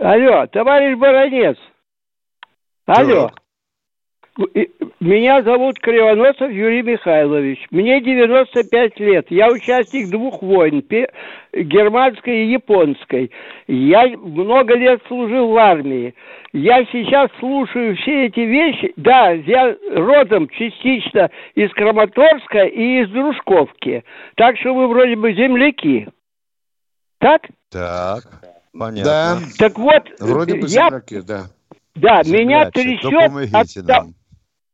Алло, 0.00 0.46
товарищ 0.52 0.98
Баранец. 0.98 1.56
Алло. 2.86 3.28
И- 3.28 3.40
Меня 5.00 5.42
зовут 5.42 5.78
Кривоносов 5.80 6.50
Юрий 6.50 6.82
Михайлович. 6.82 7.66
Мне 7.70 8.00
95 8.00 9.00
лет. 9.00 9.26
Я 9.30 9.48
участник 9.48 10.08
двух 10.10 10.40
войн, 10.42 10.84
германской 11.52 12.44
и 12.44 12.52
японской. 12.52 13.30
Я 13.66 14.06
много 14.08 14.74
лет 14.74 15.02
служил 15.08 15.48
в 15.48 15.56
армии. 15.56 16.14
Я 16.52 16.84
сейчас 16.86 17.30
слушаю 17.38 17.96
все 17.96 18.26
эти 18.26 18.40
вещи. 18.40 18.92
Да, 18.96 19.30
я 19.30 19.76
родом 19.94 20.48
частично 20.48 21.30
из 21.54 21.70
Краматорска 21.72 22.64
и 22.64 23.02
из 23.02 23.10
Дружковки. 23.10 24.04
Так 24.36 24.56
что 24.58 24.74
вы 24.74 24.88
вроде 24.88 25.16
бы 25.16 25.32
земляки. 25.32 26.08
Так? 27.18 27.42
Так, 27.70 28.22
понятно. 28.72 29.04
Да, 29.04 29.38
Так 29.58 29.78
вот, 29.78 30.02
вроде 30.20 30.54
бы 30.54 30.66
я 30.68 30.88
земляки, 30.88 31.20
да. 31.20 31.42
Да, 31.96 32.22
меня 32.24 32.70
Землячек, 32.74 33.42
трясет 33.52 33.90
от. 33.90 34.06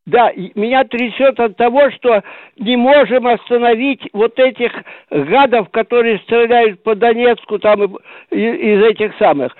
Да, 0.07 0.31
меня 0.55 0.85
трясет 0.85 1.37
от 1.39 1.57
того, 1.57 1.91
что 1.91 2.23
не 2.57 2.77
можем 2.77 3.27
остановить 3.27 4.09
вот 4.13 4.39
этих 4.39 4.71
гадов, 5.11 5.69
которые 5.69 6.19
стреляют 6.19 6.81
по 6.81 6.95
Донецку 6.95 7.59
там 7.59 7.97
из 8.31 8.83
этих 8.83 9.15
самых. 9.17 9.55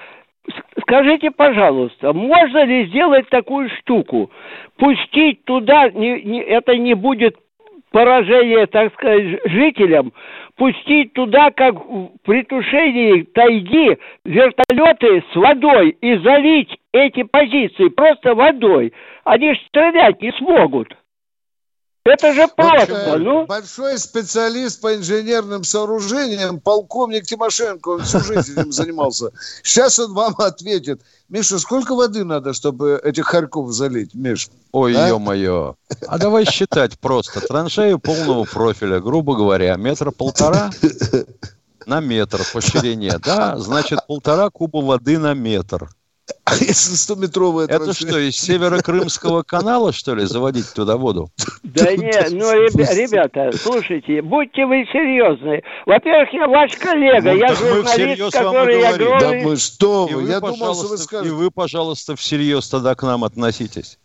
Скажите, 0.82 1.32
пожалуйста, 1.32 2.14
можно 2.14 2.64
ли 2.64 2.86
сделать 2.86 3.28
такую 3.28 3.70
штуку? 3.80 4.32
Пустить 4.78 5.44
туда, 5.44 5.90
не- 5.90 6.22
не- 6.24 6.44
это 6.44 6.78
не 6.78 6.94
будет 6.94 7.36
поражение, 7.92 8.68
так 8.68 8.94
сказать, 8.94 9.42
жителям, 9.46 10.14
пустить 10.56 11.14
туда, 11.14 11.52
как 11.52 11.76
в- 11.76 12.44
тушении 12.44 13.24
тайги, 13.24 13.98
вертолеты 14.24 15.24
с 15.32 15.36
водой 15.36 15.98
и 16.02 16.16
залить 16.18 16.78
эти 16.94 17.24
позиции 17.24 17.90
просто 17.90 18.34
водой. 18.34 18.94
Они 19.28 19.54
ж 19.54 19.58
стрелять 19.68 20.22
не 20.22 20.32
смогут. 20.40 20.88
Это 22.06 22.34
же 22.34 22.48
просто, 22.48 22.94
Большой- 22.94 23.20
ну. 23.20 23.46
Большой 23.46 23.98
специалист 24.00 24.80
по 24.80 24.96
инженерным 24.96 25.66
сооружениям, 25.66 26.62
полковник 26.62 27.26
Тимошенко, 27.26 27.90
он 27.90 28.04
всю 28.04 28.22
жизнь 28.22 28.54
этим 28.58 28.72
занимался. 28.72 29.32
Сейчас 29.64 30.00
он 30.00 30.14
вам 30.14 30.34
ответит. 30.38 31.02
Миша, 31.28 31.60
сколько 31.60 31.94
воды 31.94 32.24
надо, 32.24 32.54
чтобы 32.54 33.02
этих 33.04 33.26
хорьков 33.26 33.74
залить, 33.74 34.14
Миш? 34.14 34.48
Ой, 34.72 34.96
А? 34.96 35.10
ё-моё. 35.10 35.76
А 36.08 36.18
давай 36.18 36.46
считать 36.46 36.98
просто. 36.98 37.42
Траншею 37.42 38.00
полного 38.00 38.46
профиля, 38.46 39.02
грубо 39.02 39.36
говоря, 39.36 39.76
метра 39.76 40.12
полтора 40.12 40.70
на 41.86 42.00
метр 42.00 42.40
по 42.54 42.62
ширине. 42.62 43.18
Да, 43.20 43.58
значит, 43.58 44.00
полтора 44.08 44.50
куба 44.50 44.78
воды 44.78 45.18
на 45.20 45.34
метр. 45.34 45.90
А 46.44 46.56
если 46.56 46.94
100-метровая 46.96 47.66
Это 47.68 47.94
что, 47.94 48.18
из 48.18 48.36
Северо-Крымского 48.38 49.44
канала, 49.44 49.94
что 49.94 50.14
ли, 50.16 50.26
заводить 50.26 50.74
туда 50.74 50.98
воду? 50.98 51.30
Да 51.64 51.92
не, 51.96 52.12
ну, 52.32 52.52
ребя- 52.54 52.94
ребята, 52.96 53.52
слушайте, 53.58 54.22
будьте 54.22 54.66
вы 54.66 54.86
серьезны. 54.92 55.62
Во-первых, 55.86 56.30
я 56.34 56.48
ваш 56.48 56.74
коллега, 56.78 57.32
Ну, 57.32 57.38
я 57.38 57.50
мы 57.50 57.56
журналист, 57.56 58.32
который 58.34 58.80
говорим. 58.82 59.08
огромный... 59.14 59.42
Да 59.44 59.48
вы 59.50 59.56
что 59.58 60.08
вы, 60.08 60.30
я 60.30 60.40
думал, 60.40 60.56
что 60.56 60.66
вы 60.66 60.74
пожалуйста, 60.74 60.98
скажете. 60.98 61.30
и 61.30 61.32
вы, 61.34 61.52
пожалуйста, 61.52 62.16
всерьез 62.16 62.68
тогда 62.70 62.96
к 62.96 63.04
нам 63.04 63.24
относитесь. 63.24 63.98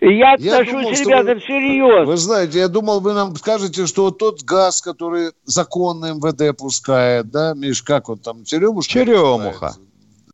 И 0.00 0.06
я 0.16 0.36
Я 0.38 0.58
отношусь, 0.60 0.70
думал, 0.82 0.94
что 0.94 1.04
ребята, 1.04 1.34
вы- 1.34 1.40
всерьез. 1.40 2.06
Вы 2.06 2.16
знаете, 2.16 2.58
я 2.60 2.68
думал, 2.68 3.00
вы 3.00 3.14
нам 3.14 3.34
скажете, 3.36 3.86
что 3.86 4.04
вот 4.04 4.18
тот 4.18 4.42
газ, 4.42 4.80
который 4.80 5.32
законно 5.44 6.12
МВД 6.14 6.56
пускает, 6.56 7.30
да, 7.30 7.54
Миш, 7.54 7.82
как 7.82 8.08
он 8.08 8.18
там, 8.18 8.44
черемушка? 8.44 8.92
Черемуха. 8.92 9.74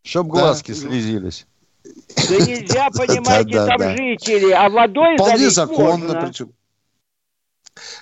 Чтоб 0.05 0.27
Да. 0.27 0.33
глазки 0.33 0.73
слезились. 0.73 1.47
Да 1.85 2.37
нельзя, 2.37 2.89
понимаете, 2.95 3.51
Да, 3.55 3.67
да, 3.67 3.67
там 3.69 3.79
да. 3.79 3.97
жители, 3.97 4.51
а 4.53 4.69
водой 4.69 5.17
Вполне 5.17 5.51
законно, 5.51 6.05
можно. 6.15 6.27
причем. 6.27 6.51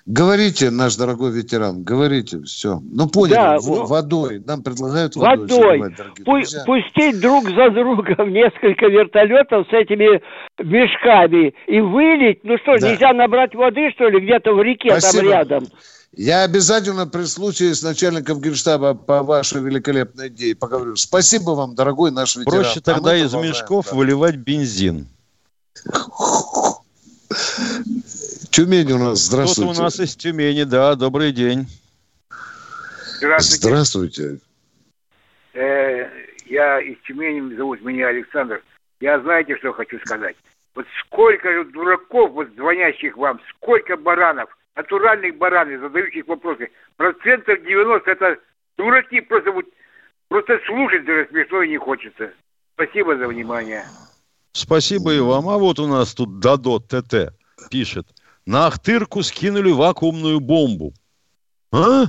Говорите, 0.04 0.70
наш 0.70 0.96
дорогой 0.96 1.30
ветеран, 1.32 1.82
говорите, 1.82 2.42
все. 2.42 2.80
Ну, 2.92 3.08
поняли, 3.08 3.34
Да, 3.34 3.56
во- 3.58 3.76
ну, 3.76 3.86
водой, 3.86 4.42
нам 4.44 4.62
предлагают 4.62 5.16
водой. 5.16 5.78
Водой. 5.78 5.94
дорогие 5.96 6.24
Пу- 6.26 6.32
друзья. 6.40 6.64
пустить 6.66 7.20
друг 7.20 7.44
за 7.48 7.70
другом 7.70 8.32
несколько 8.34 8.86
вертолетов 8.86 9.66
с 9.70 9.72
этими 9.72 10.20
мешками 10.62 11.54
и 11.68 11.80
вылить. 11.80 12.40
Ну 12.44 12.58
что, 12.58 12.76
Да. 12.78 12.90
нельзя 12.90 13.12
набрать 13.14 13.54
воды, 13.54 13.90
что 13.94 14.08
ли, 14.08 14.20
где-то 14.20 14.52
в 14.52 14.60
реке 14.62 14.90
Спасибо. 14.90 15.22
там 15.22 15.30
рядом? 15.32 15.66
Я 16.14 16.42
обязательно 16.42 17.06
при 17.06 17.24
случае 17.24 17.74
с 17.74 17.82
начальником 17.82 18.40
генштаба 18.40 18.92
по 18.94 19.22
вашей 19.22 19.62
великолепной 19.62 20.28
идее 20.28 20.54
поговорю. 20.54 20.96
Спасибо 20.96 21.52
вам, 21.52 21.74
дорогой 21.74 22.10
наш 22.10 22.36
ветеран. 22.36 22.62
Проще 22.62 22.80
А 22.80 22.82
тогда 22.82 23.16
из 23.16 23.32
мешков 23.32 23.86
да. 23.90 23.96
выливать 23.96 24.36
бензин. 24.36 25.08
Тюмень 28.50 28.92
у 28.92 28.98
нас, 28.98 29.26
Кто-то 29.26 29.46
здравствуйте. 29.46 29.80
у 29.80 29.82
нас 29.82 30.00
из 30.00 30.14
Тюмени, 30.14 30.64
да, 30.64 30.94
добрый 30.96 31.32
день. 31.32 31.66
Здравствуйте. 33.16 33.68
Здравствуйте. 33.68 34.38
Э, 35.54 36.08
я 36.44 36.80
из 36.82 36.98
Тюмени, 37.06 37.54
зовут 37.56 37.80
меня 37.80 38.08
Александр. 38.08 38.62
Я 39.00 39.18
знаете, 39.20 39.56
что 39.56 39.72
хочу 39.72 39.98
сказать? 40.04 40.36
Вот 40.74 40.84
сколько 41.00 41.50
же 41.50 41.64
дураков, 41.64 42.32
вот 42.32 42.48
звонящих 42.54 43.16
вам, 43.16 43.40
сколько 43.56 43.96
баранов, 43.96 44.50
натуральных 44.76 45.36
баранов, 45.36 45.80
задающих 45.80 46.26
вопросы. 46.26 46.70
Процентов 46.96 47.62
90 47.62 48.10
это 48.10 48.38
дураки, 48.76 49.20
просто 49.20 49.52
вот, 49.52 49.64
просто 50.28 50.58
слушать 50.66 51.04
даже 51.04 51.28
смешно 51.30 51.62
и 51.62 51.68
не 51.68 51.78
хочется. 51.78 52.32
Спасибо 52.74 53.16
за 53.16 53.28
внимание. 53.28 53.84
Спасибо 54.52 55.14
и 55.14 55.20
вам. 55.20 55.48
А 55.48 55.58
вот 55.58 55.78
у 55.78 55.86
нас 55.86 56.14
тут 56.14 56.40
Дадо 56.40 56.78
ТТ 56.78 57.34
пишет. 57.70 58.06
На 58.44 58.66
Ахтырку 58.66 59.22
скинули 59.22 59.70
вакуумную 59.70 60.40
бомбу. 60.40 60.92
А? 61.70 62.06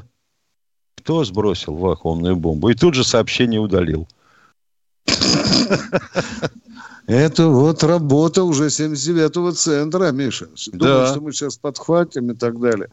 Кто 0.97 1.23
сбросил 1.23 1.75
вакуумную 1.75 2.35
бомбу? 2.35 2.69
И 2.69 2.75
тут 2.75 2.95
же 2.95 3.03
сообщение 3.03 3.59
удалил. 3.59 4.07
Это 7.07 7.47
вот 7.47 7.83
работа 7.83 8.43
уже 8.43 8.67
79-го 8.67 9.51
центра, 9.51 10.11
Миша. 10.11 10.47
Думаю, 10.71 11.05
Да. 11.05 11.11
что 11.11 11.21
мы 11.21 11.31
сейчас 11.33 11.57
подхватим 11.57 12.31
и 12.31 12.35
так 12.35 12.59
далее. 12.59 12.89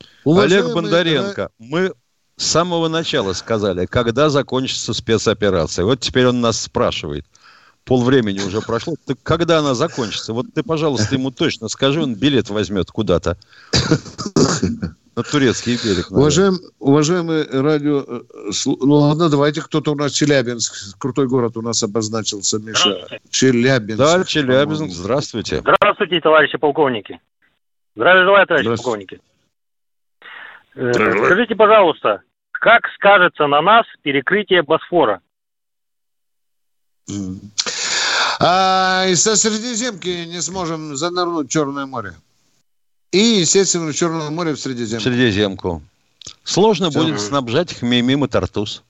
Олег 0.00 0.08
Уважаемые 0.24 0.74
Бондаренко, 0.74 1.50
мы 1.58 1.92
с 2.36 2.46
самого 2.46 2.88
начала 2.88 3.32
сказали, 3.32 3.86
когда 3.86 4.30
закончится 4.30 4.92
спецоперация. 4.94 5.84
Вот 5.84 6.00
теперь 6.00 6.26
он 6.26 6.40
нас 6.40 6.60
спрашивает. 6.60 7.26
Полвремени 7.84 8.40
уже 8.40 8.60
прошло. 8.60 8.94
Так 9.04 9.18
когда 9.22 9.58
она 9.58 9.74
закончится? 9.74 10.32
Вот 10.32 10.46
ты, 10.54 10.62
пожалуйста, 10.62 11.14
ему 11.14 11.30
точно 11.32 11.68
скажи, 11.68 12.00
он 12.00 12.14
билет 12.14 12.48
возьмет 12.48 12.90
куда-то. 12.90 13.36
На 15.14 15.22
турецкий 15.22 15.74
берег. 15.74 16.10
наверное. 16.10 16.18
Уважаем, 16.20 16.54
уважаемые 16.78 17.44
радио... 17.44 18.00
э, 18.00 18.20
Ну 18.64 18.94
ладно, 18.94 19.28
давайте 19.28 19.60
кто-то 19.60 19.92
у 19.92 19.94
нас 19.94 20.12
Челябинск. 20.12 20.98
Крутой 20.98 21.28
город 21.28 21.56
у 21.58 21.62
нас 21.62 21.82
обозначился, 21.82 22.58
Миша. 22.58 23.06
Челябинск. 23.30 23.98
Да, 23.98 24.24
Челябинск, 24.24 24.90
здравствуйте. 24.94 25.60
Здравствуйте, 25.60 26.20
товарищи 26.20 26.56
полковники. 26.56 27.20
Здравия 27.94 28.24
желаю, 28.24 28.46
товарищи 28.46 28.64
Здравствуйте. 28.64 29.18
полковники. 30.74 31.12
Э, 31.20 31.24
Скажите, 31.26 31.54
пожалуйста, 31.56 32.22
как 32.52 32.82
скажется 32.94 33.46
на 33.48 33.60
нас 33.60 33.84
перекрытие 34.02 34.62
Босфора? 34.62 35.20
А 38.40 39.04
и 39.08 39.14
со 39.14 39.36
Средиземки 39.36 40.24
не 40.24 40.40
сможем 40.40 40.96
занырнуть 40.96 41.48
в 41.48 41.50
Черное 41.50 41.84
море. 41.86 42.14
И, 43.12 43.18
естественно, 43.18 43.92
в 43.92 43.94
Черное 43.94 44.30
море 44.30 44.52
в 44.54 44.58
Средиземку. 44.58 45.02
Средиземку. 45.04 45.82
Сложно 46.44 46.90
Всё. 46.90 47.00
будет 47.00 47.20
снабжать 47.20 47.72
их 47.72 47.82
мимим 47.82 48.24
и 48.24 48.28
тартус. 48.28 48.82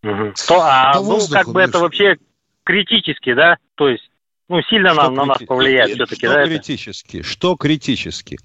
Что, 0.00 0.60
а 0.62 0.92
По 0.94 1.00
ну, 1.00 1.04
воздуху, 1.06 1.44
как 1.44 1.52
бы 1.52 1.60
это 1.60 1.78
вообще 1.80 2.16
критически, 2.62 3.34
да? 3.34 3.56
То 3.74 3.88
есть, 3.88 4.08
ну, 4.48 4.62
сильно 4.62 4.92
Что 4.92 5.02
на, 5.02 5.10
на 5.10 5.24
нас 5.24 5.38
крити- 5.38 5.46
повлияет 5.46 5.94
все-таки, 5.94 6.26
Что 6.26 6.34
да? 6.34 6.40
это? 6.42 6.50
критически? 6.50 7.22
Что 7.22 7.56
критически? 7.56 8.38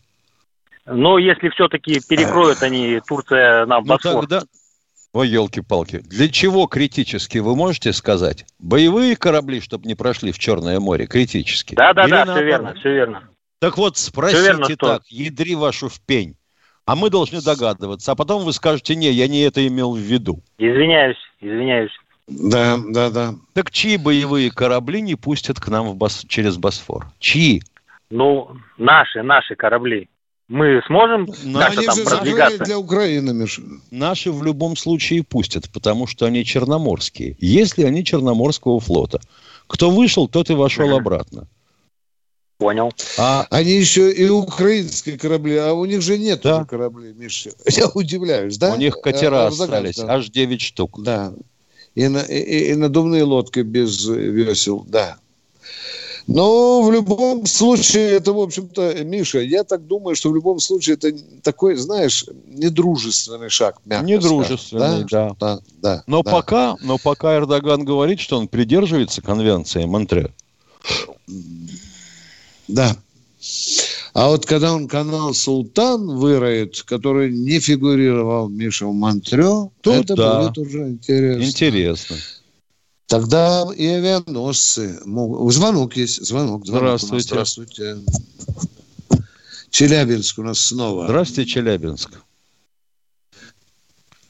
Но 0.86 1.17
если 1.19 1.49
все-таки 1.49 2.01
перекроют 2.07 2.63
они, 2.63 2.99
Турция, 3.07 3.65
нам 3.67 3.84
Ну 3.84 3.89
Босфор. 3.93 4.21
тогда... 4.27 4.43
Ой, 5.13 5.27
елки-палки. 5.29 5.99
Для 5.99 6.27
чего 6.27 6.65
критически, 6.65 7.38
вы 7.38 7.55
можете 7.55 7.93
сказать? 7.93 8.45
Боевые 8.57 9.15
корабли, 9.15 9.61
чтобы 9.61 9.88
не 9.88 9.93
прошли 9.93 10.31
в 10.31 10.39
Черное 10.39 10.79
море, 10.79 11.05
критически. 11.05 11.75
Да, 11.75 11.93
да, 11.93 12.03
Или 12.05 12.11
да, 12.11 12.25
все 12.25 12.43
верно, 12.43 12.73
все 12.73 12.91
верно. 12.91 13.29
Так 13.64 13.78
вот, 13.78 13.95
спросите 13.95 14.41
верно, 14.41 14.66
что- 14.66 14.76
так, 14.76 15.03
ядри 15.07 15.55
вашу 15.55 15.88
в 15.88 16.01
пень. 16.01 16.36
А 16.86 16.97
мы 16.97 17.09
должны 17.09 17.41
догадываться. 17.41 18.11
А 18.11 18.16
потом 18.16 18.43
вы 18.43 18.51
скажете, 18.51 18.93
не, 18.93 19.09
я 19.09 19.30
не 19.30 19.39
это 19.39 19.66
имел 19.66 19.93
в 19.93 19.99
виду. 19.99 20.41
Извиняюсь, 20.57 21.16
извиняюсь. 21.39 21.91
Да, 22.28 22.78
да, 22.89 23.09
да. 23.09 23.36
Так 23.53 23.72
чьи 23.72 23.95
боевые 23.95 24.51
корабли 24.51 25.01
не 25.01 25.16
пустят 25.16 25.61
к 25.61 25.70
нам 25.70 25.88
в 25.88 25.95
Бос- 25.95 26.26
через 26.28 26.57
Босфор? 26.57 27.07
Чьи? 27.20 27.64
Ну, 28.09 28.49
наши, 28.78 29.24
наши 29.24 29.55
корабли. 29.55 30.09
Мы 30.49 30.82
сможем 30.86 31.26
Но 31.45 31.59
как-то 31.59 31.78
они 31.78 31.86
там 31.86 31.95
же 31.95 32.03
продвигаться? 32.03 32.66
для 32.66 32.78
Украины, 32.78 33.34
Миша. 33.34 33.61
Наши 33.91 34.30
в 34.30 34.43
любом 34.43 34.76
случае 34.76 35.24
пустят, 35.24 35.70
потому 35.72 36.05
что 36.05 36.26
они 36.26 36.43
черноморские. 36.43 37.38
Если 37.39 37.84
они 37.86 38.03
Черноморского 38.03 38.82
флота. 38.82 39.22
Кто 39.68 39.89
вышел, 39.89 40.28
тот 40.28 40.49
и 40.49 40.53
вошел 40.53 40.93
обратно. 40.93 41.47
Понял. 42.64 42.93
А 43.18 43.45
Они 43.49 43.72
еще 43.74 44.09
и 44.09 44.30
украинские 44.30 45.18
корабли, 45.18 45.57
а 45.57 45.74
у 45.74 45.84
них 45.84 46.01
же 46.01 46.18
нет 46.18 46.41
Да. 46.43 46.59
уже 46.59 46.66
кораблей, 46.66 47.14
Миша. 47.14 47.51
Я 47.68 47.89
удивляюсь, 47.89 48.57
да? 48.57 48.74
у 48.74 48.78
них 48.78 49.01
катера 49.01 49.47
Эрдоган, 49.47 49.64
остались, 49.66 49.95
да. 49.97 50.14
аж 50.14 50.30
9 50.30 50.61
штук. 50.61 51.03
Да. 51.03 51.34
И, 51.93 52.07
на, 52.07 52.20
и, 52.20 52.72
и- 52.72 52.76
надувные 52.76 53.24
лодки 53.24 53.59
без 53.59 54.05
весел, 54.07 54.86
да. 54.88 55.18
Но 56.26 56.82
в 56.84 56.89
любом 56.89 57.45
случае, 57.45 58.11
это, 58.11 58.32
в 58.32 58.39
общем-то, 58.39 59.03
Миша, 59.03 59.39
я 59.41 59.66
так 59.66 59.86
думаю, 59.86 60.16
что 60.16 60.30
в 60.30 60.36
любом 60.36 60.61
случае 60.61 60.93
это 60.95 61.11
такой, 61.41 61.76
знаешь, 61.76 62.24
недружественный 62.47 63.49
шаг, 63.49 63.76
мягко 63.84 64.05
Недружественный, 64.05 65.05
скажем, 65.05 65.36
да. 65.38 65.55
Да, 65.57 65.59
да, 65.82 66.03
Но 66.07 66.24
да. 66.24 66.32
пока, 66.32 66.76
но 66.80 66.97
пока 66.97 67.36
Эрдоган 67.36 67.84
говорит, 67.84 68.22
что 68.22 68.38
он 68.38 68.47
придерживается 68.47 69.22
конвенции 69.22 69.84
Монтре, 69.84 70.32
Да. 72.68 72.95
А 74.14 74.28
вот 74.28 74.45
когда 74.45 74.74
он 74.74 74.88
канал 74.88 75.34
«Султан» 75.34 76.07
выроет, 76.18 76.82
который 76.84 77.32
не 77.32 77.59
фигурировал 77.59 78.47
Миша 78.47 78.86
в 78.86 78.93
Монтрё, 78.93 79.72
Тут 79.82 80.05
это 80.05 80.16
да. 80.16 80.41
будет 80.41 80.57
уже 80.59 80.89
интересно. 80.89 81.43
интересно. 81.43 82.16
Тогда 83.07 83.66
и 83.76 83.86
авианосцы 83.88 84.99
могут... 85.05 85.53
Звонок 85.53 85.97
есть, 85.97 86.24
звонок. 86.24 86.66
звонок. 86.66 86.99
Здравствуйте. 86.99 87.28
Здравствуйте. 87.28 87.97
Челябинск 89.70 90.39
у 90.39 90.43
нас 90.43 90.59
снова. 90.59 91.05
Здравствуйте, 91.05 91.49
Челябинск. 91.49 92.11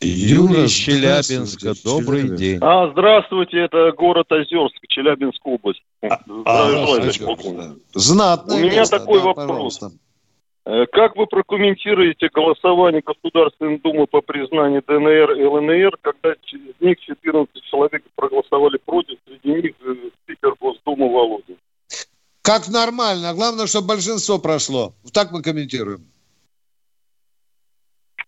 Юрий 0.02 0.66
из 0.66 0.72
Челябинска, 0.72 1.74
добрый 1.84 2.36
день. 2.36 2.60
А, 2.62 2.92
здравствуйте, 2.92 3.60
это 3.60 3.92
город 3.98 4.32
Озерск, 4.32 4.76
Челябинская 4.90 5.54
область. 5.54 5.82
А, 6.04 6.20
а, 6.46 7.12
Знатно. 7.94 8.56
У 8.56 8.60
меня 8.60 8.86
такой 8.86 9.20
да, 9.20 9.26
вопрос. 9.26 9.48
Пожалуйста. 9.48 9.92
Э, 10.66 10.86
как 10.92 11.16
вы 11.16 11.28
прокомментируете 11.28 12.30
голосование 12.34 13.02
Государственной 13.02 13.80
Думы 13.80 14.08
по 14.08 14.22
признанию 14.22 14.82
ДНР 14.86 15.32
и 15.34 15.46
ЛНР, 15.46 15.98
когда 16.02 16.34
из 16.34 16.82
них 16.82 17.00
14 17.00 17.64
человек 17.64 18.04
проголосовали 18.16 18.78
против, 18.86 19.18
среди 19.28 19.62
них 19.62 19.74
э, 19.82 19.96
спикер 20.24 20.56
Госдумы 20.60 21.10
Володин? 21.10 21.58
Как 22.42 22.68
нормально. 22.68 23.34
Главное, 23.34 23.68
чтобы 23.68 23.88
большинство 23.88 24.40
прошло. 24.40 24.94
Так 25.14 25.32
мы 25.32 25.42
комментируем. 25.42 26.06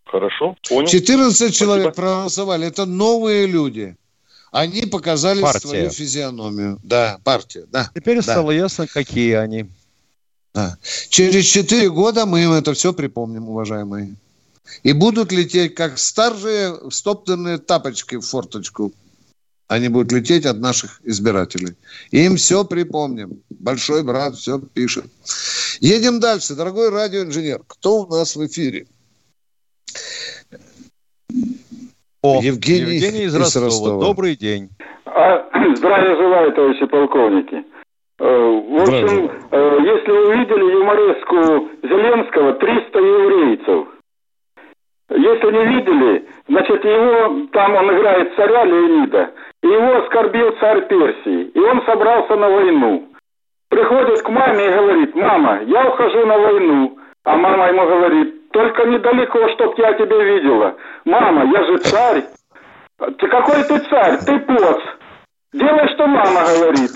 Хорошо, 0.05 0.55
понял. 0.69 0.88
14 0.88 1.36
Спасибо. 1.36 1.51
человек 1.53 1.95
проголосовали. 1.95 2.67
Это 2.67 2.86
новые 2.86 3.47
люди. 3.47 3.97
Они 4.56 4.86
показали 4.86 5.41
партия. 5.41 5.68
свою 5.68 5.89
физиономию. 5.89 6.80
Да, 6.82 7.20
партия, 7.26 7.66
да. 7.74 7.91
Теперь 7.93 8.18
да. 8.18 8.22
стало 8.22 8.51
ясно, 8.51 8.88
какие 8.88 9.34
они. 9.34 9.66
Да. 10.53 10.78
Через 11.10 11.43
4 11.47 11.89
года 11.89 12.26
мы 12.26 12.41
им 12.41 12.53
это 12.53 12.74
все 12.74 12.93
припомним, 12.93 13.49
уважаемые. 13.49 14.16
И 14.84 14.93
будут 14.93 15.34
лететь, 15.34 15.76
как 15.76 15.97
старые 15.97 16.89
стоптанные 16.89 17.58
тапочки 17.58 18.16
в 18.16 18.22
форточку. 18.22 18.93
Они 19.68 19.89
будут 19.89 20.14
лететь 20.14 20.45
от 20.45 20.58
наших 20.60 21.01
избирателей. 21.03 21.76
Им 22.12 22.38
все 22.38 22.64
припомним. 22.64 23.41
Большой 23.49 24.03
брат 24.03 24.38
все 24.38 24.60
пишет. 24.60 25.08
Едем 25.82 26.22
дальше. 26.22 26.56
Дорогой 26.56 26.91
радиоинженер, 26.91 27.62
кто 27.68 28.03
у 28.03 28.08
нас 28.08 28.38
в 28.38 28.45
эфире? 28.45 28.88
О, 32.26 32.41
Евгений, 32.41 32.95
Евгений 32.95 33.26
из, 33.26 33.36
Ростова. 33.36 33.65
Ростова. 33.67 34.01
Добрый 34.01 34.36
день. 34.36 34.69
А, 35.05 35.45
здравия 35.76 36.15
желаю, 36.15 36.51
товарищи 36.53 36.86
полковники. 36.88 37.63
Э, 38.17 38.26
в 38.26 38.82
общем, 38.82 39.32
э, 39.51 39.78
если 39.82 40.11
вы 40.11 40.38
видели 40.38 40.71
юмореску 40.73 41.69
Зеленского, 41.84 42.53
300 42.53 42.99
еврейцев. 42.99 43.88
Если 45.11 45.51
не 45.51 45.65
видели, 45.65 46.26
значит, 46.47 46.84
его, 46.84 47.45
там 47.51 47.76
он 47.76 47.95
играет 47.95 48.36
царя 48.36 48.63
Леонида, 48.63 49.32
и 49.61 49.67
его 49.67 49.97
оскорбил 49.97 50.55
царь 50.59 50.88
Персии, 50.88 51.51
и 51.53 51.59
он 51.59 51.86
собрался 51.86 52.36
на 52.36 52.49
войну. 52.49 53.07
Приходит 53.69 54.23
к 54.23 54.30
маме 54.30 54.65
и 54.65 54.73
говорит, 54.73 55.15
мама, 55.15 55.61
я 55.67 55.88
ухожу 55.89 56.26
на 56.26 56.39
войну. 56.39 56.97
А 57.23 57.38
мама 57.38 57.67
ему 57.67 57.86
говорит, 57.86 58.36
только 58.56 58.86
недалеко, 58.86 59.49
чтоб 59.49 59.78
я 59.78 59.93
тебя 59.95 60.24
видела. 60.24 60.76
Мама, 61.03 61.43
я 61.51 61.64
же 61.66 61.78
царь. 61.80 62.24
Ты 62.97 63.28
какой 63.28 63.64
ты 63.66 63.80
царь? 63.89 64.18
Ты 64.26 64.39
поц. 64.39 64.82
Делай, 65.51 65.89
что 65.93 66.08
мама 66.08 66.41
говорит. 66.58 66.91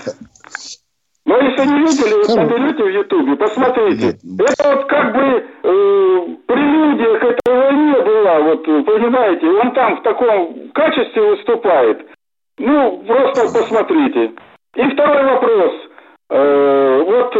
Но 1.26 1.36
если 1.36 1.66
не 1.66 1.80
видели, 1.80 2.14
вот 2.14 2.34
наберите 2.34 2.82
в 2.82 2.88
Ютубе, 2.88 3.36
посмотрите. 3.36 4.08
Это 4.08 4.74
вот 4.74 4.86
как 4.86 5.12
бы 5.12 5.20
э, 5.20 6.26
прелюдия 6.46 7.18
к 7.18 7.24
этой 7.24 7.54
войне 7.54 8.00
была, 8.00 8.38
вот 8.40 8.64
понимаете, 8.64 9.46
он 9.46 9.72
там 9.72 9.96
в 9.98 10.02
таком 10.02 10.70
качестве 10.72 11.22
выступает. 11.22 12.06
Ну, 12.56 13.04
просто 13.06 13.42
посмотрите. 13.52 14.32
И 14.76 14.82
второй 14.94 15.24
вопрос. 15.24 15.74
Э, 16.30 17.02
вот 17.04 17.34
э, 17.34 17.38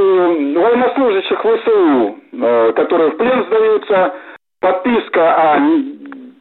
военнослужащих 0.59 1.39
ВСУ, 1.39 2.17
э, 2.33 2.73
которые 2.73 3.11
в 3.11 3.17
плен 3.19 3.45
сдаются, 3.45 4.15
подписка 4.61 5.55
о 5.55 5.59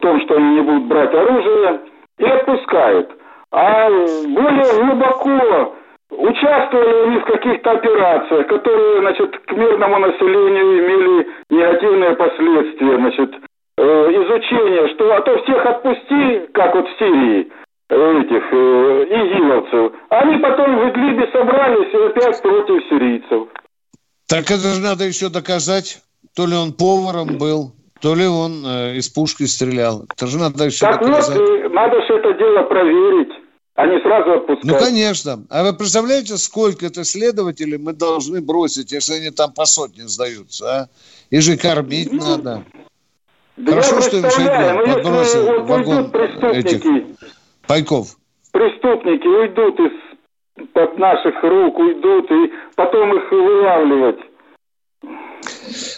том, 0.00 0.20
что 0.22 0.34
они 0.34 0.56
не 0.56 0.60
будут 0.60 0.84
брать 0.86 1.14
оружие, 1.14 1.80
и 2.18 2.24
отпускают. 2.24 3.08
А 3.52 3.88
более 3.88 4.84
глубоко 4.84 5.76
участвовали 6.10 7.06
они 7.06 7.18
в 7.18 7.24
каких-то 7.24 7.70
операциях, 7.70 8.48
которые, 8.48 9.00
значит, 9.00 9.38
к 9.46 9.52
мирному 9.52 9.98
населению 10.00 10.78
имели 10.80 11.28
негативные 11.50 12.16
последствия, 12.16 12.96
значит, 12.96 13.34
изучение, 13.78 14.88
что 14.88 15.14
а 15.14 15.20
то 15.20 15.38
всех 15.42 15.64
отпусти, 15.64 16.48
как 16.52 16.74
вот 16.74 16.88
в 16.88 16.98
Сирии, 16.98 17.50
этих 17.96 18.42
э, 18.52 19.04
игиловцев. 19.10 19.92
Они 20.10 20.38
потом 20.38 20.78
в 20.78 20.90
Идлибе 20.90 21.26
собрались 21.32 21.92
и 21.92 21.96
опять 21.96 22.42
против 22.42 22.88
сирийцев. 22.88 23.48
Так 24.26 24.50
это 24.50 24.74
же 24.74 24.80
надо 24.80 25.04
еще 25.04 25.28
доказать, 25.28 26.00
то 26.36 26.46
ли 26.46 26.54
он 26.54 26.72
поваром 26.72 27.38
был, 27.38 27.72
то 28.00 28.14
ли 28.14 28.26
он 28.26 28.64
э, 28.64 28.96
из 28.96 29.08
пушки 29.08 29.44
стрелял. 29.44 30.04
Это 30.08 30.26
же 30.26 30.38
надо 30.38 30.64
еще 30.64 30.86
так 30.86 31.00
доказать. 31.00 31.36
вот, 31.36 31.48
э, 31.48 31.68
надо 31.70 31.96
же 32.06 32.14
это 32.14 32.32
дело 32.34 32.62
проверить, 32.62 33.32
не 33.86 34.00
сразу 34.02 34.32
отпускать. 34.32 34.70
Ну, 34.70 34.78
конечно. 34.78 35.44
А 35.50 35.64
вы 35.64 35.72
представляете, 35.72 36.36
сколько 36.36 36.86
это 36.86 37.04
следователей 37.04 37.78
мы 37.78 37.92
должны 37.92 38.40
бросить, 38.40 38.92
если 38.92 39.14
они 39.14 39.30
там 39.30 39.52
по 39.52 39.64
сотне 39.64 40.06
сдаются, 40.06 40.64
а? 40.66 40.88
И 41.30 41.40
же 41.40 41.56
кормить 41.56 42.12
ну, 42.12 42.20
надо. 42.20 42.64
Да 43.56 43.72
Хорошо, 43.72 44.00
что 44.00 44.16
им 44.16 44.30
Шойгу 44.30 44.92
подбросил 44.94 45.46
вот 45.46 45.68
вагон 45.68 46.12
этих 46.52 46.82
Пайков. 47.70 48.16
Преступники 48.50 49.28
уйдут 49.28 49.78
из 49.78 50.66
под 50.72 50.98
наших 50.98 51.40
рук, 51.44 51.78
уйдут, 51.78 52.28
и 52.28 52.52
потом 52.74 53.16
их 53.16 53.30
вылавливать. 53.30 54.18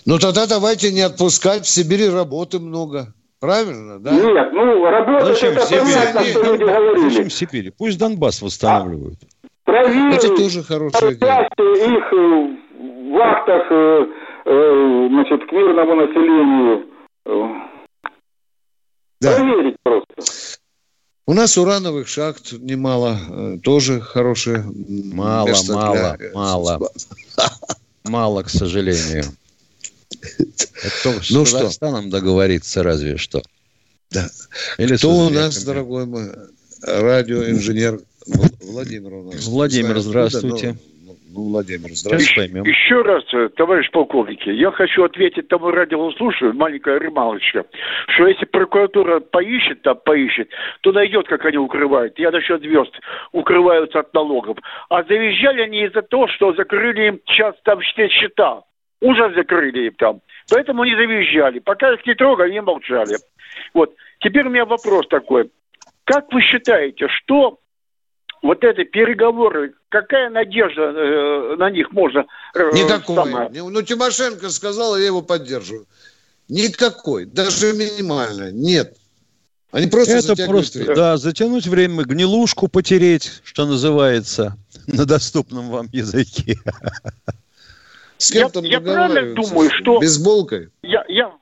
Ну 0.04 0.18
тогда 0.18 0.46
давайте 0.46 0.92
не 0.92 1.00
отпускать, 1.00 1.64
в 1.64 1.68
Сибири 1.68 2.10
работы 2.10 2.58
много. 2.58 3.14
Правильно, 3.40 3.98
да? 3.98 4.10
Нет, 4.10 4.52
ну 4.52 4.84
работа 4.84 5.24
зачем 5.24 5.52
это 5.52 5.66
понятно, 5.66 6.20
что 6.20 6.42
люди 6.42 6.62
говорили. 6.62 7.08
Зачем 7.08 7.28
в 7.30 7.32
Сибири? 7.32 7.72
Пусть 7.76 7.98
Донбасс 7.98 8.42
восстанавливают. 8.42 9.20
А, 9.42 9.48
проверить 9.64 10.24
это 10.24 10.36
тоже 10.36 10.62
хорошая 10.62 11.14
идея. 11.14 11.48
их 11.56 12.12
э, 12.12 12.56
в 12.76 13.12
вахтах 13.12 13.62
э, 13.70 14.06
э, 14.44 15.08
значит, 15.08 15.48
к 15.48 15.52
мирному 15.52 15.94
населению. 15.94 16.86
Да. 19.22 19.36
Проверить 19.38 19.76
просто. 19.82 20.60
У 21.24 21.34
нас 21.34 21.56
урановых 21.56 22.08
шахт 22.08 22.52
немало, 22.52 23.18
э, 23.28 23.58
тоже 23.62 24.00
хорошие. 24.00 24.64
Мало, 24.64 25.48
место 25.48 25.72
мало, 25.72 26.16
для... 26.18 26.32
мало. 26.32 26.90
Мало, 28.04 28.42
к 28.42 28.50
сожалению. 28.50 29.24
Это 30.20 31.22
с 31.22 31.30
ну 31.30 31.44
Казахстаном 31.44 32.08
что? 32.08 32.10
договориться 32.10 32.82
разве 32.82 33.16
что. 33.16 33.42
Да. 34.10 34.28
Или 34.78 34.96
Кто 34.96 35.26
у 35.26 35.30
нас, 35.30 35.62
дорогой 35.62 36.06
мой 36.06 36.30
радиоинженер 36.82 38.00
Владимир 38.60 39.14
у 39.14 39.32
нас? 39.32 39.44
Владимир, 39.44 40.00
здравствуйте. 40.00 40.72
Но 40.72 40.91
ну, 41.34 41.50
Владимир, 41.50 41.90
здравствуйте. 41.92 42.34
поймем. 42.52 42.64
Еще 42.64 43.02
раз, 43.02 43.24
э, 43.32 43.48
товарищ 43.56 43.90
полковник, 43.90 44.46
я 44.46 44.70
хочу 44.70 45.04
ответить 45.04 45.48
тому 45.48 45.70
радиослушателю, 45.70 46.52
маленькая 46.54 46.98
ремалочка, 46.98 47.64
что 48.08 48.26
если 48.26 48.44
прокуратура 48.44 49.20
поищет, 49.20 49.82
там 49.82 49.98
поищет, 50.04 50.48
то 50.82 50.92
найдет, 50.92 51.26
как 51.28 51.44
они 51.44 51.58
укрывают. 51.58 52.18
Я 52.18 52.30
насчет 52.30 52.60
звезд 52.60 52.92
укрываются 53.32 54.00
от 54.00 54.12
налогов. 54.14 54.58
А 54.88 55.02
завизжали 55.04 55.62
они 55.62 55.84
из-за 55.86 56.02
того, 56.02 56.28
что 56.28 56.52
закрыли 56.54 57.08
им 57.08 57.20
сейчас 57.26 57.54
там 57.64 57.80
все 57.80 58.08
счета. 58.08 58.62
Ужас 59.00 59.34
закрыли 59.34 59.86
им 59.86 59.94
там. 59.94 60.20
Поэтому 60.50 60.82
они 60.82 60.94
завизжали. 60.94 61.58
Пока 61.58 61.92
их 61.92 62.06
не 62.06 62.14
трогали, 62.14 62.50
они 62.50 62.60
молчали. 62.60 63.16
Вот. 63.74 63.94
Теперь 64.20 64.46
у 64.46 64.50
меня 64.50 64.64
вопрос 64.64 65.08
такой. 65.08 65.50
Как 66.04 66.32
вы 66.32 66.40
считаете, 66.42 67.08
что 67.08 67.58
вот 68.42 68.64
эти 68.64 68.84
переговоры, 68.84 69.74
какая 69.88 70.28
надежда 70.28 70.82
э, 70.82 71.56
на 71.56 71.70
них 71.70 71.92
можно... 71.92 72.26
Э, 72.54 72.70
Никакой. 72.72 73.48
Ну, 73.52 73.82
Тимошенко 73.82 74.50
сказала, 74.50 74.96
я 74.96 75.06
его 75.06 75.22
поддерживаю. 75.22 75.86
Никакой, 76.48 77.24
даже 77.24 77.72
минимально, 77.72 78.50
нет. 78.50 78.96
Они 79.70 79.86
просто 79.86 80.18
Это 80.18 80.46
просто, 80.46 80.80
время. 80.80 80.94
да, 80.94 81.16
затянуть 81.16 81.66
время, 81.66 82.04
гнилушку 82.04 82.68
потереть, 82.68 83.40
что 83.44 83.64
называется, 83.64 84.56
на 84.86 85.06
доступном 85.06 85.70
вам 85.70 85.86
языке. 85.92 86.58
С 88.18 88.30
кем 88.30 88.50
я, 88.56 88.78
я 88.78 88.80
правильно 88.80 89.34
думаю, 89.34 89.70
что... 89.70 90.00
Бейсболкой? 90.00 90.68
Я, 90.82 91.04
я, 91.08 91.32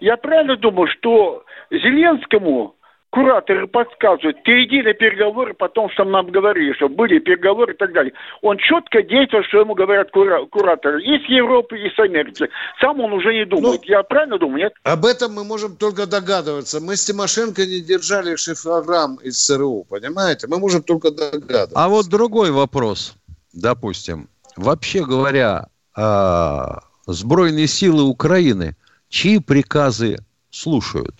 я 0.00 0.16
правильно 0.16 0.56
думаю, 0.56 0.88
что 0.88 1.44
Зеленскому 1.70 2.76
кураторы 3.10 3.66
подсказывают, 3.66 4.42
ты 4.44 4.64
иди 4.64 4.82
на 4.82 4.94
переговоры, 4.94 5.54
потом 5.54 5.90
что 5.90 6.04
нам 6.04 6.30
говорили, 6.30 6.72
что 6.74 6.88
были 6.88 7.18
переговоры 7.18 7.74
и 7.74 7.76
так 7.76 7.92
далее. 7.92 8.12
Он 8.40 8.56
четко 8.58 9.02
действует, 9.02 9.46
что 9.46 9.60
ему 9.60 9.74
говорят 9.74 10.10
кура- 10.10 10.46
кураторы. 10.46 11.02
И 11.02 11.18
с 11.18 11.28
Европы, 11.28 11.78
и 11.78 11.90
с 11.90 11.98
Америки. 11.98 12.48
Сам 12.80 13.00
он 13.00 13.12
уже 13.12 13.32
не 13.34 13.44
думает. 13.44 13.80
Ну, 13.84 13.88
Я 13.92 14.02
правильно 14.02 14.38
думаю, 14.38 14.64
нет? 14.64 14.72
Об 14.84 15.04
этом 15.04 15.34
мы 15.34 15.44
можем 15.44 15.76
только 15.76 16.06
догадываться. 16.06 16.80
Мы 16.80 16.96
с 16.96 17.04
Тимошенко 17.04 17.66
не 17.66 17.80
держали 17.80 18.36
шифрограмм 18.36 19.16
из 19.16 19.44
ЦРУ, 19.44 19.86
понимаете? 19.88 20.46
Мы 20.46 20.58
можем 20.58 20.82
только 20.82 21.10
догадываться. 21.10 21.74
А 21.74 21.88
вот 21.88 22.06
другой 22.06 22.52
вопрос, 22.52 23.14
допустим. 23.52 24.28
Вообще 24.56 25.04
говоря, 25.04 25.66
а, 25.96 26.80
сбройные 27.06 27.66
силы 27.66 28.04
Украины, 28.04 28.76
чьи 29.08 29.40
приказы 29.40 30.18
слушают? 30.50 31.14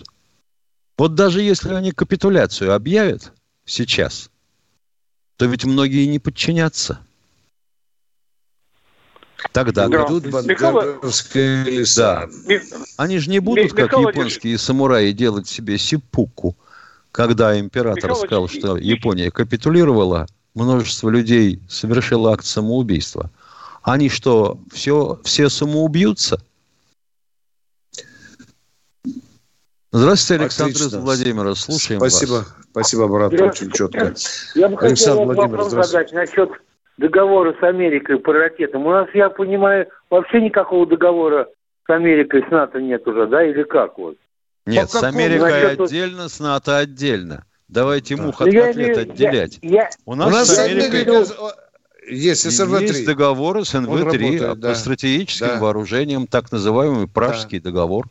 Вот 1.01 1.15
даже 1.15 1.41
если 1.41 1.73
они 1.73 1.93
капитуляцию 1.93 2.75
объявят 2.75 3.33
сейчас, 3.65 4.29
то 5.39 5.47
ведь 5.47 5.65
многие 5.65 6.05
не 6.05 6.19
подчинятся. 6.19 6.99
Тогда 9.53 9.89
да. 9.89 10.05
идут 10.05 10.27
бандеровские 10.31 11.65
леса. 11.65 12.29
Да. 12.47 12.59
Они 12.99 13.17
же 13.17 13.31
не 13.31 13.39
будут, 13.39 13.73
как 13.73 13.93
Михаил 13.93 14.09
японские 14.11 14.59
самураи, 14.59 15.13
делать 15.13 15.49
себе 15.49 15.79
сипуку. 15.79 16.55
Когда 17.13 17.59
император 17.59 18.11
Михаил 18.11 18.27
сказал, 18.27 18.49
что 18.49 18.77
Япония 18.77 19.31
капитулировала, 19.31 20.27
множество 20.53 21.09
людей 21.09 21.63
совершило 21.67 22.35
акт 22.35 22.45
самоубийства. 22.45 23.31
Они 23.81 24.11
что, 24.11 24.61
все, 24.71 25.19
все 25.25 25.49
самоубьются? 25.49 26.45
Здравствуйте, 29.93 30.43
Александр 30.45 30.73
из 30.73 30.81
Отлично. 30.83 31.01
Владимира. 31.01 31.55
Слушаем 31.55 32.01
Спасибо, 32.01 32.31
вас. 32.33 32.55
спасибо, 32.71 33.09
брат, 33.09 33.33
очень 33.33 33.71
четко. 33.73 34.15
Я 34.55 34.69
бы 34.69 34.77
Александр 34.79 35.27
хотел 35.27 35.49
вопрос 35.49 35.71
задать 35.73 36.13
насчет 36.13 36.49
договора 36.97 37.55
с 37.59 37.63
Америкой 37.65 38.19
по 38.21 38.33
ракетам. 38.33 38.87
У 38.87 38.91
нас, 38.91 39.09
я 39.15 39.31
понимаю, 39.31 39.89
вообще 40.09 40.41
никакого 40.43 40.87
договора 40.87 41.49
с 41.87 41.91
Америкой, 41.91 42.45
с 42.47 42.51
НАТО 42.53 42.81
нет 42.81 43.07
уже, 43.09 43.27
да, 43.27 43.43
или 43.45 43.65
как 43.65 43.99
вот? 43.99 44.17
Нет, 44.65 44.89
с 44.91 45.03
Америкой 45.03 45.51
насчет- 45.65 45.81
отдельно, 45.81 46.29
с 46.29 46.39
НАТО 46.39 46.77
отдельно. 46.77 47.45
Давайте 47.69 48.15
мух 48.17 48.39
Ну, 48.41 48.47
от 48.47 48.53
я 48.53 48.67
котлет 48.67 48.77
имею- 48.97 49.01
отделять. 49.13 49.59
я- 49.63 49.71
я- 49.71 49.91
У 50.05 50.13
У 50.13 50.15
нас, 50.15 50.31
нас 50.31 50.49
с 50.49 50.55
с 50.55 50.59
Америкой 50.59 51.03
Америкой 51.03 51.17
есть 52.11 52.45
есть 52.45 52.47
СРВ-3. 52.47 53.05
договор 53.07 53.65
с 53.65 53.75
Он 53.75 53.85
НВ-3 53.87 54.05
работает, 54.05 54.49
по 54.51 54.55
да. 54.57 54.75
стратегическим 54.77 55.47
Да. 55.49 55.59
вооружениям, 55.61 56.27
так 56.29 56.53
называемый 56.53 57.09
Пражский 57.09 57.59
договор. 57.59 58.07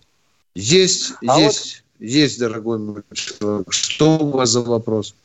Есть, 0.60 1.14
А 1.26 1.40
есть, 1.40 1.84
есть, 2.00 2.40
дорогой 2.40 2.80
мой 2.80 3.02
человек. 3.14 3.72
Что 3.72 4.18
у 4.18 4.30
вас 4.32 4.50
за 4.50 4.62
вопрос? 4.62 5.16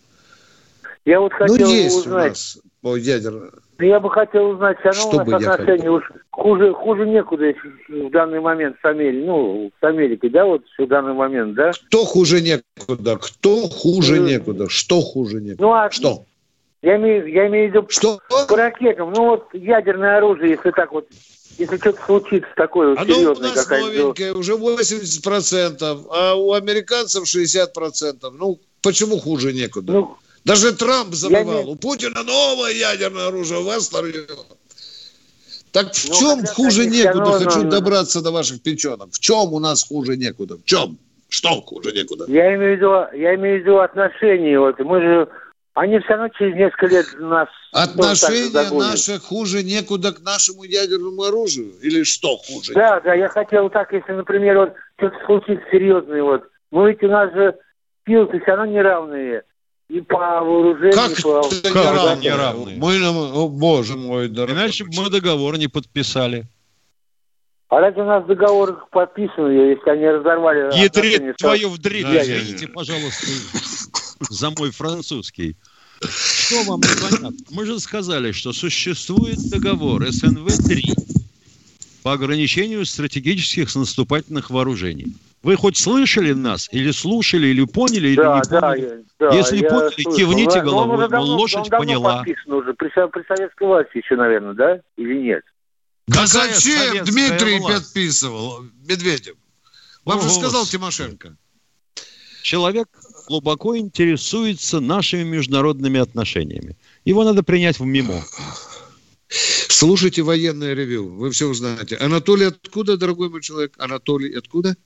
Я 1.05 1.21
вот 1.21 1.33
хотел 1.33 1.57
ну, 1.57 1.73
есть 1.73 1.97
у 1.97 1.99
узнать, 2.01 2.29
нас 2.31 2.59
по 2.81 2.97
ядерному. 2.97 3.51
ну, 3.79 3.85
я 3.85 4.01
бы 4.01 4.11
хотел 4.11 4.51
узнать, 4.51 4.79
все 4.79 4.91
равно 4.91 5.03
Что 5.03 5.23
у 5.23 5.25
нас 5.27 5.47
отношения 5.47 5.91
уж 5.91 6.11
хуже, 6.31 6.73
хуже 6.73 7.07
некуда 7.07 7.53
в 7.89 8.11
данный 8.11 8.41
момент 8.41 8.77
с 8.81 8.85
Америкой, 8.85 9.27
ну, 9.27 9.71
с 9.79 9.85
Америкой, 9.85 10.31
да, 10.31 10.47
вот 10.47 10.63
в 10.79 10.87
данный 10.87 11.13
момент, 11.13 11.55
да? 11.55 11.73
Кто 11.89 12.05
хуже 12.05 12.41
некуда? 12.41 13.19
Кто 13.19 13.69
хуже 13.69 14.21
Ну, 14.21 14.27
некуда? 14.29 14.69
Что 14.71 15.01
хуже 15.03 15.41
некуда? 15.41 15.63
Ну, 15.63 15.73
а 15.73 15.91
Что? 15.91 16.25
Я 16.81 16.97
имею, 16.97 17.27
я 17.27 17.49
имею 17.49 17.71
в 17.71 17.75
виду 17.75 17.87
Что? 17.89 18.21
по 18.49 18.57
ракетам. 18.57 19.11
Ну 19.13 19.25
вот 19.31 19.49
ядерное 19.55 20.19
оружие, 20.19 20.51
если 20.53 20.71
так 20.71 20.93
вот, 20.93 21.09
если 21.59 21.77
что-то 21.77 22.01
случится 22.07 22.49
такое 22.57 22.89
вот 22.91 22.99
Оно 22.99 23.15
у 23.15 23.17
серьезное, 23.19 23.55
нас 23.55 23.69
новенькое, 23.69 24.33
уже 24.35 24.55
80%, 24.55 26.07
а 26.11 26.35
у 26.35 26.53
американцев 26.53 27.25
60%. 27.25 28.31
Ну, 28.39 28.59
почему 28.83 29.19
хуже 29.19 29.53
некуда? 29.53 29.93
Ну, 29.93 30.17
Даже 30.45 30.73
Трамп 30.75 31.15
забывал. 31.15 31.65
не- 31.65 31.71
У 31.71 31.75
Путина 31.77 32.23
новое 32.23 32.73
ядерное 32.73 33.29
оружие, 33.29 33.61
у 33.61 33.65
вас 33.65 33.85
старье. 33.85 34.27
Так 35.73 35.95
в 35.95 36.09
Ну, 36.09 36.15
чем 36.15 36.47
хуже 36.47 36.87
некуда? 36.87 37.23
оно- 37.25 37.33
Хочу 37.39 37.61
оно- 37.61 37.71
добраться 37.71 38.21
до 38.21 38.31
ваших 38.31 38.63
печенок. 38.63 39.09
В 39.13 39.19
чем 39.19 39.53
у 39.55 39.59
нас 39.59 39.83
хуже 39.83 40.17
некуда? 40.17 40.57
В 40.57 40.65
чем? 40.65 40.99
Что 41.29 41.61
хуже 41.63 41.93
некуда? 41.93 42.27
Я 42.29 42.55
имею 42.55 42.75
в 42.75 42.77
виду, 42.77 42.91
я 43.19 43.35
имею 43.35 43.59
в 43.59 43.63
виду 43.63 43.79
отношения. 43.81 44.61
Вот 44.61 44.79
мы 44.79 45.01
же, 45.01 45.29
они 45.75 45.99
все 45.99 46.09
равно 46.11 46.29
через 46.29 46.55
несколько 46.55 46.87
лет 46.87 47.07
нас 47.19 47.49
Отношения 47.73 48.71
наши 48.71 49.19
хуже 49.19 49.65
некуда 49.65 50.13
к 50.13 50.21
нашему 50.21 50.63
ядерному 50.63 51.25
оружию? 51.25 51.73
Или 51.83 52.05
что 52.05 52.37
хуже? 52.37 52.73
Да, 52.75 53.01
да, 53.01 53.15
я 53.15 53.29
хотел 53.29 53.69
так, 53.69 53.93
если, 53.93 54.13
например, 54.13 54.57
вот 54.59 54.75
что-то 54.97 55.17
случится 55.27 55.65
серьезное, 55.71 56.23
вот. 56.23 56.45
Ну 56.71 56.87
ведь 56.87 57.03
у 57.03 57.09
нас 57.09 57.33
же 57.33 57.57
силы 58.07 58.29
все 58.29 58.55
равно 58.55 58.67
неравные. 58.67 59.43
И 59.89 60.01
по 60.01 60.41
вооружению, 60.41 60.93
Как 60.95 61.19
и 61.19 61.23
по... 61.23 61.41
это 61.41 61.73
Как 61.73 62.23
неравные? 62.23 62.79
Мы, 62.79 62.99
нам- 62.99 63.17
о, 63.17 63.49
боже 63.49 63.97
мой, 63.97 64.29
дорогой. 64.29 64.55
Иначе 64.55 64.85
бы 64.85 64.91
мы 64.97 65.11
договор 65.11 65.59
не 65.59 65.69
подписали. 65.69 66.45
А 67.69 67.81
разве 67.81 68.03
у 68.03 68.07
нас 68.07 68.25
договоры 68.25 68.77
подписаны, 68.93 69.51
если 69.51 69.91
они 69.91 70.09
разорвали... 70.09 70.79
Ядрит 70.79 71.37
твою 71.37 71.71
вдрит. 71.71 72.05
Да, 72.05 72.23
Извините, 72.23 72.69
пожалуйста, 72.69 73.27
за 74.21 74.51
мой 74.51 74.71
французский. 74.71 75.57
Что 76.03 76.63
вам 76.65 76.81
непонятно? 76.81 77.33
Мы 77.51 77.65
же 77.67 77.79
сказали, 77.81 78.33
что 78.33 78.53
существует 78.53 79.39
договор 79.51 80.03
СНВ-3 80.05 80.83
по 82.03 82.13
ограничению 82.13 82.85
стратегических 82.85 83.75
наступательных 83.75 84.51
вооружений. 84.51 85.17
Вы 85.43 85.57
хоть 85.57 85.77
слышали 85.77 86.33
нас, 86.33 86.69
или 86.73 86.91
слушали, 86.91 87.49
или 87.49 87.65
поняли, 87.65 88.09
или 88.09 88.17
Да, 88.17 88.41
не 88.43 88.51
да, 88.51 88.61
поняли? 88.61 89.05
я- 89.21 89.29
да, 89.31 89.37
Если 89.37 89.59
я 89.59 89.69
поняли, 89.71 89.91
слышал. 89.95 90.17
кивните 90.17 90.63
Но- 90.63 90.71
но 90.71 90.77
он 90.79 90.89
головой, 90.89 90.97
уже 90.97 91.01
мол, 91.03 91.09
давно- 91.11 91.37
лошадь 91.37 91.57
он 91.59 91.69
давно 91.69 91.79
поняла. 91.87 92.17
подписан 92.19 92.53
уже, 92.53 92.75
при, 92.75 92.89
при 92.89 93.27
советской 93.27 93.67
власти 93.67 93.99
еще, 93.99 94.17
наверное, 94.17 94.55
да? 94.55 94.81
Или 94.97 95.15
нет? 95.23 95.43
Да 96.09 96.25
Какая 96.27 96.53
зачем 96.55 97.05
Дмитрий 97.05 97.59
власть? 97.61 97.85
подписывал? 97.95 98.65
Медведев. 98.87 99.37
Вам 100.05 100.21
же 100.21 100.29
Ого. 100.29 100.35
сказал 100.41 100.67
Тимошенко. 100.67 101.37
Человек 102.43 102.89
глубоко 103.27 103.77
интересуется 103.77 104.81
нашими 104.81 105.23
международными 105.23 106.01
отношениями. 106.01 106.77
Его 107.05 107.25
надо 107.25 107.43
принять 107.43 107.79
в 107.79 107.85
мимо. 107.85 108.23
Слушайте 109.29 110.23
военное 110.23 110.75
ревю, 110.75 111.09
вы 111.09 111.31
все 111.31 111.47
узнаете. 111.47 111.97
Анатолий 111.97 112.47
откуда, 112.47 112.97
дорогой 112.97 113.31
мой 113.31 113.43
человек? 113.43 113.75
Анатолий 113.79 114.37
откуда? 114.37 114.77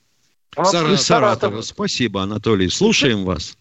Саратов. 0.55 0.91
Из 0.91 1.01
Саратова. 1.01 1.61
Спасибо, 1.61 2.23
Анатолий. 2.23 2.69
Слушаем 2.69 3.23
вас. 3.23 3.57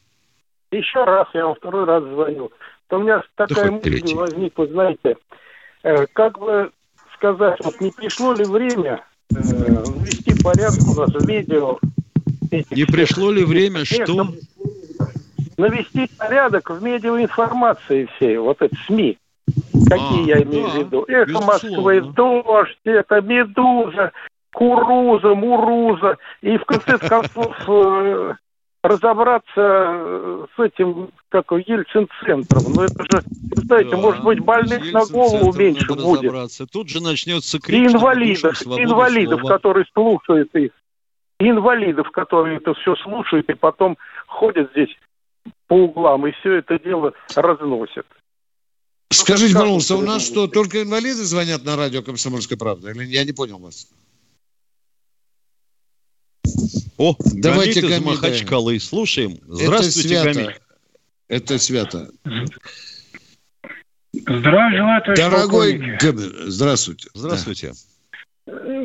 Еще 0.70 1.04
раз, 1.04 1.28
я 1.34 1.46
вам 1.46 1.54
второй 1.56 1.84
раз 1.84 2.02
звоню. 2.04 2.50
То 2.88 2.96
у 2.98 3.02
меня 3.02 3.22
такая 3.36 3.64
хоть 3.64 3.72
мысль 3.72 3.90
третий. 3.90 4.14
возникла, 4.14 4.66
знаете, 4.66 5.16
э, 5.82 6.06
как 6.12 6.38
бы 6.38 6.70
сказать, 7.16 7.58
вот 7.62 7.80
не 7.80 7.90
пришло 7.90 8.32
ли 8.32 8.44
время 8.44 9.04
э, 9.30 9.34
ввести 9.34 10.42
порядок 10.42 10.80
у 10.88 11.00
нас 11.00 11.10
в 11.10 11.28
видео? 11.28 11.78
Не 12.50 12.84
пришло 12.84 13.30
ли 13.30 13.44
время, 13.44 13.84
что... 13.84 14.34
навести 15.56 16.08
порядок 16.16 16.70
в 16.70 16.82
медиаинформации 16.82 18.08
всей, 18.16 18.38
вот 18.38 18.60
это 18.60 18.74
СМИ. 18.86 19.18
Какие 19.88 20.32
А, 20.32 20.36
я 20.36 20.42
имею 20.42 20.66
да, 20.66 20.70
в 20.70 20.78
виду? 20.78 21.04
Это 21.08 21.30
безусловно. 21.30 21.46
Москвы, 21.46 22.00
дождь, 22.12 22.78
это 22.84 23.20
медуза, 23.20 24.12
куруза, 24.52 25.34
муруза. 25.34 26.18
И 26.42 26.56
в 26.58 26.64
конце 26.64 26.98
концов 26.98 27.56
э, 27.66 28.34
разобраться 28.82 29.46
э, 29.56 30.46
с 30.56 30.60
этим, 30.60 31.08
как 31.28 31.50
Ельцин-центром. 31.52 32.62
Ну 32.74 32.82
это 32.82 33.04
же, 33.04 33.22
знаете, 33.54 33.90
Да, 33.90 33.96
может 33.96 34.22
быть, 34.22 34.40
больных 34.40 34.92
на 34.92 35.06
голову 35.06 35.52
меньше 35.56 35.94
будет. 35.94 36.32
Тут 36.72 36.88
же 36.88 37.02
начнется 37.02 37.58
И 37.58 37.60
крик, 37.60 37.84
мы 37.84 37.92
инвалидов, 37.92 38.62
инвалидов, 38.66 39.40
слова. 39.40 39.56
которые 39.56 39.86
слушают 39.94 40.54
их. 40.54 40.72
И 41.40 41.48
инвалидов, 41.48 42.10
которые 42.10 42.56
это 42.56 42.74
все 42.74 42.96
слушают 42.96 43.48
и 43.48 43.54
потом 43.54 43.96
ходят 44.26 44.70
здесь 44.72 44.90
по 45.68 45.74
углам 45.74 46.26
и 46.26 46.32
все 46.32 46.54
это 46.54 46.78
дело 46.78 47.12
разносят. 47.36 48.06
Скажите, 49.10 49.54
как 49.54 49.62
пожалуйста, 49.62 49.96
у 49.96 50.02
нас 50.02 50.26
что, 50.26 50.48
только 50.48 50.82
инвалиды 50.82 51.24
звонят 51.24 51.64
на 51.64 51.76
радио 51.76 52.02
«Комсомольская 52.02 52.58
правда»? 52.58 52.90
Или 52.90 53.04
я 53.04 53.24
не 53.24 53.32
понял 53.32 53.58
вас? 53.58 53.88
О, 56.98 57.14
Давайте 57.18 57.80
Гамит 57.80 58.00
из. 58.00 58.04
Махачкалы. 58.04 58.80
Слушаем. 58.80 59.38
Здравствуйте, 59.46 60.14
Это 60.14 60.22
свято. 60.22 60.40
Гамит. 60.40 60.62
Это 61.28 61.58
свято. 61.58 62.10
Здравия 64.12 64.76
желаю, 64.76 65.02
товарищ 65.02 65.20
Дорогой. 65.20 65.78
Гамит, 66.00 66.32
здравствуйте. 66.46 67.08
Здравствуйте. 67.14 67.72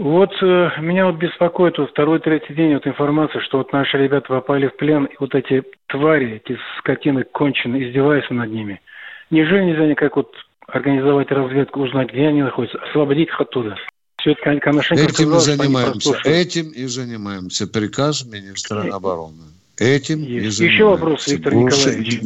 Вот 0.01 0.32
э, 0.41 0.70
меня 0.82 1.05
вот 1.05 1.16
беспокоит 1.16 1.78
вот 1.78 1.91
второй, 1.91 2.20
третий 2.20 2.53
день 2.53 2.74
вот 2.74 2.86
информация, 2.86 3.41
что 3.41 3.59
вот 3.59 3.72
наши 3.72 3.97
ребята 3.97 4.28
попали 4.28 4.68
в 4.68 4.76
плен, 4.76 5.05
и 5.05 5.16
вот 5.20 5.34
эти 5.36 5.64
твари, 5.88 6.41
эти 6.43 6.59
скотины 6.80 7.24
конченые, 7.24 7.88
издеваются 7.88 8.34
над 8.34 8.51
ними. 8.51 8.82
Неужели 9.30 9.64
нельзя 9.64 9.86
никак 9.86 10.18
вот 10.18 10.34
организовать 10.68 11.32
разведку, 11.32 11.82
узнать, 11.82 12.11
где 12.11 12.28
они 12.28 12.41
находятся, 12.41 12.78
освободить 12.80 13.30
их 13.30 13.39
оттуда? 13.39 13.78
Все 14.18 14.32
это, 14.32 14.59
Коношенко 14.59 15.03
Этим 15.03 15.11
и 15.11 15.14
сказал, 15.14 15.39
занимаемся. 15.39 16.16
Этим 16.26 16.70
и 16.70 16.86
занимаемся. 16.86 17.68
Приказ 17.68 18.26
министра 18.26 18.93
обороны. 18.93 19.43
Этим 19.78 20.24
и 20.24 20.26
Есть. 20.26 20.57
занимаемся. 20.57 20.64
Еще 20.64 20.84
вопрос, 20.86 21.28
Виктор 21.28 21.55
Николаевич. 21.55 22.20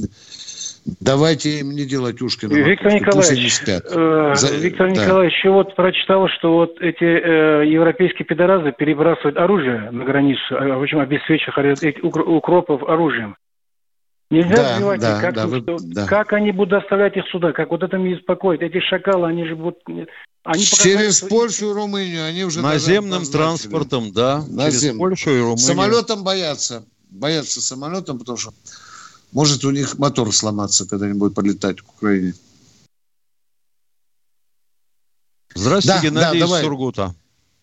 Давайте 1.02 1.60
им 1.60 1.72
не 1.72 1.86
делать 1.86 2.22
ушки 2.22 2.46
на 2.46 2.54
Виктор 2.54 2.92
макушке, 2.94 3.12
пусть 3.12 3.32
они 3.32 3.42
Николаевич, 3.42 3.54
спят. 3.56 3.86
э, 3.90 4.34
За- 4.36 4.56
Виктор 4.56 4.94
да. 4.94 5.02
Николаевич, 5.04 5.36
еще 5.38 5.50
вот 5.50 5.76
прочитал, 5.76 6.28
что 6.30 6.54
вот 6.54 6.80
эти 6.80 7.04
э, 7.04 7.68
европейские 7.68 8.26
пидоразы 8.26 8.72
перебрасывают 8.72 9.38
оружие 9.38 9.92
на 9.92 10.06
границу, 10.06 10.42
а, 10.52 10.78
в 10.78 10.82
общем, 10.82 11.00
укр- 11.02 12.24
укропов 12.24 12.84
оружием. 12.84 13.36
Нельзя 14.30 14.56
Да, 14.56 14.76
сбивать 14.76 15.00
да, 15.02 15.16
их, 15.16 15.22
как, 15.22 15.36
да, 15.36 15.48
вы- 15.48 15.62
что- 15.62 15.78
да. 15.82 16.06
как 16.06 16.34
они 16.34 16.52
будут 16.52 16.70
доставлять 16.82 17.16
их 17.16 17.26
сюда, 17.32 17.54
как 17.54 17.70
вот 17.70 17.84
это 17.84 17.98
меня 17.98 18.16
беспокоит. 18.16 18.62
Эти 18.62 18.80
шакалы, 18.82 19.28
они 19.28 19.46
же 19.46 19.56
будут... 19.56 19.78
Они 20.44 20.64
Через 20.64 21.22
показали- 21.22 21.30
Польшу 21.30 21.70
и 21.72 21.74
Румынию 21.74 22.26
они 22.26 22.44
уже 22.46 22.62
Наземным 22.62 23.26
транспортом, 23.26 24.12
да. 24.14 24.42
Через 24.42 24.54
Наземным. 24.56 25.00
Польшу 25.00 25.30
и 25.32 25.40
Румынию. 25.40 25.58
Самолетом 25.58 26.24
боятся. 26.24 26.86
боятся 27.10 27.62
самолетом, 27.62 28.20
потому 28.20 28.38
что 28.38 28.52
может 29.32 29.64
у 29.66 29.72
них 29.72 29.98
мотор 29.98 30.34
сломаться, 30.34 30.88
когда 30.88 31.06
они 31.06 31.18
будут 31.18 31.36
полетать 31.36 31.82
к 31.82 31.90
Украине. 31.90 32.34
Здравствуйте, 35.54 36.12
да, 36.12 36.32
Геннадий 36.32 36.40
да, 36.40 36.46
из 36.46 36.62
Сургута. 36.62 37.16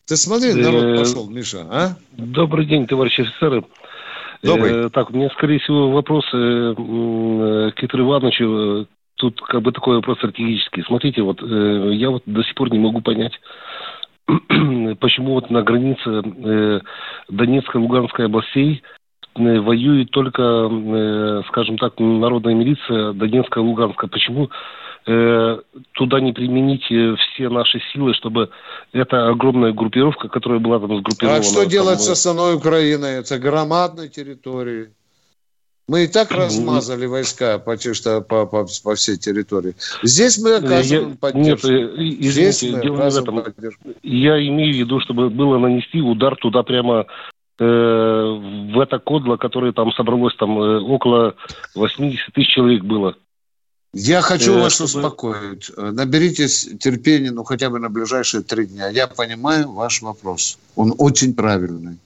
Ты 0.06 0.16
смотри, 0.16 0.52
народ 0.52 0.84
э, 0.84 0.98
пошел, 0.98 1.30
Миша, 1.30 1.66
а? 1.70 1.96
Добрый 2.12 2.66
день, 2.66 2.86
товарищи 2.86 3.22
офицеры. 3.22 3.64
Добрый. 4.42 4.86
Э, 4.86 4.90
так, 4.90 5.10
у 5.10 5.14
меня, 5.14 5.30
скорее 5.30 5.58
всего, 5.60 5.90
вопрос 5.90 6.24
э, 6.34 6.74
к 6.76 7.80
Китру 7.80 8.04
Ивановичу. 8.04 8.86
Тут 9.14 9.40
как 9.40 9.62
бы 9.62 9.72
такой 9.72 9.96
вопрос 9.96 10.18
стратегический. 10.18 10.82
Смотрите, 10.82 11.22
вот 11.22 11.40
я 11.40 12.10
вот 12.10 12.24
до 12.26 12.42
сих 12.42 12.54
пор 12.56 12.70
не 12.72 12.80
могу 12.80 13.00
понять, 13.00 13.32
почему 14.26 15.34
вот 15.34 15.50
на 15.50 15.62
границе 15.62 16.82
Донецкой 17.28 17.80
и 17.80 17.84
Луганской 17.84 18.26
областей 18.26 18.82
воюет 19.34 20.10
только, 20.10 20.42
э, 20.42 21.42
скажем 21.48 21.78
так, 21.78 21.98
народная 21.98 22.54
милиция 22.54 23.12
Донецкая 23.12 23.62
и 23.62 23.66
Луганская. 23.66 24.08
Почему 24.08 24.50
э, 25.06 25.58
туда 25.92 26.20
не 26.20 26.32
применить 26.32 26.90
э, 26.90 27.16
все 27.16 27.48
наши 27.48 27.80
силы, 27.92 28.14
чтобы 28.14 28.50
эта 28.92 29.28
огромная 29.28 29.72
группировка, 29.72 30.28
которая 30.28 30.60
была 30.60 30.78
там 30.78 30.98
сгруппирована... 30.98 31.40
А 31.40 31.42
что 31.42 31.64
делать 31.64 32.00
с 32.00 32.08
основной 32.08 32.54
Украиной? 32.56 33.18
Это 33.18 33.38
громадной 33.38 34.08
территории. 34.08 34.90
Мы 35.86 36.04
и 36.04 36.06
так 36.06 36.30
размазали 36.30 37.04
войска 37.04 37.58
почти 37.58 37.92
что 37.92 38.22
по, 38.22 38.46
по, 38.46 38.66
по 38.82 38.94
всей 38.94 39.18
территории. 39.18 39.74
Здесь 40.02 40.38
мы 40.38 40.54
оказываем 40.54 41.10
я, 41.10 41.16
поддержку. 41.16 41.68
Нет, 41.68 41.74
э, 41.76 41.94
извините, 41.96 42.30
Здесь 42.30 42.62
мы 42.62 42.82
дело 42.82 43.04
не 43.04 43.10
в 43.10 43.16
этом. 43.18 43.42
Поддержку. 43.42 43.88
Я 44.02 44.48
имею 44.48 44.72
в 44.72 44.78
виду, 44.78 45.00
чтобы 45.00 45.28
было 45.28 45.58
нанести 45.58 46.00
удар 46.00 46.36
туда 46.36 46.62
прямо 46.62 47.00
э, 47.00 47.04
в 47.58 48.80
это 48.80 48.98
кодло, 48.98 49.36
которое 49.36 49.72
там 49.72 49.92
собралось, 49.92 50.34
там 50.36 50.58
э, 50.58 50.80
около 50.80 51.36
80 51.74 52.34
тысяч 52.34 52.52
человек 52.52 52.82
было. 52.82 53.14
Я 53.92 54.22
хочу 54.22 54.54
э, 54.54 54.62
вас 54.62 54.74
чтобы... 54.74 54.86
успокоить. 54.88 55.70
Наберитесь 55.76 56.68
терпения, 56.80 57.30
ну, 57.30 57.44
хотя 57.44 57.70
бы 57.70 57.78
на 57.78 57.88
ближайшие 57.88 58.42
три 58.42 58.66
дня. 58.66 58.88
Я 58.88 59.06
понимаю 59.06 59.70
ваш 59.70 60.02
вопрос. 60.02 60.58
Он 60.74 60.94
очень 60.98 61.34
правильный. 61.34 61.98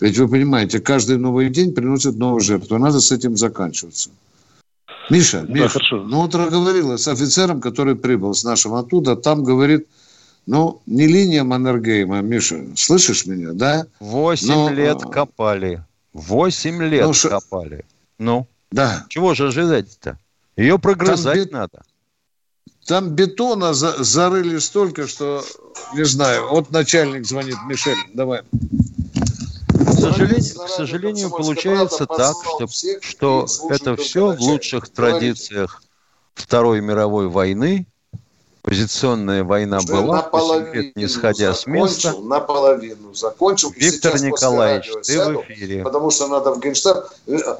Ведь 0.00 0.18
вы 0.18 0.28
понимаете, 0.28 0.80
каждый 0.80 1.18
новый 1.18 1.48
день 1.48 1.72
приносит 1.72 2.16
новую 2.16 2.40
жертву. 2.40 2.78
Надо 2.78 3.00
с 3.00 3.12
этим 3.12 3.36
заканчиваться. 3.36 4.10
Миша, 5.08 5.42
да, 5.42 5.52
Миша, 5.52 5.68
хорошо. 5.68 6.02
ну 6.02 6.22
вот 6.22 6.34
говорила 6.34 6.96
с 6.96 7.06
офицером, 7.06 7.60
который 7.60 7.94
прибыл 7.94 8.34
с 8.34 8.42
нашего 8.42 8.80
оттуда, 8.80 9.14
там 9.14 9.44
говорит, 9.44 9.86
ну, 10.46 10.80
не 10.86 11.06
линия 11.06 11.42
Маннергейма, 11.42 12.20
Миша, 12.20 12.64
слышишь 12.76 13.26
меня, 13.26 13.52
да? 13.52 13.86
Восемь 13.98 14.48
Но, 14.48 14.70
лет 14.70 14.98
а, 15.02 15.08
копали. 15.08 15.84
Восемь 16.12 16.82
лет 16.82 17.06
ну, 17.06 17.30
копали. 17.30 17.84
Ну? 18.18 18.46
Да. 18.70 19.04
Чего 19.08 19.34
же 19.34 19.48
ожидать-то? 19.48 20.18
Ее 20.56 20.78
прогрызать 20.78 21.50
там 21.50 21.60
надо. 21.60 21.82
Там 22.86 23.10
бетона 23.10 23.74
за, 23.74 24.02
зарыли 24.04 24.58
столько, 24.58 25.08
что, 25.08 25.44
не 25.94 26.04
знаю, 26.04 26.48
вот 26.50 26.70
начальник 26.70 27.26
звонит, 27.26 27.56
Мишель, 27.66 27.98
давай. 28.14 28.42
К 29.68 29.92
сожалению, 29.92 30.54
к 30.54 30.68
сожалению 30.68 31.30
получается 31.30 32.06
так, 32.06 32.36
что, 32.44 32.68
что 33.00 33.46
это 33.70 33.96
все 33.96 34.32
в 34.32 34.40
лучших 34.40 34.88
традициях 34.88 35.82
Второй 36.34 36.80
мировой 36.80 37.28
войны. 37.28 37.86
Позиционная 38.66 39.44
война 39.44 39.78
Уже 39.78 39.86
была, 39.86 40.16
наполовину 40.16 40.90
не 40.96 41.06
сходя 41.06 41.54
с 41.54 41.68
места. 41.68 42.14
Наполовину 42.20 43.14
закончил. 43.14 43.72
Виктор 43.76 44.20
Николаевич, 44.20 44.90
ты 45.04 45.14
сяду, 45.14 45.38
в 45.38 45.50
эфире. 45.52 45.84
Потому 45.84 46.10
что 46.10 46.26
надо 46.26 46.52
в 46.52 46.58
Генштаб. 46.58 47.08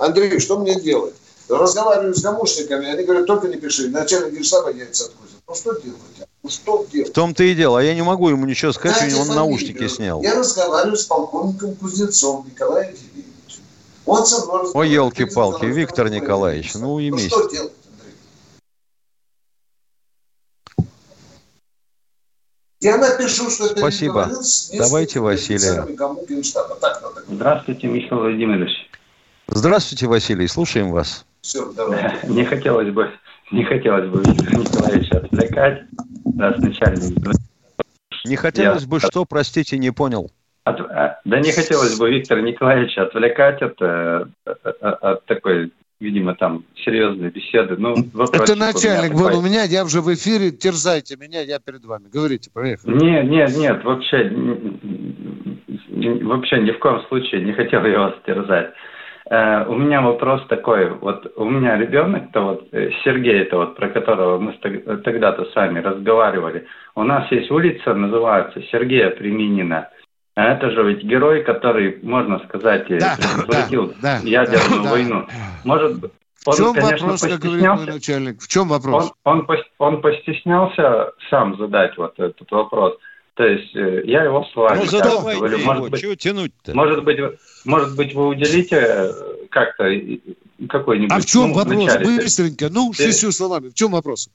Андрей, 0.01 0.41
что 0.41 0.59
мне 0.59 0.75
делать? 0.81 1.15
Разговариваю 1.49 2.13
с 2.13 2.23
гомушниками, 2.23 2.89
они 2.89 3.05
говорят, 3.05 3.27
только 3.27 3.47
не 3.47 3.57
пиши. 3.57 3.89
Начальник 3.89 4.35
Генштаба 4.35 4.73
яйца 4.73 5.05
откусит. 5.05 5.37
Ну 5.47 5.55
что 5.55 5.73
делать? 5.75 6.01
Ну 6.43 6.51
что 6.51 6.87
делать? 6.93 7.11
В 7.11 7.13
том-то 7.13 7.45
и 7.45 7.55
дело. 7.55 7.79
А 7.79 7.83
я 7.85 7.95
не 7.95 8.03
могу 8.03 8.29
ему 8.29 8.45
ничего 8.45 8.73
сказать, 8.73 9.09
него 9.09 9.21
он 9.21 9.29
наушники 9.29 9.87
снял. 9.87 10.21
Я 10.23 10.35
разговариваю 10.35 10.97
с 10.97 11.05
полковником 11.05 11.77
Кузнецом 11.77 12.45
Николаем 12.51 12.91
Евгеньевичем. 12.91 13.63
Он 14.07 14.27
со 14.27 14.45
мной 14.45 14.73
Ой, 14.75 14.89
елки-палки, 14.89 15.67
Виктор 15.67 16.11
Николаевич, 16.11 16.75
ну 16.75 16.95
уймись. 16.95 17.31
Ну 17.31 17.39
что 17.39 17.49
делать? 17.49 17.73
Я 22.87 22.99
напишу, 22.99 23.51
что 23.51 23.67
это 23.67 23.79
Спасибо. 23.79 24.31
Давайте 24.79 25.19
Василия. 25.19 25.85
Здравствуйте, 27.27 27.89
Михаил 27.89 28.21
Владимирович. 28.21 28.89
Здравствуйте, 29.49 30.07
Василий. 30.07 30.47
Слушаем 30.47 30.93
вас. 30.93 31.27
Все, 31.41 31.73
давайте. 31.73 32.21
Не 32.29 32.45
хотелось 32.45 32.93
бы, 32.93 33.11
не 33.51 33.65
хотелось 33.65 34.09
бы 34.09 34.21
Виктора 34.21 34.59
Николаевича 34.59 35.19
отвлекать, 35.19 35.83
раз 36.39 36.59
начальник. 36.59 37.27
Не 38.25 38.37
хотелось 38.37 38.83
Я... 38.83 38.89
бы 38.89 39.01
что, 39.01 39.25
простите, 39.25 39.79
не 39.79 39.91
понял. 39.91 40.31
От, 40.63 40.81
а, 40.81 41.21
да 41.25 41.41
не 41.41 41.51
хотелось 41.51 41.99
бы 41.99 42.09
Виктора 42.11 42.41
Николаевича 42.41 43.03
отвлекать 43.03 43.63
от, 43.63 43.83
от, 43.83 43.83
э, 43.83 44.27
от, 44.45 45.03
от 45.03 45.25
такой, 45.27 45.73
видимо, 46.01 46.35
там 46.35 46.65
серьезной 46.85 47.31
беседы. 47.31 47.77
Ну, 47.77 47.95
Это 48.33 48.55
начальник 48.55 49.13
был 49.13 49.25
такой... 49.25 49.39
у 49.39 49.43
меня, 49.43 49.65
я 49.65 49.85
уже 49.85 50.01
в 50.01 50.13
эфире, 50.13 50.51
терзайте 50.51 51.17
меня, 51.17 51.41
я 51.41 51.59
перед 51.59 51.85
вами. 51.85 52.05
Говорите, 52.13 52.51
проехали. 52.53 52.95
Нет, 52.95 53.31
нет, 53.31 53.57
нет, 53.57 53.85
вообще, 53.85 54.31
вообще 56.25 56.59
ни 56.61 56.71
в 56.71 56.79
коем 56.79 57.01
случае 57.09 57.43
не 57.43 57.53
хотел 57.53 57.85
я 57.85 57.99
вас 57.99 58.15
терзать. 58.27 58.73
Э, 59.29 59.65
у 59.67 59.75
меня 59.75 60.03
вопрос 60.03 60.47
такой. 60.49 60.91
Вот 60.91 61.33
у 61.37 61.45
меня 61.45 61.77
ребенок-то 61.79 62.41
вот, 62.43 62.69
э, 62.73 62.91
Сергей, 63.03 63.41
это 63.41 63.57
вот, 63.57 63.77
про 63.77 63.89
которого 63.89 64.39
мы 64.39 64.53
тогда-то 64.53 65.47
с 65.47 65.55
вами 65.55 65.81
разговаривали. 65.81 66.67
У 66.95 67.03
нас 67.03 67.31
есть 67.33 67.51
улица, 67.51 67.95
называется 67.95 68.63
Сергея 68.71 69.11
Применина. 69.11 69.89
А 70.37 70.53
это 70.53 70.71
же 70.71 70.83
ведь 70.85 71.03
герой, 71.03 71.43
который, 71.45 71.99
можно 72.03 72.39
сказать, 72.47 72.87
да, 72.99 73.17
предотвратил 73.17 73.95
да, 74.03 74.21
да, 74.23 74.29
ядерную 74.29 74.83
да, 74.83 74.91
войну. 74.91 75.27
Может 75.65 75.99
быть, 75.99 76.13
он, 76.45 76.53
в 76.53 76.57
чем 76.59 76.75
конечно, 76.75 77.07
вопрос, 77.07 77.21
как 77.23 77.41
говорит 77.41 77.67
мой 77.67 77.87
начальник? 77.87 78.41
В 78.43 78.47
чем 78.47 78.69
вопрос? 78.69 79.13
Он, 79.25 79.47
он, 79.49 79.57
он 79.79 80.03
постеснялся 80.03 81.13
сам 81.31 81.57
задать 81.57 81.97
вот 81.97 82.19
этот 82.19 82.51
вопрос. 82.51 82.99
То 83.35 83.45
есть 83.45 83.75
э, 83.77 84.03
я 84.05 84.25
его 84.25 84.45
словами 84.53 84.81
ну, 84.81 84.85
задавайте 84.85 85.41
говорю, 85.41 85.59
его, 85.59 85.73
может 85.73 85.91
быть, 85.91 86.01
чего 86.01 86.15
тянуть-то? 86.15 86.75
Может 86.75 87.05
быть, 87.05 87.19
может 87.65 87.97
быть, 87.97 88.15
вы 88.15 88.29
уделите 88.29 88.77
э, 88.77 89.13
как-то 89.51 89.85
какой-нибудь... 90.69 91.13
А 91.13 91.21
в 91.21 91.27
чем 91.27 91.49
ну, 91.49 91.55
вопрос? 91.55 91.77
Начале, 91.77 92.05
Быстренько. 92.05 92.69
Ну, 92.71 92.93
шестью 92.93 93.33
словами. 93.33 93.69
В 93.69 93.75
чем 93.75 93.93
вопрос? 93.93 94.29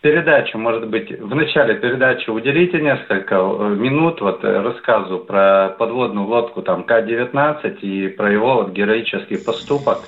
Передачу, 0.00 0.58
может 0.58 0.88
быть, 0.88 1.10
в 1.10 1.34
начале 1.34 1.74
передачи 1.74 2.30
уделите 2.30 2.80
несколько 2.80 3.34
э, 3.34 3.74
минут 3.76 4.20
вот 4.20 4.42
рассказу 4.42 5.18
про 5.18 5.76
подводную 5.78 6.26
лодку 6.26 6.62
там 6.62 6.84
К-19 6.84 7.80
и 7.80 8.08
про 8.08 8.32
его 8.32 8.54
вот 8.62 8.72
героический 8.72 9.36
поступок. 9.36 10.00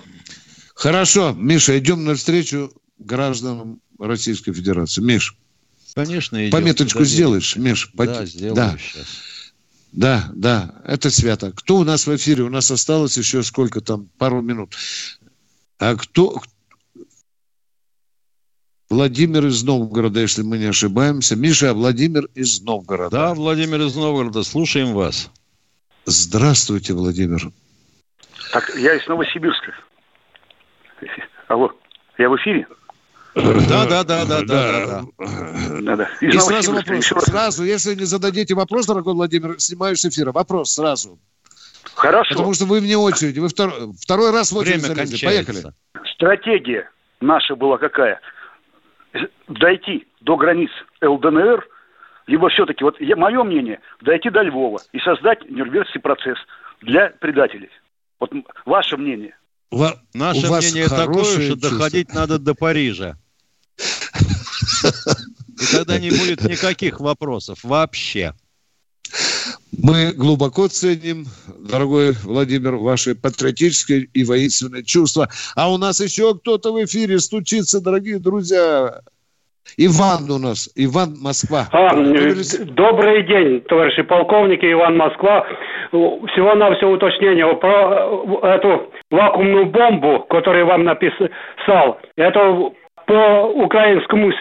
Хорошо, 0.74 1.34
Миша, 1.36 1.78
идем 1.78 2.04
навстречу 2.04 2.70
гражданам 2.98 3.80
Российской 3.98 4.52
Федерации. 4.52 5.02
Миш. 5.02 5.36
Конечно, 5.94 6.42
идем. 6.42 6.52
Пометочку 6.52 7.04
сделаешь, 7.04 7.56
Миш? 7.56 7.90
Да, 7.94 8.24
сделаю 8.26 8.56
да. 8.56 8.76
сейчас. 8.78 9.52
Да, 9.92 10.28
да, 10.34 10.74
это 10.84 11.10
свято. 11.10 11.52
Кто 11.52 11.76
у 11.76 11.84
нас 11.84 12.06
в 12.06 12.14
эфире? 12.14 12.42
У 12.42 12.50
нас 12.50 12.70
осталось 12.70 13.16
еще 13.16 13.42
сколько 13.42 13.80
там, 13.80 14.08
пару 14.18 14.42
минут. 14.42 14.74
А 15.78 15.94
кто... 15.96 16.42
Владимир 18.88 19.46
из 19.46 19.64
Новгорода, 19.64 20.20
если 20.20 20.42
мы 20.42 20.58
не 20.58 20.66
ошибаемся. 20.66 21.34
Миша, 21.36 21.74
Владимир 21.74 22.26
из 22.34 22.60
Новгорода. 22.62 23.10
Да, 23.10 23.34
Владимир 23.34 23.80
из 23.80 23.96
Новгорода, 23.96 24.42
слушаем 24.44 24.94
вас. 24.94 25.30
Здравствуйте, 26.04 26.94
Владимир. 26.94 27.50
Так, 28.52 28.72
я 28.76 28.94
из 28.94 29.06
Новосибирска. 29.08 29.74
Алло, 31.48 31.72
я 32.18 32.28
в 32.28 32.36
эфире? 32.36 32.66
Да, 33.34 33.86
да, 33.86 34.04
да, 34.04 34.24
да, 34.24 34.42
да, 34.42 35.02
да. 35.18 35.96
да. 35.96 36.10
И, 36.20 36.30
сразу 36.38 36.72
вопрос. 36.72 37.06
Сразу, 37.06 37.64
если 37.64 37.94
не 37.94 38.04
зададите 38.04 38.54
вопрос, 38.54 38.86
дорогой 38.86 39.14
Владимир, 39.14 39.58
снимаю 39.58 39.96
с 39.96 40.04
эфира. 40.04 40.32
Вопрос 40.32 40.72
сразу. 40.72 41.18
Хорошо. 41.94 42.34
Потому 42.34 42.54
что 42.54 42.64
вы 42.64 42.80
вне 42.80 42.96
очереди. 42.96 43.38
Вы 43.40 43.48
второй, 43.48 43.92
второй 44.00 44.30
раз 44.30 44.52
в 44.52 44.56
очередь 44.56 44.82
Время 44.82 44.94
залезли. 44.94 45.26
Поехали. 45.26 45.64
Стратегия 46.14 46.88
наша 47.20 47.56
была 47.56 47.78
какая? 47.78 48.20
Дойти 49.48 50.06
до 50.20 50.36
границ 50.36 50.70
ЛДНР, 51.02 51.66
либо 52.26 52.48
все-таки, 52.48 52.84
вот 52.84 53.00
мое 53.00 53.42
мнение, 53.44 53.80
дойти 54.00 54.30
до 54.30 54.42
Львова 54.42 54.80
и 54.92 54.98
создать 55.00 55.48
Нюрнбергский 55.48 56.00
процесс 56.00 56.38
для 56.80 57.10
предателей. 57.20 57.70
Вот 58.18 58.32
ваше 58.64 58.96
мнение. 58.96 59.36
Во, 59.70 59.92
Наше 60.14 60.46
мнение 60.46 60.88
такое, 60.88 61.24
что 61.24 61.48
чувство. 61.48 61.70
доходить 61.70 62.14
надо 62.14 62.38
до 62.38 62.54
Парижа. 62.54 63.16
И 63.78 65.72
тогда 65.72 65.98
не 65.98 66.10
будет 66.10 66.42
никаких 66.42 67.00
вопросов 67.00 67.60
вообще. 67.62 68.34
Мы 69.82 70.12
глубоко 70.16 70.68
ценим, 70.68 71.26
дорогой 71.70 72.12
Владимир, 72.24 72.76
ваши 72.76 73.14
патриотические 73.14 74.08
и 74.14 74.24
воинственные 74.24 74.84
чувства. 74.84 75.28
А 75.54 75.70
у 75.70 75.76
нас 75.76 76.00
еще 76.00 76.34
кто-то 76.34 76.72
в 76.72 76.82
эфире 76.84 77.18
стучится, 77.18 77.82
дорогие 77.82 78.18
друзья. 78.18 79.00
Иван 79.76 80.30
у 80.30 80.38
нас, 80.38 80.70
Иван 80.76 81.16
Москва. 81.20 81.66
А, 81.72 81.94
добрый 81.94 83.26
день, 83.26 83.60
товарищи 83.62 84.02
полковники, 84.02 84.70
Иван 84.70 84.96
Москва. 84.96 85.44
Всего-навсего 85.90 86.92
уточнение 86.92 87.46
про 87.56 88.42
э, 88.42 88.56
эту 88.56 88.90
вакуумную 89.10 89.66
бомбу, 89.66 90.24
которую 90.30 90.66
вам 90.66 90.84
написал. 90.84 91.98
Это 92.16 92.70
по 93.06 93.46
украинскому 93.54 94.32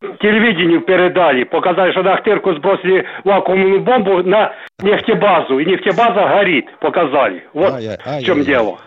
телевидению 0.00 0.82
передали, 0.82 1.44
показали, 1.44 1.92
что 1.92 2.02
на 2.02 2.14
Ахтырку 2.14 2.54
сбросили 2.54 3.04
вакуумную 3.24 3.82
бомбу 3.82 4.22
на 4.22 4.52
нефтебазу, 4.80 5.58
и 5.58 5.66
нефтебаза 5.66 6.28
горит, 6.28 6.66
показали. 6.80 7.44
Вот 7.52 7.72
ай, 7.72 7.98
ай, 8.04 8.22
в 8.22 8.26
чем 8.26 8.38
ай, 8.38 8.44
дело. 8.44 8.78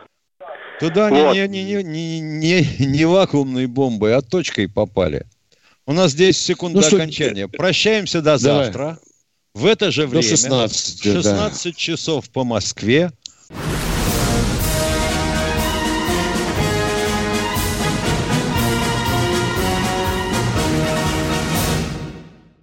Туда 0.79 1.09
вот. 1.09 1.35
не, 1.35 1.47
не, 1.47 1.63
не, 1.63 1.83
не, 1.83 2.19
не, 2.21 2.85
не 2.85 3.05
вакуумной 3.05 3.67
бомбой, 3.67 4.15
а 4.15 4.21
точкой 4.21 4.69
попали. 4.69 5.25
У 5.85 5.93
нас 5.93 6.13
10 6.13 6.39
секунд 6.39 6.73
ну, 6.73 6.81
до 6.81 6.87
что... 6.87 6.95
окончания. 6.97 7.47
Прощаемся 7.47 8.19
до 8.21 8.41
Давай. 8.41 8.65
завтра. 8.65 8.97
В 9.53 9.65
это 9.65 9.91
же 9.91 10.07
время, 10.07 10.23
до 10.23 10.29
16, 10.29 11.03
16 11.03 11.63
да. 11.65 11.71
часов 11.77 12.29
по 12.29 12.45
Москве, 12.45 13.11